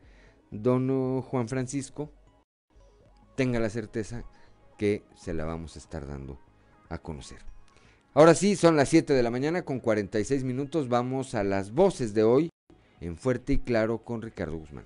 [0.51, 2.11] don Juan Francisco,
[3.35, 4.23] tenga la certeza
[4.77, 6.39] que se la vamos a estar dando
[6.87, 7.39] a conocer.
[8.13, 10.87] Ahora sí, son las 7 de la mañana con 46 minutos.
[10.87, 12.49] Vamos a las voces de hoy
[13.01, 14.85] en Fuerte y Claro con Ricardo Guzmán.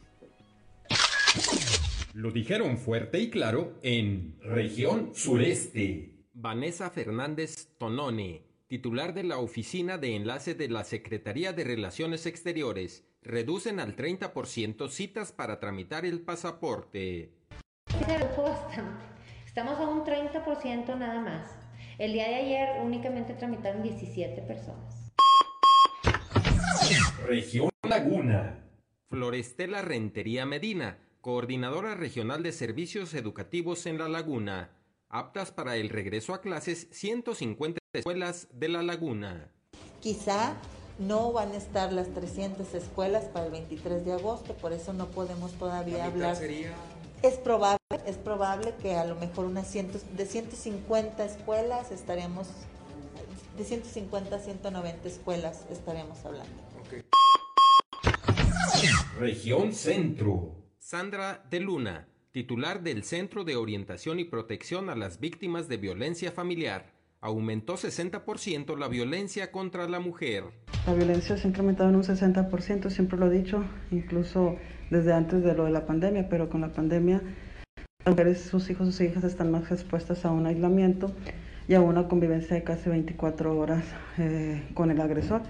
[2.14, 6.28] Lo dijeron fuerte y claro en región sureste.
[6.34, 13.04] Vanessa Fernández Tonone, titular de la Oficina de Enlace de la Secretaría de Relaciones Exteriores,
[13.24, 17.34] reducen al 30% citas para tramitar el pasaporte.
[19.44, 21.50] Estamos a un 30% nada más.
[21.98, 25.12] El día de ayer únicamente tramitaron 17 personas.
[27.28, 28.60] Región Laguna.
[29.10, 34.72] Florestela Rentería Medina, coordinadora regional de servicios educativos en La Laguna,
[35.08, 39.50] aptas para el regreso a clases 150 escuelas de La Laguna.
[40.02, 40.58] Quizá
[41.00, 45.08] no van a estar las 300 escuelas para el 23 de agosto, por eso no
[45.12, 46.36] podemos todavía hablar.
[47.22, 52.50] Es probable, es probable que a lo mejor unas ciento, de 150 escuelas estaremos,
[53.58, 56.52] de 150 a 190 escuelas estaremos hablando.
[59.18, 60.63] Región Centro.
[60.86, 66.34] Sandra de Luna, titular del Centro de Orientación y Protección a las Víctimas de Violencia
[66.34, 66.88] Familiar,
[67.22, 70.44] aumentó 60% la violencia contra la mujer.
[70.86, 74.58] La violencia se ha incrementado en un 60%, siempre lo he dicho, incluso
[74.90, 77.22] desde antes de lo de la pandemia, pero con la pandemia
[78.04, 81.16] las mujeres, sus hijos, sus hijas están más expuestas a un aislamiento
[81.70, 83.86] y a una convivencia de casi 24 horas
[84.18, 85.44] eh, con el agresor.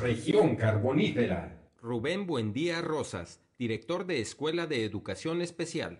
[0.00, 1.61] Región Carbonífera.
[1.82, 5.98] Rubén Buendía Rosas, director de Escuela de Educación Especial.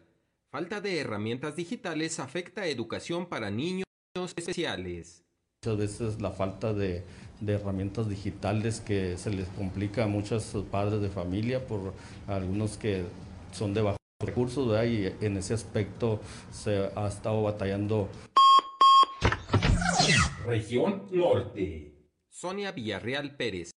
[0.48, 3.84] Falta de herramientas digitales afecta educación para niños
[4.14, 5.24] especiales.
[5.60, 7.02] Muchas veces la falta de,
[7.40, 11.94] de, herramientas digitales que se les complica a muchos padres de familia por
[12.28, 13.02] algunos que
[13.50, 14.84] son de bajos recursos ¿verdad?
[14.84, 16.20] y en ese aspecto
[16.52, 18.08] se ha estado batallando.
[20.46, 21.88] Región Norte.
[22.30, 23.72] Sonia Villarreal Pérez,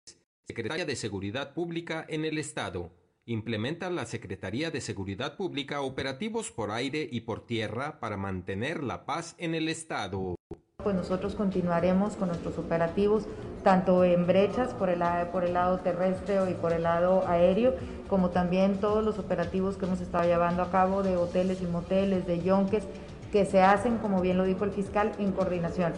[0.45, 2.91] Secretaria de Seguridad Pública en el Estado.
[3.25, 9.05] Implementa la Secretaría de Seguridad Pública operativos por aire y por tierra para mantener la
[9.05, 10.35] paz en el Estado.
[10.83, 13.23] Pues nosotros continuaremos con nuestros operativos
[13.63, 15.01] tanto en brechas por el,
[15.31, 17.75] por el lado terrestre y por el lado aéreo,
[18.09, 22.27] como también todos los operativos que hemos estado llevando a cabo de hoteles y moteles,
[22.27, 22.83] de yonques,
[23.31, 25.93] que se hacen, como bien lo dijo el fiscal, en coordinación.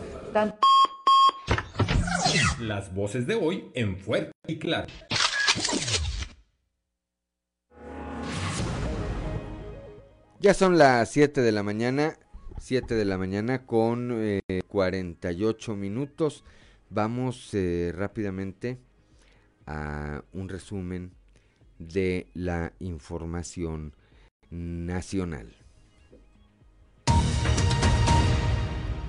[2.60, 4.88] Las voces de hoy en Fuerte y Claro.
[10.40, 12.18] Ya son las 7 de la mañana,
[12.60, 16.44] 7 de la mañana con eh, 48 minutos.
[16.90, 18.80] Vamos eh, rápidamente
[19.66, 21.14] a un resumen
[21.80, 23.96] de la información
[24.52, 25.65] nacional.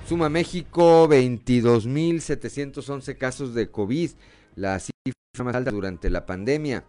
[0.07, 4.11] Suma México 22.711 casos de COVID,
[4.55, 6.85] la cifra más alta durante la pandemia.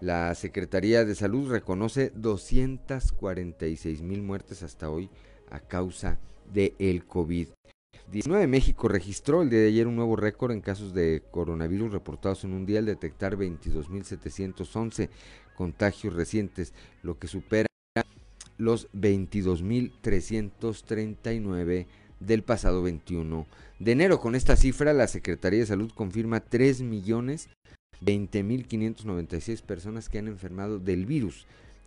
[0.00, 5.10] La Secretaría de Salud reconoce 246 mil muertes hasta hoy
[5.50, 6.18] a causa
[6.54, 8.48] del el COVID-19.
[8.48, 12.54] México registró el día de ayer un nuevo récord en casos de coronavirus reportados en
[12.54, 15.10] un día al detectar 22.711
[15.54, 16.72] contagios recientes,
[17.02, 17.66] lo que supera
[18.56, 21.86] los 22.339
[22.26, 23.46] del pasado 21
[23.78, 24.20] de enero.
[24.20, 27.48] Con esta cifra, la Secretaría de Salud confirma 3 millones
[28.00, 31.46] 20.596 personas que han enfermado del virus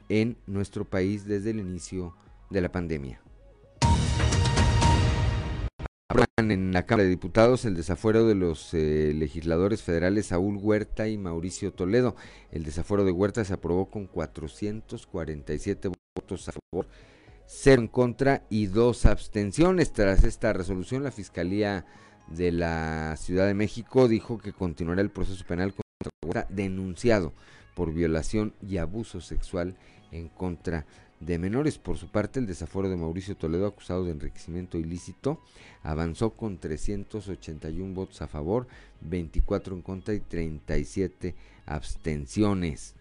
[0.10, 2.16] en nuestro país desde el inicio
[2.50, 3.22] de la pandemia.
[6.38, 11.18] En la Cámara de Diputados el desafuero de los eh, legisladores federales Saúl Huerta y
[11.18, 12.16] Mauricio Toledo.
[12.52, 16.88] El desafuero de Huerta se aprobó con 447 votos a favor,
[17.48, 19.94] 0 en contra y 2 abstenciones.
[19.94, 21.86] Tras esta resolución, la Fiscalía
[22.28, 27.34] de la Ciudad de México dijo que continuará el proceso penal contra Huerta denunciado
[27.74, 29.76] por violación y abuso sexual
[30.12, 30.86] en contra
[31.20, 31.78] de menores.
[31.78, 35.42] Por su parte, el desafuero de Mauricio Toledo, acusado de enriquecimiento ilícito,
[35.84, 38.68] avanzó con 381 votos a favor,
[39.02, 41.34] 24 en contra y 37
[41.66, 42.94] abstenciones.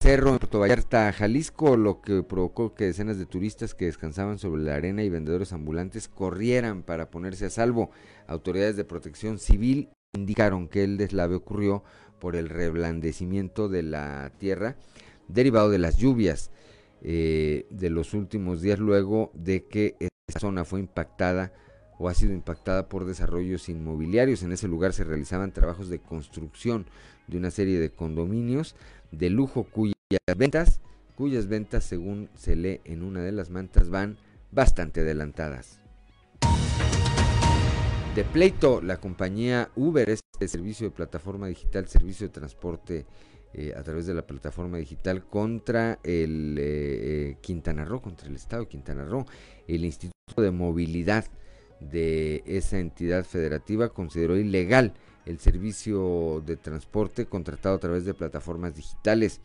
[0.00, 4.62] Cerro en Puerto Vallarta, Jalisco, lo que provocó que decenas de turistas que descansaban sobre
[4.62, 7.90] la arena y vendedores ambulantes corrieran para ponerse a salvo.
[8.26, 11.82] Autoridades de protección civil indicaron que el deslave ocurrió
[12.20, 14.76] por el reblandecimiento de la tierra
[15.28, 16.50] derivado de las lluvias
[17.02, 21.52] eh, de los últimos días luego de que esta zona fue impactada
[21.98, 24.42] o ha sido impactada por desarrollos inmobiliarios.
[24.42, 26.86] En ese lugar se realizaban trabajos de construcción
[27.26, 28.76] de una serie de condominios
[29.18, 29.94] de lujo cuyas
[30.36, 30.80] ventas,
[31.14, 34.18] cuyas ventas según se lee en una de las mantas van
[34.50, 35.80] bastante adelantadas.
[38.14, 43.06] De pleito, la compañía Uber, este servicio de plataforma digital, servicio de transporte
[43.52, 46.62] eh, a través de la plataforma digital contra el eh,
[47.30, 49.26] eh, Quintana Roo, contra el Estado de Quintana Roo.
[49.68, 51.26] El Instituto de Movilidad
[51.80, 54.94] de esa entidad federativa consideró ilegal
[55.26, 59.40] el servicio de transporte contratado a través de plataformas digitales.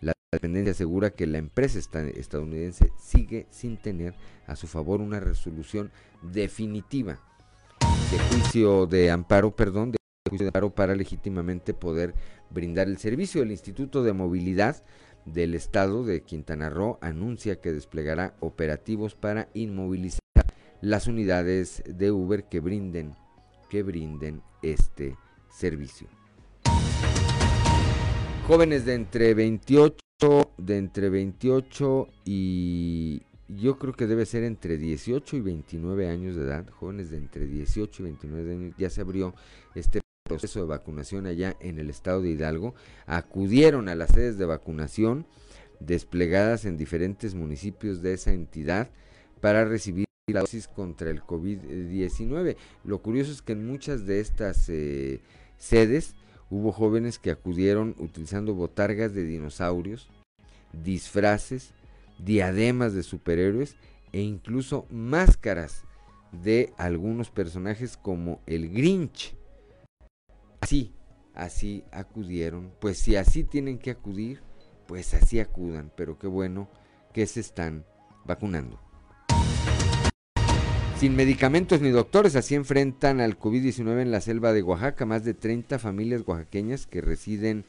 [0.00, 4.14] La dependencia asegura que la empresa estadounidense sigue sin tener
[4.46, 5.90] a su favor una resolución
[6.22, 7.20] definitiva
[8.10, 9.98] de juicio de amparo, perdón, de
[10.28, 12.14] juicio de amparo para legítimamente poder
[12.50, 13.42] brindar el servicio.
[13.42, 14.82] El Instituto de Movilidad
[15.24, 20.20] del Estado de Quintana Roo anuncia que desplegará operativos para inmovilizar
[20.80, 23.14] las unidades de Uber que brinden
[23.68, 25.16] que brinden este
[25.48, 26.08] servicio.
[28.46, 29.96] Jóvenes de entre 28
[30.58, 36.42] de entre 28 y yo creo que debe ser entre 18 y 29 años de
[36.42, 39.34] edad, jóvenes de entre 18 y 29 años, ya se abrió
[39.74, 42.74] este proceso de vacunación allá en el estado de Hidalgo,
[43.06, 45.26] acudieron a las sedes de vacunación
[45.80, 48.90] desplegadas en diferentes municipios de esa entidad
[49.40, 52.56] para recibir la dosis contra el COVID-19.
[52.84, 55.20] Lo curioso es que en muchas de estas eh,
[55.58, 56.14] sedes
[56.50, 60.08] hubo jóvenes que acudieron utilizando botargas de dinosaurios,
[60.72, 61.72] disfraces,
[62.18, 63.76] diademas de superhéroes
[64.12, 65.84] e incluso máscaras
[66.32, 69.34] de algunos personajes como el Grinch.
[70.60, 70.92] Así,
[71.34, 72.72] así acudieron.
[72.80, 74.42] Pues si así tienen que acudir,
[74.86, 75.90] pues así acudan.
[75.96, 76.68] Pero qué bueno
[77.12, 77.84] que se están
[78.24, 78.78] vacunando.
[81.00, 85.06] Sin medicamentos ni doctores, así enfrentan al COVID-19 en la selva de Oaxaca.
[85.06, 87.64] Más de 30 familias oaxaqueñas que residen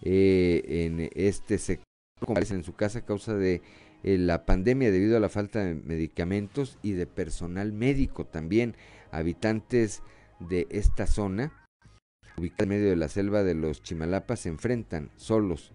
[0.00, 1.84] eh, en este sector
[2.38, 3.60] en su casa a causa de
[4.02, 8.74] eh, la pandemia debido a la falta de medicamentos y de personal médico también.
[9.10, 10.02] Habitantes
[10.38, 11.52] de esta zona,
[12.38, 15.72] ubicada en medio de la selva de los Chimalapas, se enfrentan solos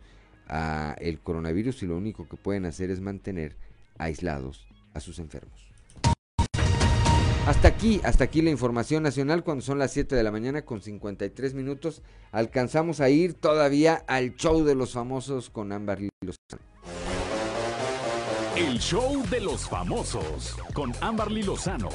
[0.47, 3.57] a el coronavirus y lo único que pueden hacer es mantener
[3.99, 5.64] aislados a sus enfermos.
[7.45, 10.81] Hasta aquí, hasta aquí la información nacional cuando son las 7 de la mañana con
[10.81, 12.01] 53 minutos.
[12.31, 16.65] Alcanzamos a ir todavía al show de los famosos con Ámbar Lozano.
[18.55, 21.89] El show de los famosos con Ámbar Lozano.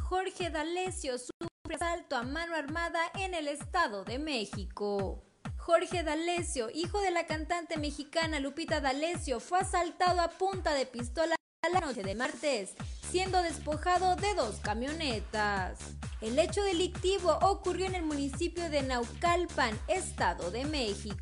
[0.00, 5.22] Jorge D'Alessio sufre asalto a mano armada en el Estado de México.
[5.58, 11.36] Jorge D'Alessio, hijo de la cantante mexicana Lupita D'Alessio, fue asaltado a punta de pistola
[11.70, 12.74] la noche de martes,
[13.08, 15.78] siendo despojado de dos camionetas.
[16.20, 21.18] El hecho delictivo ocurrió en el municipio de Naucalpan, Estado de México.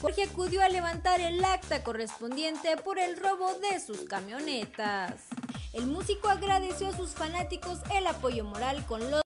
[0.00, 5.26] Jorge acudió a levantar el acta correspondiente por el robo de sus camionetas.
[5.74, 9.20] El músico agradeció a sus fanáticos el apoyo moral con los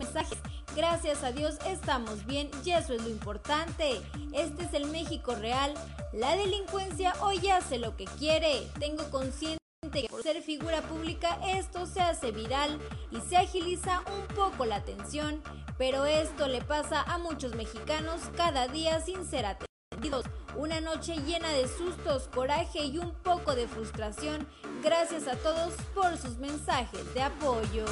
[0.00, 0.38] mensajes.
[0.74, 4.00] Gracias a Dios estamos bien y eso es lo importante.
[4.32, 5.74] Este es el México real.
[6.14, 8.66] La delincuencia hoy hace lo que quiere.
[8.80, 9.63] Tengo consciente
[10.02, 12.80] que por ser figura pública esto se hace viral
[13.12, 15.40] y se agiliza un poco la atención,
[15.78, 20.26] pero esto le pasa a muchos mexicanos cada día sin ser atendidos.
[20.56, 24.46] Una noche llena de sustos, coraje y un poco de frustración.
[24.82, 27.84] Gracias a todos por sus mensajes de apoyo.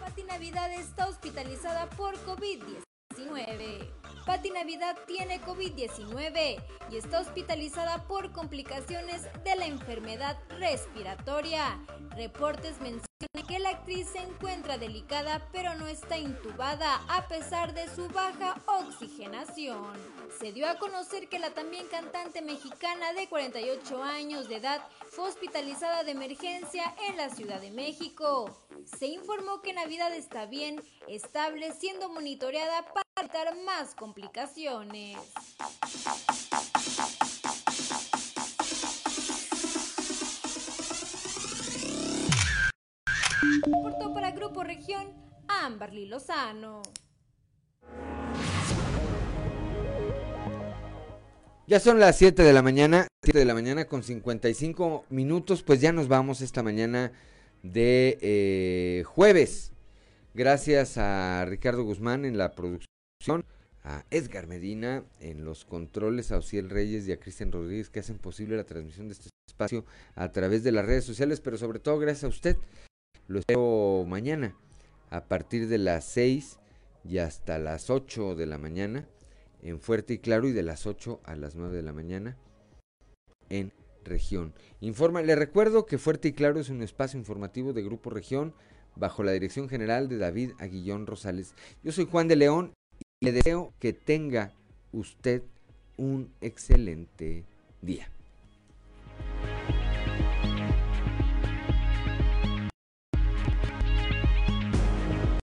[0.00, 2.83] Pati Navidad está hospitalizada por COVID-19.
[4.26, 11.78] Pati Navidad tiene COVID-19 y está hospitalizada por complicaciones de la enfermedad respiratoria.
[12.16, 17.86] Reportes mencionan que la actriz se encuentra delicada pero no está intubada a pesar de
[17.94, 19.92] su baja oxigenación.
[20.40, 24.80] Se dio a conocer que la también cantante mexicana de 48 años de edad
[25.10, 28.50] fue hospitalizada de emergencia en la Ciudad de México.
[28.84, 35.16] Se informó que Navidad está bien, estable, siendo monitoreada para evitar más complicaciones.
[43.82, 45.12] Portó para Grupo Región,
[45.46, 46.82] Amberly Lozano.
[51.66, 55.80] Ya son las 7 de la mañana, 7 de la mañana con 55 minutos, pues
[55.80, 57.12] ya nos vamos esta mañana
[57.62, 59.72] de eh, jueves.
[60.34, 62.93] Gracias a Ricardo Guzmán en la producción,
[63.82, 68.18] a Edgar Medina en los controles, a Ociel Reyes y a Cristian Rodríguez que hacen
[68.18, 69.84] posible la transmisión de este espacio
[70.14, 72.56] a través de las redes sociales, pero sobre todo gracias a usted.
[73.28, 74.56] Lo espero mañana
[75.10, 76.58] a partir de las 6
[77.04, 79.06] y hasta las 8 de la mañana
[79.62, 82.36] en Fuerte y Claro y de las 8 a las 9 de la mañana
[83.48, 83.72] en
[84.04, 84.52] Región.
[84.80, 88.54] Informa, le recuerdo que Fuerte y Claro es un espacio informativo de Grupo Región
[88.96, 91.54] bajo la dirección general de David Aguillón Rosales.
[91.82, 92.74] Yo soy Juan de León
[93.24, 94.52] le deseo que tenga
[94.92, 95.42] usted
[95.96, 97.44] un excelente
[97.80, 98.06] día.